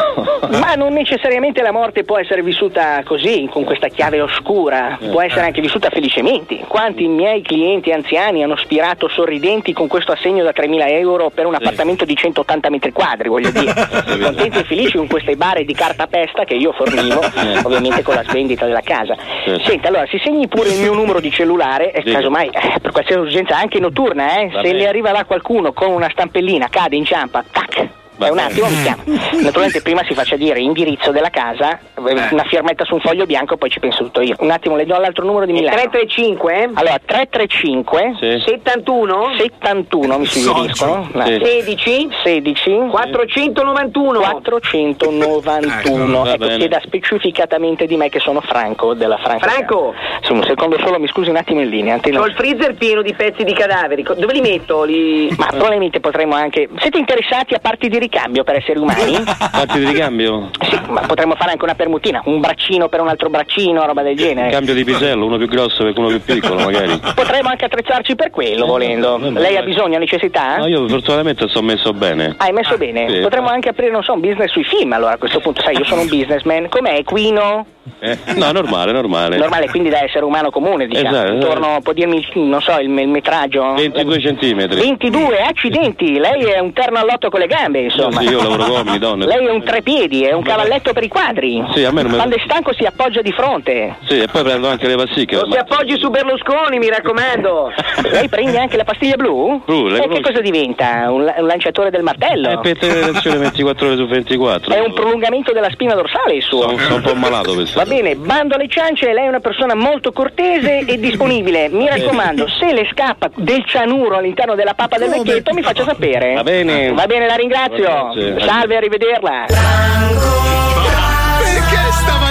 [0.50, 5.46] Ma non necessariamente la morte può essere vissuta così, con questa chiave oscura, può essere
[5.46, 6.40] anche vissuta felicemente.
[6.66, 11.54] Quanti miei clienti anziani hanno spirato sorridenti con questo assegno da 3.000 euro per un
[11.54, 13.72] appartamento di 180 metri quadri, voglio dire.
[14.20, 17.20] Contenti e felici con queste bare di cartapesta che io fornivo,
[17.64, 19.16] ovviamente con la svendita della casa.
[19.64, 22.18] Senta, allora si segni pure il mio numero di cellulare, e Dica.
[22.18, 26.08] casomai eh, per qualsiasi urgenza anche notturna, eh, se le arriva là qualcuno con una
[26.10, 28.00] stampellina, cade, inciampa, tac.
[28.16, 29.02] Va È un attimo mi chiama.
[29.42, 32.28] Naturalmente prima si faccia dire indirizzo della casa, Eh.
[32.30, 34.36] una firmetta su un foglio bianco, poi ci penso tutto io.
[34.40, 35.74] Un attimo, le do l'altro numero di Milano.
[35.76, 36.70] 335?
[36.74, 38.42] Allora, 335 Sì.
[38.46, 39.34] 71?
[39.38, 41.08] 71 mi suggeriscono.
[41.24, 41.40] Sì.
[41.42, 42.08] 16?
[42.22, 44.20] 16 491?
[44.20, 46.56] 491 Va ecco, bene.
[46.58, 49.94] chieda specificatamente di me che sono Franco della Franca Franco?
[50.22, 53.02] Sì, un secondo solo mi scusi un attimo in linea antena- Ho il freezer pieno
[53.02, 54.02] di pezzi di cadaveri.
[54.02, 54.84] Dove li metto?
[54.84, 55.34] Li...
[55.38, 59.14] ma probabilmente potremmo anche siete interessati a parti di ricambio per esseri umani?
[59.24, 60.50] Fatti di ricambio?
[60.60, 64.16] Sì, ma potremmo fare anche una permutina, un braccino per un altro braccino, roba del
[64.16, 64.50] genere.
[64.50, 66.98] Cambio di pisello, uno più grosso per uno più piccolo magari.
[67.14, 69.18] Potremmo anche attrezzarci per quello, volendo.
[69.18, 70.58] vabbè, Lei ha bisogno, ha necessità?
[70.58, 72.34] Ma io fortunatamente sono messo bene.
[72.38, 73.08] Hai messo bene?
[73.08, 73.20] sì.
[73.20, 75.62] Potremmo anche aprire, non so, un business sui film allora a questo punto.
[75.62, 76.68] Sai, io sono un businessman.
[76.68, 77.66] Com'è, Equino?
[77.98, 79.36] Eh, No, normale, normale.
[79.36, 81.08] Normale, quindi da essere umano comune, diciamo.
[81.08, 83.74] Esatto, Intorno, può dirmi, non so, il, il metraggio?
[83.74, 84.80] 22 centimetri.
[84.80, 88.20] 22, accidenti, lei è un terno all'otto con le gambe, insomma.
[88.20, 89.26] Sì, io lavoro uomini, donne.
[89.26, 91.64] Lei è un trepiedi, è un cavalletto per i quadri.
[91.72, 93.96] Sì, a me non Quando è stanco si appoggia di fronte.
[94.06, 95.36] Sì, e poi prendo anche le vassicche.
[95.36, 97.72] Non si appoggi su Berlusconi, mi raccomando.
[98.10, 99.62] Lei prende anche la pastiglia blu?
[99.64, 101.10] Blu, e che cosa diventa?
[101.10, 102.48] Un, un lanciatore del martello?
[102.48, 104.74] È per tenere lezione 24 ore su 24.
[104.74, 106.62] È un prolungamento della spina dorsale il suo.
[106.62, 109.74] Sono, sono un po' malato per Va bene, bando alle ciance, lei è una persona
[109.74, 111.68] molto cortese e disponibile.
[111.68, 116.34] Mi raccomando, se le scappa del cianuro all'interno della pappa del vecchietto, mi faccia sapere.
[116.34, 116.92] Va bene.
[116.92, 117.81] Va bene, la ringrazio.
[117.82, 118.40] Grazie.
[118.40, 119.46] Salve, arrivederla.
[119.48, 121.11] Perché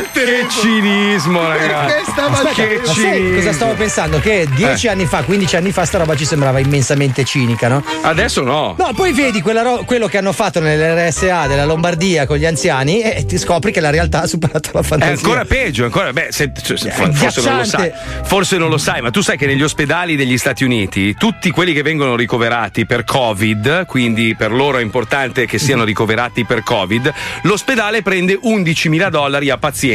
[0.10, 0.26] stamattina?
[0.32, 2.12] Che cinismo, ragazzi.
[2.56, 3.36] Che cinismo.
[3.36, 4.20] cosa stavo pensando?
[4.20, 4.90] Che dieci Eh.
[4.90, 7.84] anni fa, 15 anni fa, sta roba ci sembrava immensamente cinica, no?
[8.02, 8.76] Adesso no.
[8.78, 13.26] No, poi vedi ro- quello che hanno fatto nell'RSA della Lombardia con gli anziani e
[13.26, 15.14] ti scopri che la realtà ha superato la È fantasia.
[15.16, 16.12] ancora peggio, ancora.
[16.14, 17.92] Beh, se- se- forse non lo sai.
[18.24, 21.74] Forse non lo sai, ma tu sai che negli ospedali degli Stati Uniti tutti quelli
[21.74, 27.14] che vengono ricoverati per Covid, quindi per loro è importante che siano ricoverati per Covid,
[27.44, 29.90] l'ospedale prende 11.000 dollari a paziente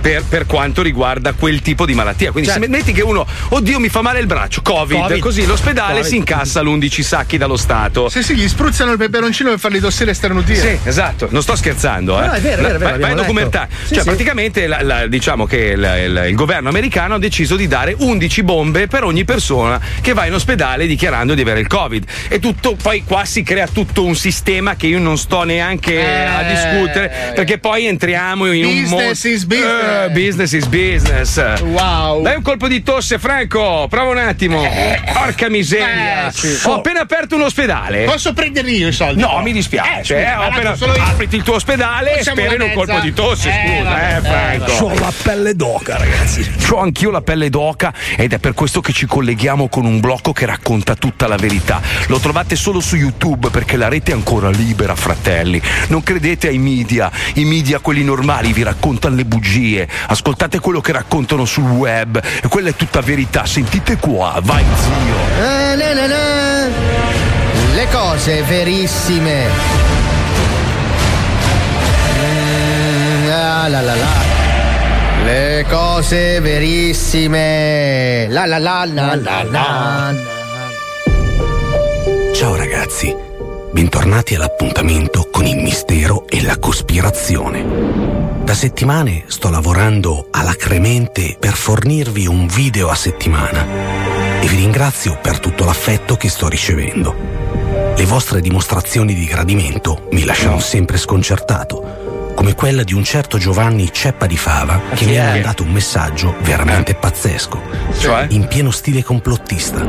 [0.00, 2.30] per, per quanto riguarda quel tipo di malattia.
[2.32, 2.64] Quindi Certo.
[2.64, 5.18] se metti che uno, oddio, mi fa male il braccio, Covid, Covid.
[5.20, 6.06] così l'ospedale Covid.
[6.08, 8.08] si incassa l'11 sacchi dallo Stato.
[8.08, 10.60] Sì, sì, gli spruzzano il peperoncino per farli tossire e sternutire.
[10.60, 12.20] Sì, esatto, non sto scherzando.
[12.22, 12.26] Eh.
[12.26, 13.68] No, è vero, è vero, è vero, Vai- a documentare.
[13.84, 14.08] Sì, cioè, sì.
[14.08, 18.42] praticamente la- la- diciamo che il, il- il governo americano ha deciso di dare 11
[18.42, 22.04] bombe per ogni persona che va in ospedale dichiarando di avere il Covid.
[22.28, 26.42] E tutto, poi qua si crea tutto un sistema che io non sto neanche a
[26.42, 29.01] discutere, perché poi entriamo in un mondo.
[29.02, 29.12] Eh.
[29.12, 29.82] Business is business.
[29.82, 31.60] Eh, business is business.
[31.62, 32.22] Wow.
[32.22, 33.86] Dai un colpo di tosse, Franco.
[33.88, 34.62] Prova un attimo.
[35.12, 36.28] Porca miseria.
[36.28, 36.58] Eh, sì.
[36.68, 38.04] Ho appena aperto un ospedale.
[38.04, 39.20] Posso prenderli io i soldi?
[39.20, 39.42] No, però?
[39.42, 40.16] mi dispiace.
[40.16, 41.02] Eh, eh, ho appena- solo io.
[41.02, 43.48] apriti il tuo ospedale e speri in un colpo di tosse.
[43.48, 44.86] Eh, scusa, vabbè, eh, Franco.
[44.88, 45.00] vabbè.
[45.00, 46.50] la pelle d'oca, ragazzi.
[46.70, 50.32] Ho anch'io la pelle d'oca ed è per questo che ci colleghiamo con un blocco
[50.32, 51.80] che racconta tutta la verità.
[52.06, 55.60] Lo trovate solo su YouTube perché la rete è ancora libera, fratelli.
[55.88, 57.10] Non credete ai media.
[57.34, 59.88] I media, quelli normali, vi raccontano le bugie.
[60.08, 63.46] Ascoltate quello che raccontano sul web e quella è tutta verità.
[63.46, 65.44] Sentite qua, vai zio.
[65.44, 66.68] Eh, na, na, na.
[67.74, 69.46] Le cose verissime.
[72.18, 74.40] Mm, ah, la, la, la.
[75.24, 78.26] Le cose verissime.
[78.28, 80.14] La la la la la la.
[82.34, 83.14] Ciao ragazzi,
[83.72, 87.64] bentornati all'appuntamento con il mistero e la cospirazione.
[88.44, 93.64] Da settimane sto lavorando alacremente per fornirvi un video a settimana
[94.40, 97.14] e vi ringrazio per tutto l'affetto che sto ricevendo.
[97.96, 103.90] Le vostre dimostrazioni di gradimento mi lasciano sempre sconcertato, come quella di un certo Giovanni
[103.90, 107.60] Ceppa di Fava che mi ha mandato un messaggio veramente pazzesco,
[107.98, 108.26] Cioè?
[108.30, 109.86] in pieno stile complottista.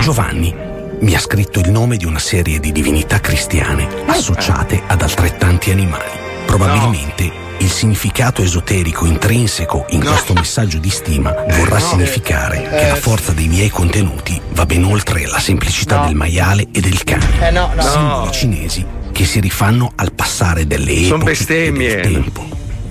[0.00, 0.72] Giovanni
[1.04, 6.08] mi ha scritto il nome di una serie di divinità cristiane associate ad altrettanti animali,
[6.46, 11.84] probabilmente il significato esoterico intrinseco in questo messaggio di stima vorrà no.
[11.84, 13.00] significare Eh, che la eh.
[13.00, 17.48] forza dei miei contenuti va ben oltre la semplicità del maiale e del cane.
[17.48, 17.82] Eh no, no.
[17.82, 21.96] Simboli cinesi che si rifanno al passare delle epoche bestemmie.
[21.96, 22.46] del tempo.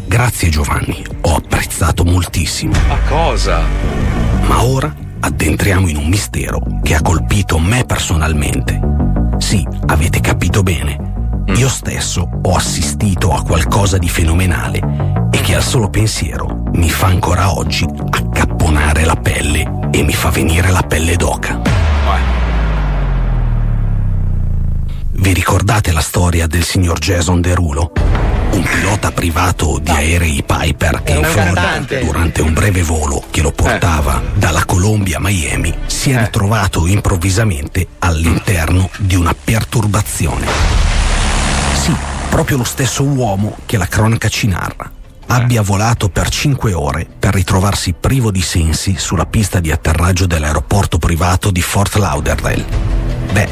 [0.05, 2.73] Grazie Giovanni, ho apprezzato moltissimo.
[2.87, 3.61] Ma cosa?
[4.45, 8.79] Ma ora addentriamo in un mistero che ha colpito me personalmente.
[9.37, 11.11] Sì, avete capito bene.
[11.55, 17.07] Io stesso ho assistito a qualcosa di fenomenale e che al solo pensiero mi fa
[17.07, 21.61] ancora oggi accapponare la pelle e mi fa venire la pelle d'oca.
[25.11, 27.91] Vi ricordate la storia del signor Jason Derulo?
[28.53, 33.51] Un pilota privato di aerei Piper che in Florida, durante un breve volo che lo
[33.51, 40.45] portava dalla Colombia a Miami, si è ritrovato improvvisamente all'interno di una perturbazione.
[41.81, 41.95] Sì,
[42.29, 44.89] proprio lo stesso uomo che la cronaca ci narra.
[45.25, 50.99] Abbia volato per 5 ore per ritrovarsi privo di sensi sulla pista di atterraggio dell'aeroporto
[50.99, 52.65] privato di Fort Lauderdale.
[53.31, 53.49] Beh,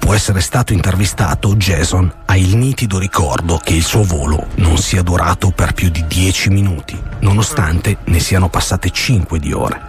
[0.00, 5.02] dopo essere stato intervistato, Jason ha il nitido ricordo che il suo volo non sia
[5.02, 9.82] durato per più di 10 minuti, nonostante ne siano passate 5 di ore.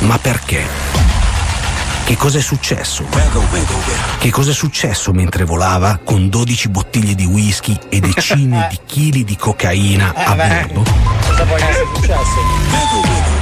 [0.00, 0.62] Ma perché?
[2.04, 3.04] Che cosa è successo?
[4.18, 9.24] Che cosa è successo mentre volava con 12 bottiglie di whisky e decine di chili
[9.24, 10.82] di cocaina a bordo?
[11.26, 13.33] Cosa può essere successo?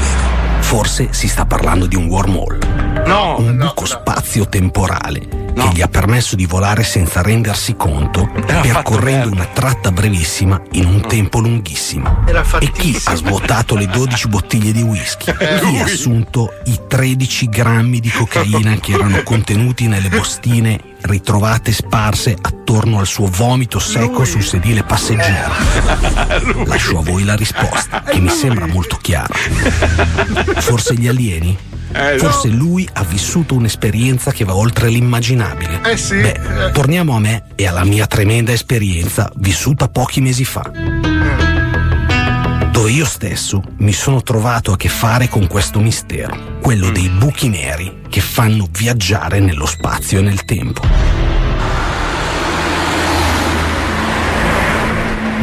[0.72, 2.58] Forse si sta parlando di un wormhole.
[3.04, 9.44] No, un buco spazio-temporale che gli ha permesso di volare senza rendersi conto, percorrendo una
[9.44, 12.24] tratta brevissima in un tempo lunghissimo.
[12.26, 15.26] Era E chi ha svuotato le 12 bottiglie di whisky?
[15.36, 22.34] Chi ha assunto i 13 grammi di cocaina che erano contenuti nelle bustine ritrovate sparse
[22.40, 25.52] attorno al suo vomito secco sul sedile passeggero?
[26.64, 29.34] Lascio a voi la risposta, che mi sembra molto chiara.
[30.56, 31.56] Forse gli alieni?
[31.92, 35.82] Eh, Forse lui ha vissuto un'esperienza che va oltre l'immaginabile.
[35.84, 36.20] Eh sì.
[36.20, 40.70] Beh, torniamo a me e alla mia tremenda esperienza vissuta pochi mesi fa.
[42.70, 47.50] Dove io stesso mi sono trovato a che fare con questo mistero, quello dei buchi
[47.50, 51.21] neri che fanno viaggiare nello spazio e nel tempo.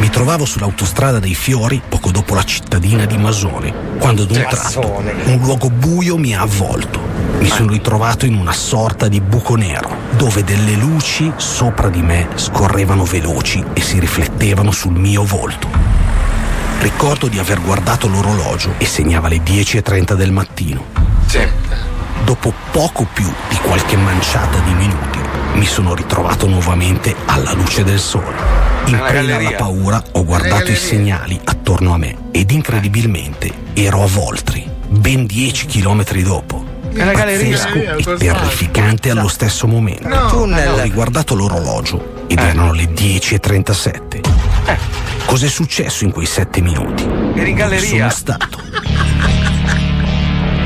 [0.00, 5.02] Mi trovavo sull'autostrada dei Fiori poco dopo la cittadina di Masone, quando ad un tratto
[5.26, 6.98] un luogo buio mi ha avvolto.
[7.38, 12.28] Mi sono ritrovato in una sorta di buco nero, dove delle luci sopra di me
[12.36, 15.68] scorrevano veloci e si riflettevano sul mio volto.
[16.80, 20.86] Ricordo di aver guardato l'orologio e segnava le 10.30 del mattino.
[22.24, 25.18] Dopo poco più di qualche manciata di minuti,
[25.54, 28.34] mi sono ritrovato nuovamente alla luce del sole.
[28.86, 34.06] In preda alla paura ho guardato i segnali attorno a me ed incredibilmente ero a
[34.06, 36.64] Voltri, ben 10 chilometri dopo.
[36.92, 40.08] Pazzesco e terrificante allo stesso momento.
[40.28, 40.72] Tunnel.
[40.72, 44.20] Ho riguardato l'orologio ed erano le 10.37.
[45.26, 47.04] Cos'è successo in quei 7 minuti?
[47.34, 47.88] Eri in galleria.
[47.88, 48.58] Sono stato.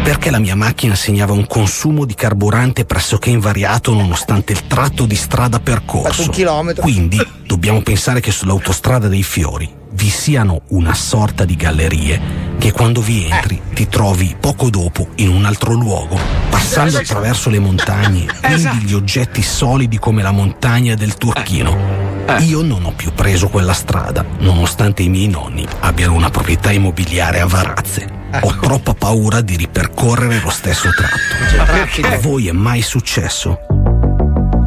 [0.05, 5.17] Perché la mia macchina segnava un consumo di carburante pressoché invariato nonostante il tratto di
[5.17, 6.25] strada percorso.
[6.25, 6.83] Un chilometro.
[6.83, 12.21] Quindi dobbiamo pensare che sull'autostrada dei fiori vi siano una sorta di gallerie
[12.59, 16.19] che quando vi entri ti trovi poco dopo in un altro luogo,
[16.51, 22.03] passando attraverso le montagne, quindi gli oggetti solidi come la montagna del Turchino.
[22.41, 27.41] Io non ho più preso quella strada, nonostante i miei nonni abbiano una proprietà immobiliare
[27.41, 28.24] a Varazze.
[28.43, 32.07] Ho troppa paura di ripercorrere lo stesso tratto.
[32.07, 33.61] A voi è mai successo?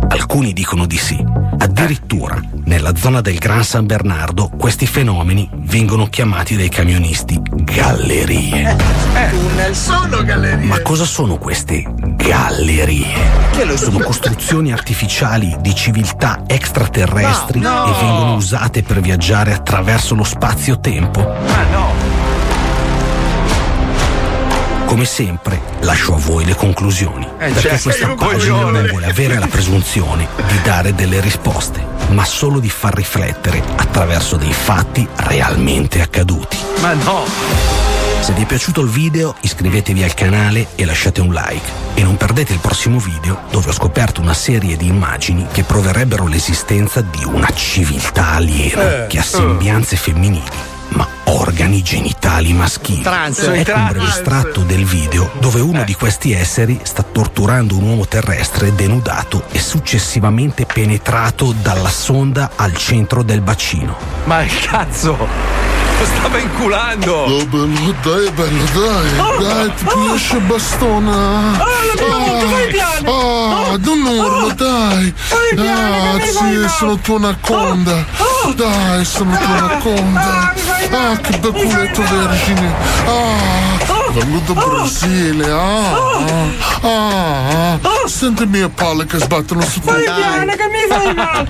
[0.10, 1.23] Alcuni dicono di sì.
[1.60, 8.76] Addirittura, nella zona del Gran San Bernardo, questi fenomeni vengono chiamati dai camionisti gallerie.
[9.30, 10.65] Tunnel sono gallerie.
[10.65, 13.07] Ma cosa sono queste gallerie?
[13.76, 17.95] Sono costruzioni artificiali di civiltà extraterrestri No, no.
[17.95, 21.19] e vengono usate per viaggiare attraverso lo spazio-tempo?
[21.22, 22.16] Ah no.
[24.88, 27.26] Come sempre, lascio a voi le conclusioni.
[27.26, 28.80] Eh, perché cioè, questa pagina coglione.
[28.80, 34.38] non vuole avere la presunzione di dare delle risposte, ma solo di far riflettere attraverso
[34.38, 36.57] dei fatti realmente accaduti.
[36.80, 37.26] Ma no.
[38.22, 42.15] Se vi è piaciuto il video iscrivetevi al canale e lasciate un like e non
[42.15, 47.23] perdete il prossimo video dove ho scoperto una serie di immagini che proverebbero l'esistenza di
[47.26, 50.77] una civiltà aliena Eh, che ha sembianze femminili ma
[51.30, 53.02] organi genitali maschili.
[53.02, 53.40] Trans.
[53.40, 53.91] Ecco un Trans.
[53.91, 59.44] breve estratto del video dove uno di questi esseri sta torturando un uomo terrestre denudato
[59.52, 63.95] e successivamente penetrato dalla sonda al centro del bacino.
[64.26, 65.16] Ma il cazzo!
[65.99, 67.12] Lo stava inculando!
[67.12, 71.58] Oh, bello, dai, bello, dai, dai, ti piace bastona?
[71.58, 71.66] Ah,
[73.10, 75.14] Ah, non urlo, dai!
[75.58, 78.06] Ah, sì, sono tua anaconda!
[78.55, 80.53] Dai, sono tua anaconda!
[80.91, 82.73] Ah, che bel culetto vergine!
[83.05, 85.51] Ah, bello da Brasile!
[85.51, 85.95] Ah,
[86.81, 89.93] ah, ah, senti le mie palle che sbattono su te!
[89.93, 91.47] che mi fai male!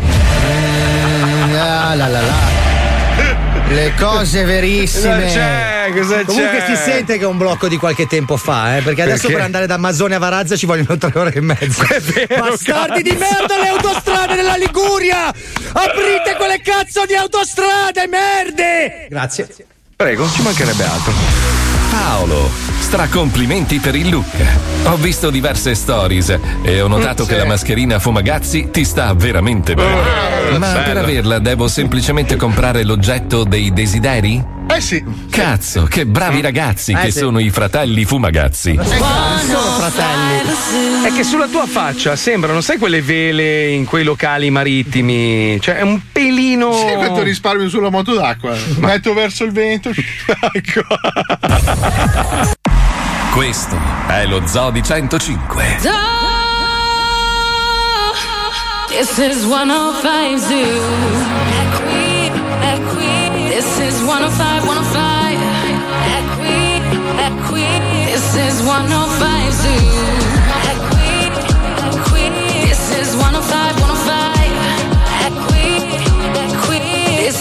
[1.59, 2.65] Ah, la la la.
[3.69, 5.76] Le cose verissime.
[5.91, 5.99] C'è?
[5.99, 6.75] Cosa Comunque c'è?
[6.75, 9.33] si sente che è un blocco di qualche tempo fa, eh, perché adesso Perché?
[9.35, 11.85] per andare da Mazzone a Varazza ci vogliono tre ore e mezza.
[12.37, 15.27] Bastardi di merda le autostrade della Liguria!
[15.27, 19.07] Aprite quelle cazzo di autostrade, merde!
[19.09, 19.47] Grazie.
[19.95, 21.46] Prego, ci mancherebbe altro.
[21.89, 22.49] Paolo,
[22.79, 24.25] stracomplimenti per il look.
[24.85, 27.29] Ho visto diverse stories e ho notato Sì.
[27.29, 30.57] che la mascherina Fumagazzi ti sta veramente bene.
[30.57, 30.99] Ma per bello.
[30.99, 34.43] averla devo semplicemente comprare l'oggetto dei desideri?
[34.69, 35.03] Eh sì.
[35.29, 37.19] Cazzo, che bravi ragazzi Eh che sì.
[37.19, 38.73] sono i fratelli Fumagazzi.
[38.75, 40.36] sono fratelli.
[41.03, 45.59] È che sulla tua faccia sembrano, sai, quelle vele in quei locali marittimi?
[45.59, 46.71] Cioè, è un pelino.
[46.73, 48.55] Sì, quanto risparmio sulla moto d'acqua.
[48.77, 49.91] Metto verso il vento.
[50.53, 50.81] Ecco.
[53.33, 55.77] Questo è lo Zoo di 105.
[58.89, 60.55] This is 105 Zoo.
[61.61, 62.31] Equi,
[62.63, 63.49] equi.
[63.49, 65.37] This is 105, 105.
[66.17, 66.81] Equi,
[67.27, 67.67] equi.
[68.11, 70.36] This is 105 Zoo.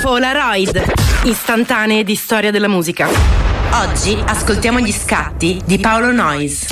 [0.00, 0.82] Polaroid,
[1.24, 3.06] istantanee di storia della musica.
[3.82, 6.68] Oggi ascoltiamo gli scatti di Paolo Noyes.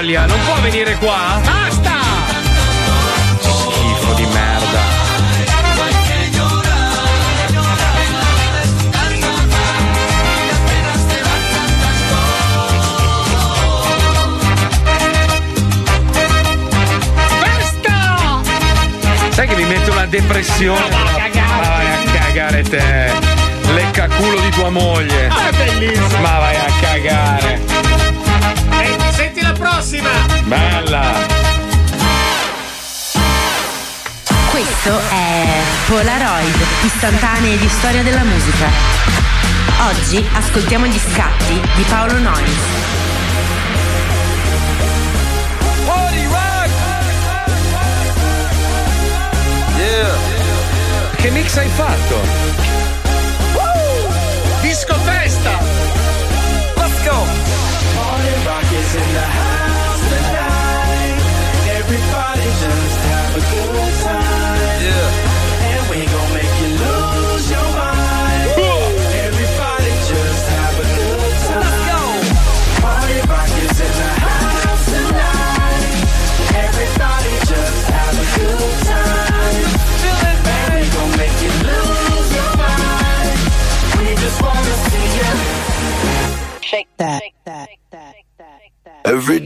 [0.00, 0.24] Mongolia?
[0.24, 1.38] Non può venire qua?
[1.44, 1.92] Basta!
[3.38, 4.80] Schifo di merda.
[17.42, 18.40] Basta!
[19.28, 20.80] Sai che mi mette una depressione?
[20.88, 23.12] Ma vai a cagare te!
[23.74, 25.28] Lecca culo di tua moglie!
[25.28, 26.20] Ah, bellissimo.
[26.22, 27.80] Ma vai a cagare!
[35.90, 36.54] Polaroid,
[36.84, 38.68] istantanee di storia della musica.
[39.88, 42.58] Oggi ascoltiamo gli scatti di Paolo Noyes.
[51.16, 52.69] Che mix hai fatto?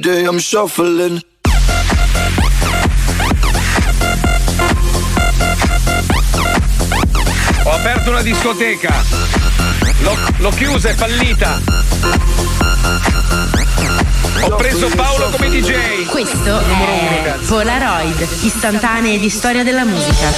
[0.05, 1.19] Day I'm shuffling.
[7.65, 9.03] Ho aperto una discoteca!
[10.01, 11.59] L'ho, l'ho chiusa, è fallita!
[14.43, 16.05] Ho preso Paolo come DJ.
[16.05, 20.29] Questo è Polaroid, istantanee di storia della musica.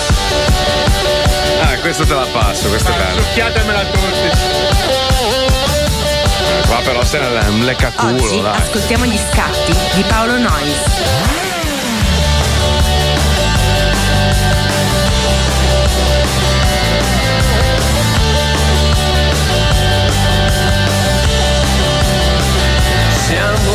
[1.63, 3.21] Ah, questo te la passo, questo è bello.
[3.21, 4.66] Succhiatemela tutti.
[6.67, 8.61] Qua però se ne è un leccaculo, Oggi dai.
[8.61, 11.95] ascoltiamo gli scatti di Paolo Noyes.
[23.27, 23.73] Siamo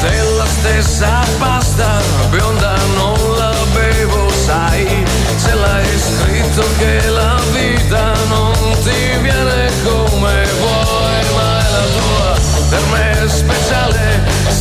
[0.00, 2.00] della stessa pasta,
[2.30, 5.04] bionda non la bevo, sai.
[5.36, 8.52] Se l'hai scritto che la vita non
[8.84, 9.51] ti viene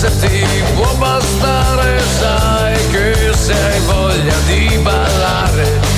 [0.02, 5.90] Se ti può bastare, sai che se hai voglia di ballare,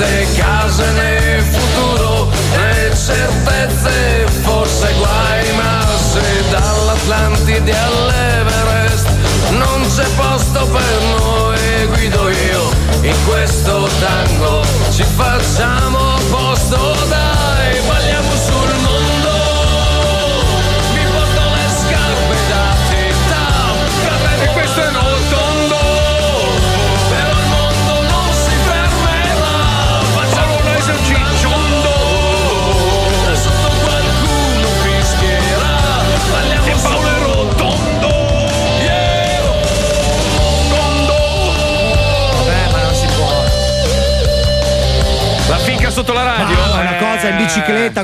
[0.00, 6.20] niente, case né futuro né certezze, forse guai, ma se
[6.50, 9.06] dall'Atlantide all'Everest
[9.52, 12.70] non c'è posto per noi, guido io
[13.02, 15.99] in questo tango, ci facciamo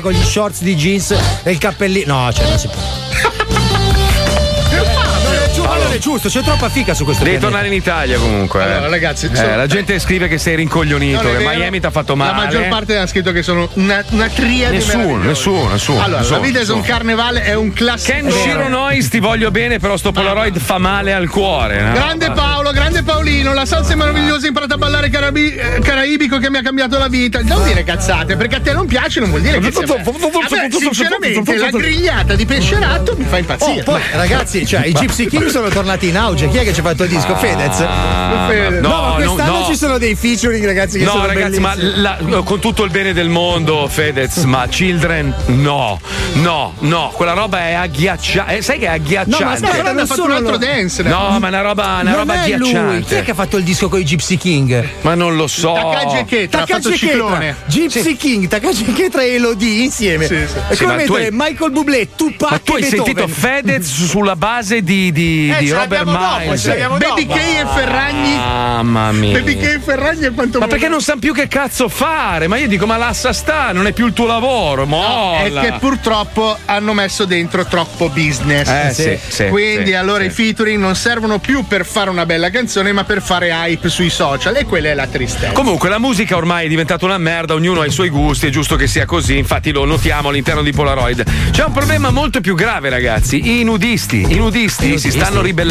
[0.01, 2.25] con gli shorts di jeans e il cappellino.
[2.25, 2.86] No, cioè non si può.
[5.97, 7.57] È giusto, c'è troppa fica su questo Devi pianeta.
[7.59, 8.61] tornare in Italia comunque.
[8.61, 8.71] eh.
[8.71, 11.57] Allora, ragazzi, Eh, sono- la gente scrive che sei rincoglionito, Non è che vero.
[11.57, 12.31] Miami ti ha fatto male.
[12.31, 16.01] La maggior parte ha scritto che sono una, una triade Nessuno, nessuno, nessuno.
[16.01, 16.81] Allora, nessuno, la vita è un nessuno.
[16.83, 18.17] carnevale, è un classico.
[18.17, 21.81] Kenshiro Noise, ti voglio bene, però sto Polaroid fa male al cuore.
[21.81, 21.93] no?
[21.93, 26.37] Grande Paolo, grande Paolino, la salsa è meravigliosa, ho imparato a ballare carabi- eh, caraibico
[26.37, 27.41] che mi ha cambiato la vita.
[27.41, 30.69] Non dire cazzate, perché a te non piace, non vuol dire che sia bello.
[30.77, 33.81] Sinceramente, la grigliata di pesce ratto mi fa impazzire.
[33.81, 36.47] Oh, poi, ragazzi, cioè, i Gypsy King sono tornati in auge.
[36.49, 37.35] Chi è che ci ha fatto il disco?
[37.35, 37.79] Fedez?
[37.79, 38.81] Ah, Fedez.
[38.81, 39.65] no, No, ma quest'anno no.
[39.65, 42.01] ci sono dei featuring, ragazzi, che No, sono ragazzi, ma bellissimi.
[42.01, 45.99] la- con tutto il bene del mondo, Fedez, ma Children, no,
[46.33, 48.61] no, no, quella roba è agghiacciante.
[48.61, 49.43] sai che è agghiacciante?
[49.43, 50.57] No, ma aspetta, non fatto un altro loro.
[50.57, 51.03] dance.
[51.03, 52.53] No, ma è una roba, una non roba è lui.
[52.69, 53.05] agghiacciante.
[53.07, 54.87] Chi è che ha fatto il disco con i Gypsy King?
[55.01, 55.73] Ma non lo so.
[55.73, 57.55] Takagi e Chetra, Takagi e Chetra.
[57.65, 60.25] Gypsy King, Takagi e Chetra e Elodie insieme.
[60.27, 60.57] Sì, sì.
[60.69, 63.27] È Sì, come ma tu mettere hai- Michael Bublé, Tupac Ma tu hai sentito.
[63.27, 66.65] Fedez sulla base di, di, Eh, di Robert dopo, Miles?
[66.65, 67.39] l'abbiamo Baby dopo.
[67.39, 68.35] K e Ferragni.
[68.35, 69.33] Mamma mia.
[69.39, 72.47] Baby K e Ferragni è quanto Ma perché non sanno più che cazzo fare?
[72.47, 75.61] Ma io dico, ma l'assa sta, non è più il tuo lavoro, È molla.
[75.61, 78.67] che purtroppo hanno messo dentro troppo business.
[78.67, 80.27] Eh, sì, sì, Quindi sì, allora sì.
[80.27, 84.09] i featuring non servono più per fare una bella canzone, ma per fare hype sui
[84.09, 84.55] social.
[84.55, 85.51] E quella è la tristezza.
[85.51, 88.75] Comunque la musica ormai è diventata una merda, ognuno ha i suoi gusti, è giusto
[88.75, 91.23] che sia così, infatti lo notiamo all'interno di Polaroid.
[91.51, 95.65] C'è un problema molto più grave ragazzi, i nudisti, i nudisti, si stanno ribellando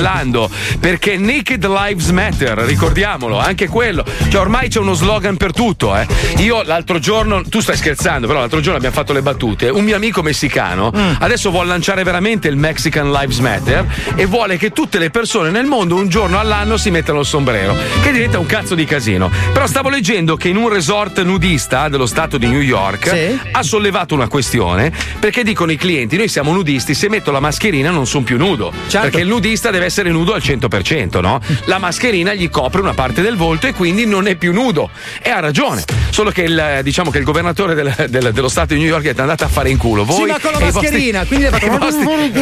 [0.78, 4.04] perché Naked Lives Matter, ricordiamolo, anche quello.
[4.28, 6.06] Cioè ormai c'è uno slogan per tutto, eh.
[6.38, 9.96] Io l'altro giorno, tu stai scherzando, però l'altro giorno abbiamo fatto le battute, un mio
[9.96, 15.10] amico messicano adesso vuole lanciare veramente il Mexican Lives Matter e vuole che tutte le
[15.10, 18.84] persone nel mondo un giorno all'anno si mettano il sombrero, che diventa un cazzo di
[18.84, 19.30] casino.
[19.52, 23.38] Però stavo leggendo che in un resort nudista dello stato di New York Sì.
[23.52, 27.90] ha sollevato una questione perché dicono i clienti: noi siamo nudisti, se metto la mascherina
[27.90, 28.72] non sono più nudo.
[28.88, 29.08] Certo.
[29.08, 31.40] Perché il nudista deve essere nudo al 100%, no?
[31.66, 34.90] La mascherina gli copre una parte del volto e quindi non è più nudo.
[35.22, 35.84] E ha ragione.
[36.10, 39.20] Solo che il, diciamo che il governatore del- del- dello stato di New York è
[39.20, 40.04] andato a fare in culo.
[40.04, 42.32] Voi Sì, ma con la i vostri- mascherina, quindi fatto- i vostri,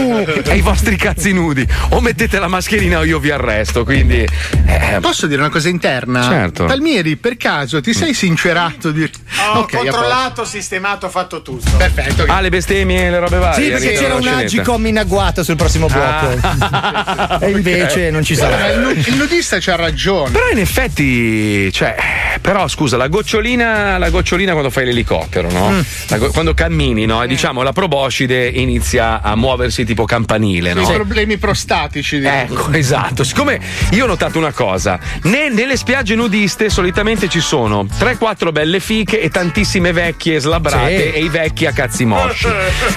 [0.53, 1.67] e i vostri cazzi nudi.
[1.91, 3.85] O mettete la mascherina o io vi arresto.
[3.85, 4.27] Quindi.
[4.67, 6.23] eh, Posso dire una cosa interna?
[6.23, 6.65] Certo.
[6.67, 9.03] Palmieri, per caso ti sei sincerato di.
[9.03, 9.91] Ho Ok, a posto.
[9.91, 11.71] controllato, sistemato, fatto tutto.
[11.77, 12.25] Perfetto.
[12.29, 13.65] Ah, le bestemmie e le robe varie.
[13.65, 14.27] Sì, perché c'era un.
[14.27, 16.39] Agicom in agguato sul prossimo blocco.
[16.41, 17.24] Ah.
[17.41, 18.73] e invece non ci Ma sarà.
[18.73, 20.31] il, nu- il nudista c'ha ragione.
[20.31, 21.95] Però in effetti, cioè,
[22.41, 25.71] però scusa, la gocciolina, la gocciolina quando fai l'elicottero, no?
[25.71, 26.17] Mm.
[26.19, 27.23] Go- quando cammini, no?
[27.23, 30.91] E diciamo la proboscide inizia a muoversi tipo campanile, I no?
[30.93, 32.17] problemi prostatici.
[32.25, 33.25] Ecco, esatto.
[33.25, 33.61] Siccome
[33.91, 39.21] io ho notato una cosa, ne- nelle spiagge nudiste solitamente ci sono 3-4 belle fiche
[39.21, 41.19] e tantissime vecchie slabrate Sì.
[41.19, 42.47] e i vecchi a cazzi mosci.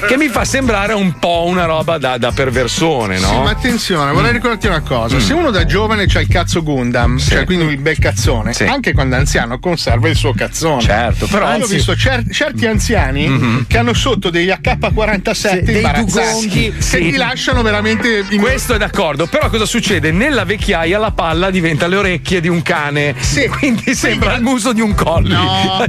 [0.08, 3.28] Che mi fa sembrare un po' una roba da, da perversone, no?
[3.28, 7.18] Sì, ma attenzione, vorrei ricordarti una cosa: se uno da giovane c'ha il cazzo Gundam,
[7.20, 10.82] cioè quindi il bel cazzone, anche quando è anziano conserva il suo cazzone.
[10.82, 13.66] Certo, però- io ho Anzi- visto cer- certi anziani Mhm.
[13.68, 16.98] che hanno sotto degli AK-47 Sì, dei imbarazzati dugonghi, che sì.
[17.12, 20.12] ti lasciano veramente in Questo è d'accordo, però cosa succede?
[20.12, 23.16] Nella vecchiaia la palla diventa le orecchie di un cane.
[23.60, 25.36] Quindi sembra il muso di un colli.
[25.48, 25.84] No,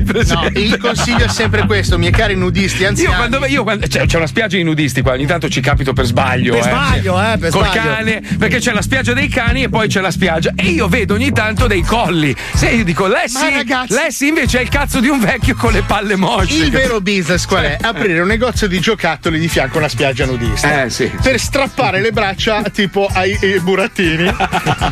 [0.55, 3.11] il consiglio è sempre questo, miei cari nudisti anziani.
[3.13, 5.93] Io quando, io quando- cioè, c'è una spiaggia di nudisti qua, ogni tanto ci capito
[5.93, 6.53] per sbaglio.
[6.55, 7.83] Per sbaglio, eh, per Col sbaglio.
[7.83, 10.53] cane, perché c'è la spiaggia dei cani e poi c'è la spiaggia.
[10.57, 12.35] E io vedo ogni tanto dei colli.
[12.55, 15.83] Se io dico, Lessi, ragazzi- Lessi invece è il cazzo di un vecchio con le
[15.83, 16.55] palle mosce.
[16.55, 17.79] Il vero business qual è?
[17.81, 20.85] Aprire un negozio di giocattoli di fianco a una spiaggia nudista.
[20.85, 21.11] Eh, sì.
[21.21, 24.29] Per strappare le braccia tipo ai, ai burattini.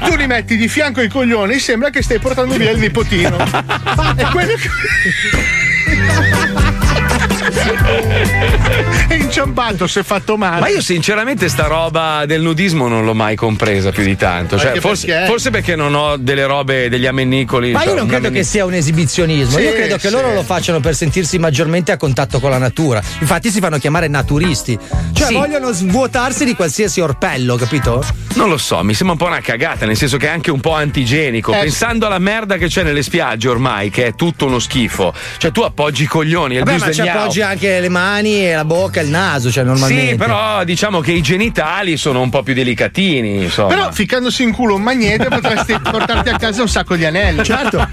[0.04, 3.36] tu li metti di fianco ai coglioni, sembra che stai portando via il nipotino.
[4.16, 4.56] e quello è
[9.36, 10.60] inciampato, si è fatto male.
[10.60, 14.58] Ma io sinceramente sta roba del nudismo non l'ho mai compresa più di tanto.
[14.58, 15.26] Cioè, forse, perché?
[15.26, 17.72] forse perché non ho delle robe, degli ammennicoli.
[17.72, 20.14] Ma cioè, io non un credo che sia un esibizionismo, io Sì, credo che sì.
[20.14, 23.02] loro lo facciano per sentirsi maggiormente a contatto con la natura.
[23.20, 24.78] Infatti si fanno chiamare naturisti.
[25.12, 25.34] Cioè Sì.
[25.34, 28.04] vogliono svuotarsi di qualsiasi orpello, capito?
[28.36, 30.60] Non lo so, mi sembra un po' una cagata, nel senso che è anche un
[30.60, 31.52] po' antigenico.
[31.52, 35.12] Eh, Pensando alla merda che c'è nelle spiagge ormai, che è tutto uno schifo.
[35.38, 39.00] Cioè, tu appoggi i coglioni, Vabbè, ma ci appoggi anche le mani, e la bocca,
[39.00, 40.10] il naso, cioè normalmente.
[40.10, 43.68] Sì, però diciamo che i genitali sono un po' più delicatini, insomma.
[43.68, 47.44] Però ficcandosi in culo un magnete potresti portarti a casa un sacco di anelli.
[47.44, 47.86] Certo.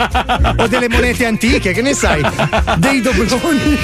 [0.58, 2.22] o delle monete antiche, che ne sai?
[2.78, 3.78] Dei dobloni.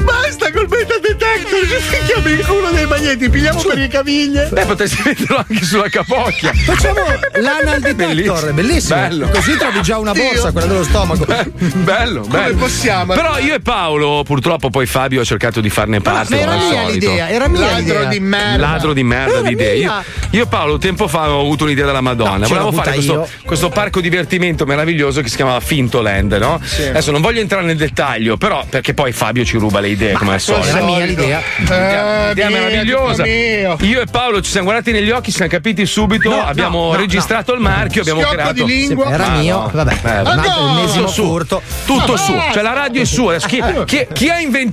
[0.00, 4.48] Basta col metal detector, ci ficchiamo in culo dei magneti, pigliamo per le caviglie.
[4.52, 6.52] Beh, potresti metterlo anche sulla capocchia.
[6.52, 7.00] Facciamo
[7.40, 8.98] l'anal detector, bellissimo.
[9.00, 9.28] Bello.
[9.28, 10.52] Così trovi già una borsa, Dio.
[10.52, 11.24] quella dello stomaco.
[11.24, 12.56] Bello, Come bello.
[12.56, 13.14] possiamo?
[13.14, 16.34] Però io e Paolo, purtroppo poi Fabio ha cercato di farne parte.
[16.36, 17.08] ma era come al mia solito.
[17.10, 18.04] l'idea, era mia Ladro l'idea.
[18.08, 18.56] di merda.
[18.66, 19.76] Ladro di merda Era di idee.
[19.76, 22.38] Io, io, Paolo, tempo fa ho avuto un'idea della Madonna.
[22.38, 26.60] No, Volevo fare questo, questo parco divertimento meraviglioso che si chiamava Fintoland, no?
[26.88, 30.34] Adesso non voglio entrare nel dettaglio, però perché poi Fabio ci ruba le idee, come
[30.34, 30.68] al solito.
[30.68, 31.40] Era mia l'idea.
[31.58, 33.24] Eh, Idea mia, meravigliosa.
[33.26, 36.92] Io e Paolo ci siamo guardati negli occhi, ci siamo capiti subito, No, abbiamo no,
[36.92, 38.52] no, registrato il marchio, abbiamo Schiocco creato.
[38.52, 39.10] di lingua.
[39.10, 39.70] Era Ah, mio, no.
[39.72, 39.92] vabbè.
[40.04, 40.42] Eh, ma no.
[40.42, 41.38] tutto su,
[41.86, 43.36] tutto Ma su, cioè la radio è sua.
[43.36, 44.63] Chi, chi- chi ha inventato?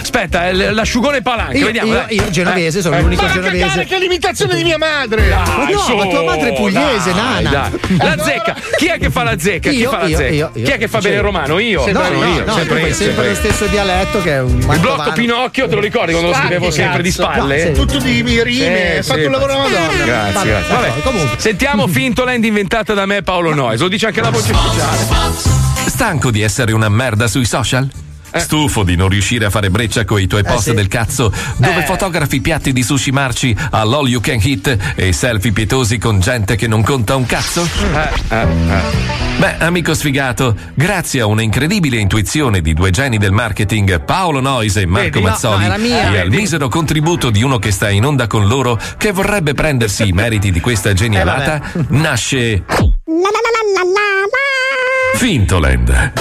[0.00, 1.92] Aspetta, il- l'asciugone palanca, Io, vediamo.
[1.92, 3.84] io, io genovese, sono Eh, l'unico Ma a cagare genovese.
[3.84, 5.28] che è l'imitazione di mia madre!
[5.28, 7.70] Dai, Ma no, su, ma tua madre è pugliese, dai, nana.
[7.70, 7.96] dai.
[8.16, 9.70] La zecca, chi è che fa la zecca?
[9.70, 10.32] chi Io, fa la io, zecca?
[10.34, 10.64] io, io.
[10.64, 11.58] Chi è che fa bene il romano?
[11.58, 11.80] Io.
[11.86, 14.58] No, sono no, io, no, sempre io, sempre sempre lo stesso dialetto che è un
[14.70, 15.12] Il blocco.
[15.12, 17.64] Pinocchio, te lo ricordi quando lo scrivevo sempre di spalle?
[17.68, 17.80] No, sì.
[17.80, 20.04] Tutto di rime, hai fatto un lavoro alla Madonna.
[20.04, 20.74] Grazie, Vabbè, grazie.
[20.74, 21.38] Vabbè, vabbè, comunque.
[21.38, 23.80] Sentiamo Fintoland inventata da me Paolo Noyes.
[23.80, 25.50] Lo dice anche la voce ufficiale.
[25.86, 27.88] Stanco di essere una merda sui social?
[28.34, 30.74] Stufo di non riuscire a fare breccia coi tuoi post sì.
[30.74, 31.84] del cazzo, dove Eh.
[31.86, 36.66] fotografi piatti di sushi marci all'all you can hit e selfie pietosi con gente che
[36.66, 37.66] non conta un cazzo?
[38.30, 38.46] Eh,
[39.38, 44.82] Beh, amico sfigato, grazie a una incredibile intuizione di due geni del marketing, Paolo Noise
[44.82, 45.20] e Marco Vedi?
[45.22, 46.12] No, Mazzoli, no, mia.
[46.12, 50.06] e al misero contributo di uno che sta in onda con loro, che vorrebbe prendersi
[50.08, 52.64] i meriti di questa genialata, nasce
[55.16, 56.12] Fintoland.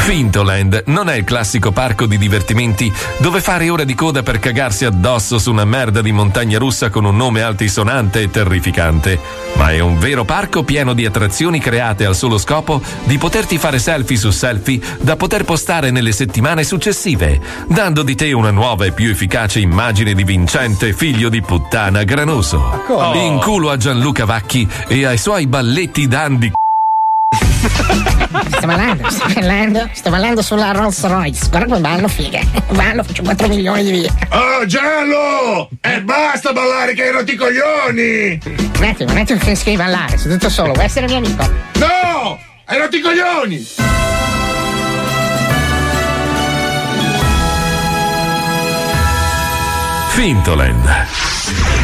[0.00, 4.84] Fintoland non è il classico parco di divertimenti dove fare ore di coda per cagarsi
[4.84, 9.20] addosso su una merda di montagna russa con un nome altisonante e terrificante,
[9.54, 13.78] ma è un vero parco pieno di attrazioni create al solo scopo di poterti fare
[13.78, 18.92] selfie su selfie da poter postare nelle settimane successive, dando di te una nuova e
[18.92, 22.82] più efficace immagine di vincente figlio di puttana granoso.
[22.86, 23.24] come?
[23.24, 26.52] In culo a Gianluca Vacchi e ai suoi balletti d'andi
[27.90, 31.48] Sto ballando, sto ballando, sto ballando sulla Rolls Royce.
[31.48, 32.40] Guarda come ballo, figa.
[32.72, 34.12] Ballo, faccio 4 milioni di via.
[34.30, 35.68] Oh, giallo!
[35.80, 38.38] E basta ballare che hai rotto i coglioni!
[38.78, 41.42] Un attimo, un attimo che finisco di ballare, sono tutto solo, vuoi essere mio amico?
[41.74, 42.38] No!
[42.66, 43.66] Hai rotto i coglioni!
[50.10, 51.79] Fintoland.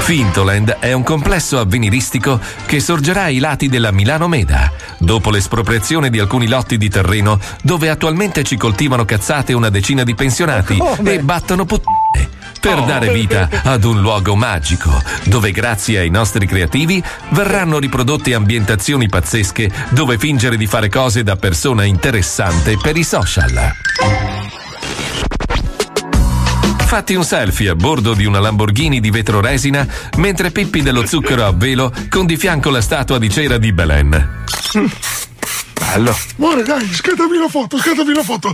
[0.00, 6.18] Fintoland è un complesso avveniristico che sorgerà ai lati della Milano Meda, dopo l'espropriazione di
[6.18, 11.12] alcuni lotti di terreno dove attualmente ci coltivano cazzate una decina di pensionati Come?
[11.12, 12.28] e battono puttane.
[12.60, 14.90] per dare vita ad un luogo magico,
[15.24, 21.36] dove grazie ai nostri creativi verranno riprodotte ambientazioni pazzesche dove fingere di fare cose da
[21.36, 23.72] persona interessante per i social.
[26.90, 29.86] Fatti un selfie a bordo di una Lamborghini di vetro resina
[30.16, 34.44] mentre Pippi dello zucchero a velo con di fianco la statua di cera di Belen.
[35.72, 36.16] Bello.
[36.38, 38.48] Amore, dai, scattami la foto, scattami la foto.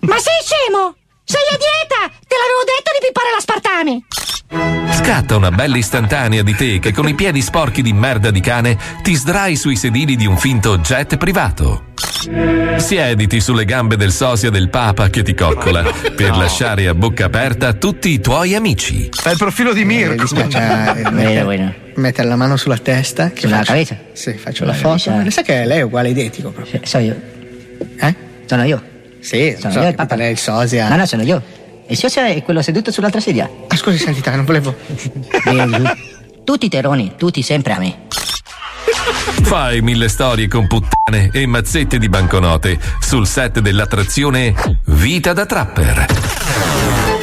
[0.00, 0.96] Ma sei scemo?
[1.24, 2.10] Sei a dieta!
[2.26, 4.06] Te l'avevo detto di pippare l'aspartame!
[4.94, 8.78] Scatta una bella istantanea di te che con i piedi sporchi di merda di cane
[9.02, 11.90] ti sdrai sui sedili di un finto jet privato.
[12.76, 15.82] Siediti sulle gambe del sosia del Papa che ti coccola
[16.14, 19.08] per lasciare a bocca aperta tutti i tuoi amici.
[19.22, 20.24] È il profilo di Mirko.
[20.36, 21.74] Eh, Bueno, bueno.
[21.96, 23.30] Mettere la mano sulla testa.
[23.30, 23.96] Che Sulla faccio- cabeza?
[24.12, 25.10] Sì, faccio Sulla la foto.
[25.10, 26.80] Ma Sai che lei è uguale identico proprio.
[26.84, 27.20] Sono io.
[28.00, 28.14] Eh?
[28.46, 28.82] Sono io.
[29.20, 30.14] Sì, Sono so io il Papa.
[30.14, 30.88] lei è il sosia.
[30.88, 31.42] No, no, sono io.
[31.88, 33.50] Il socio è quello seduto sull'altra sedia.
[33.68, 34.74] Ah, scusi, santità, non volevo.
[36.44, 37.94] Tutti terroni, tutti sempre a me.
[39.42, 44.54] Fai mille storie con puttane e mazzette di banconote sul set dell'attrazione
[44.84, 46.06] Vita da Trapper.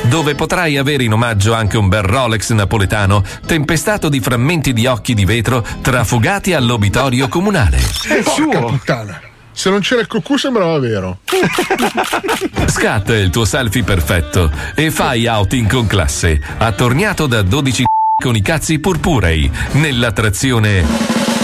[0.03, 5.14] Dove potrai avere in omaggio anche un bel Rolex napoletano tempestato di frammenti di occhi
[5.14, 7.77] di vetro trafugati all'obitorio comunale.
[7.77, 9.22] È Porca puttana.
[9.51, 11.19] Se non c'era il cucù sembrava vero.
[12.68, 17.84] Scatta il tuo selfie perfetto e fai outing con classe, attorniato da 12
[18.23, 21.39] con i cazzi purpurei, nell'attrazione.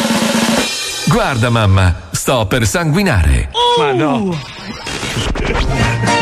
[1.08, 3.50] Guarda mamma, sto per sanguinare.
[3.78, 4.38] Ma no.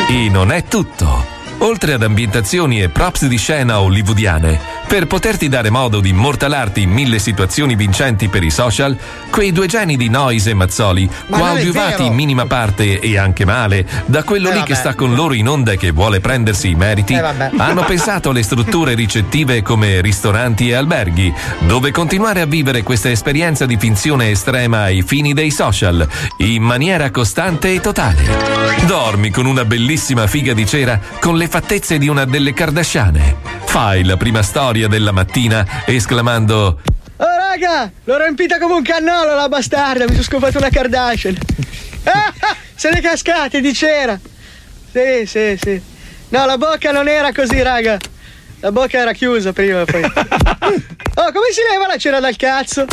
[0.10, 1.33] E non è tutto.
[1.64, 6.92] Oltre ad ambientazioni e props di scena hollywoodiane, per poterti dare modo di immortalarti in
[6.92, 8.98] mille situazioni vincenti per i social,
[9.30, 13.88] quei due geni di Noise e Mazzoli, Ma coadiuvati in minima parte e anche male,
[14.06, 16.76] da quello Eh, lì che sta con loro in onda e che vuole prendersi i
[16.76, 17.22] meriti, Eh,
[17.56, 23.66] hanno pensato alle strutture ricettive come ristoranti e alberghi, dove continuare a vivere questa esperienza
[23.66, 26.06] di finzione estrema ai fini dei social,
[26.40, 28.22] in maniera costante e totale.
[28.86, 33.36] Dormi con una bellissima figa di cera con le fattezze di una delle Kardashiane.
[33.66, 36.82] Fai la prima storia della mattina esclamando
[37.18, 41.38] Oh raga, l'ho riempita come un cannolo la bastarda, mi sono scopato una Kardashian.
[42.06, 44.20] Ah, ah, se ne cascate di cera.
[44.92, 45.82] Sì, sì, sì.
[46.30, 47.98] No, la bocca non era così, raga.
[48.60, 50.02] La bocca era chiusa prima poi.
[51.26, 52.86] Oh, come si leva la cera dal cazzo?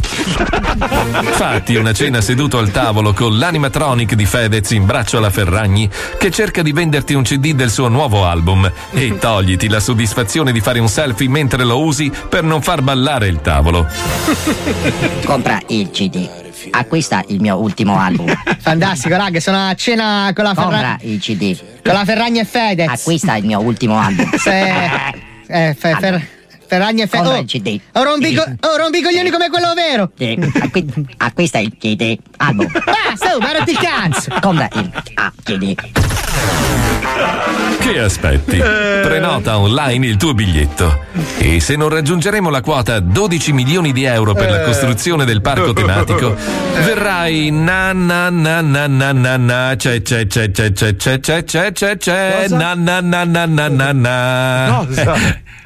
[1.32, 6.31] Fatti una cena seduto al tavolo con l'animatronic di Fedez in braccio alla Ferragni che
[6.31, 10.78] cerca di venderti un CD del suo nuovo album e togliti la soddisfazione di fare
[10.78, 13.89] un selfie mentre lo usi per non far ballare il tavolo.
[15.24, 16.28] Compra il CD.
[16.70, 18.32] Acquista il mio ultimo album.
[18.61, 21.12] Fantastico, raga, sono a cena con la Compra Ferragni.
[21.15, 21.59] il CD.
[21.82, 22.89] Con la Ferragni e Fedez.
[22.89, 24.31] Acquista il mio ultimo album.
[24.36, 24.89] Se-
[25.48, 26.28] eh, fe- fer-
[26.70, 27.26] Ferragni e Fedez.
[27.26, 27.80] Compra Oh, il CD.
[27.94, 30.12] oh, rompico- oh, rompicoglioni come quello vero.
[30.16, 30.86] Sì, acqui-
[31.16, 32.16] acquista il CD.
[32.36, 32.68] Album.
[32.70, 34.30] Basta, oh, guardati il cazzo.
[34.40, 35.74] Compra il ah, CD.
[37.79, 38.59] Che aspetti?
[38.59, 41.07] Prenota online il tuo biglietto.
[41.39, 45.73] E se non raggiungeremo la quota 12 milioni di euro per la costruzione del parco
[45.73, 46.37] tematico,
[46.85, 51.43] verrai na na na na na na na c'è c'è c'è c'è c'è c'è c'è
[51.43, 54.87] c'è c'è c'è na na na na na na na?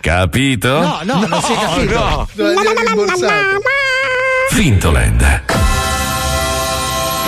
[0.01, 0.81] Capito?
[0.81, 2.29] No, no, non si è capito.
[4.51, 5.43] Fintoland.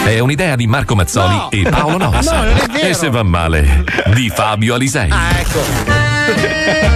[0.07, 1.51] È un'idea di Marco Mazzoli No.
[1.51, 2.45] e Paolo Nossa.
[2.45, 2.75] No.
[2.79, 3.85] E se va male,
[4.15, 5.11] di Fabio Alisei.
[5.11, 5.65] Ah, ecco.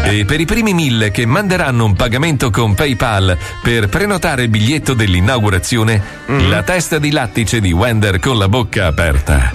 [0.04, 4.94] E per i primi mille che manderanno un pagamento con PayPal per prenotare il biglietto
[4.94, 6.48] dell'inaugurazione, Mm.
[6.48, 9.50] la testa di lattice di Wender con la bocca aperta.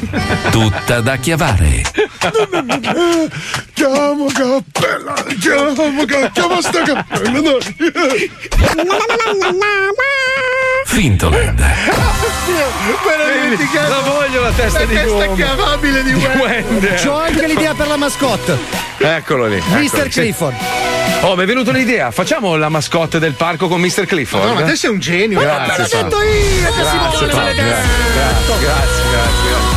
[0.52, 1.82] Tutta da chiavare.
[3.74, 7.58] Chiamo cappella, chiamo, ca- chiamo sta cappella.
[10.86, 11.60] Fintoland.
[13.90, 15.36] La voglio la testa di testa uomo.
[15.36, 17.02] chiavabile di Wender.
[17.04, 18.58] C'ho anche l'idea per la mascotte.
[18.98, 19.58] Eccolo lì.
[19.58, 19.82] Mr.
[19.82, 20.04] eccolo.
[20.10, 20.56] Clifford.
[21.22, 22.12] Oh, mi è venuta l'idea.
[22.12, 24.06] Facciamo la mascotte del parco con Mr.
[24.06, 24.46] Clifford.
[24.46, 25.40] No, ma te sei un genio.
[25.40, 29.75] Grazie, L'ho detto io, Grazie, grazie, grazie, grazie, grazie.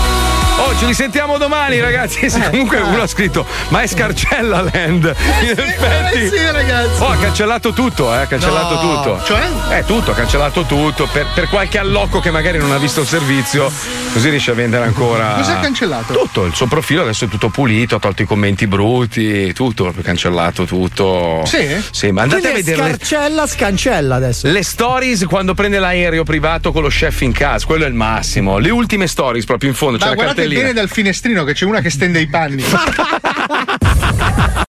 [0.60, 2.28] Oh, ci risentiamo domani, ragazzi.
[2.28, 5.14] Sì, comunque uno ha scritto, ma è Scarcella Land.
[5.42, 6.18] In effetti.
[6.18, 7.00] eh sì, ragazzi.
[7.02, 8.80] Oh, ha cancellato tutto, eh, ha cancellato No.
[8.80, 9.22] tutto.
[9.24, 9.48] Cioè?
[9.78, 11.06] Eh, tutto, ha cancellato tutto.
[11.10, 13.70] Per, per qualche allocco che magari non ha visto il servizio,
[14.12, 15.34] così riesce a vendere ancora.
[15.36, 16.12] Cosa ha cancellato?
[16.12, 19.92] Tutto, il suo profilo adesso è tutto pulito, ha tolto i commenti brutti, tutto, ha
[20.02, 21.42] cancellato tutto.
[21.46, 21.66] Sì?
[21.92, 24.48] Sì, ma andate a Quindi è vedere Scarcella scancella adesso.
[24.50, 28.58] le stories quando prende l'aereo privato con lo chef in casa, quello è il massimo.
[28.58, 31.64] Le ultime stories proprio in fondo, c'è Ma la cartellina bene dal finestrino che c'è
[31.64, 32.62] una che stende i panni.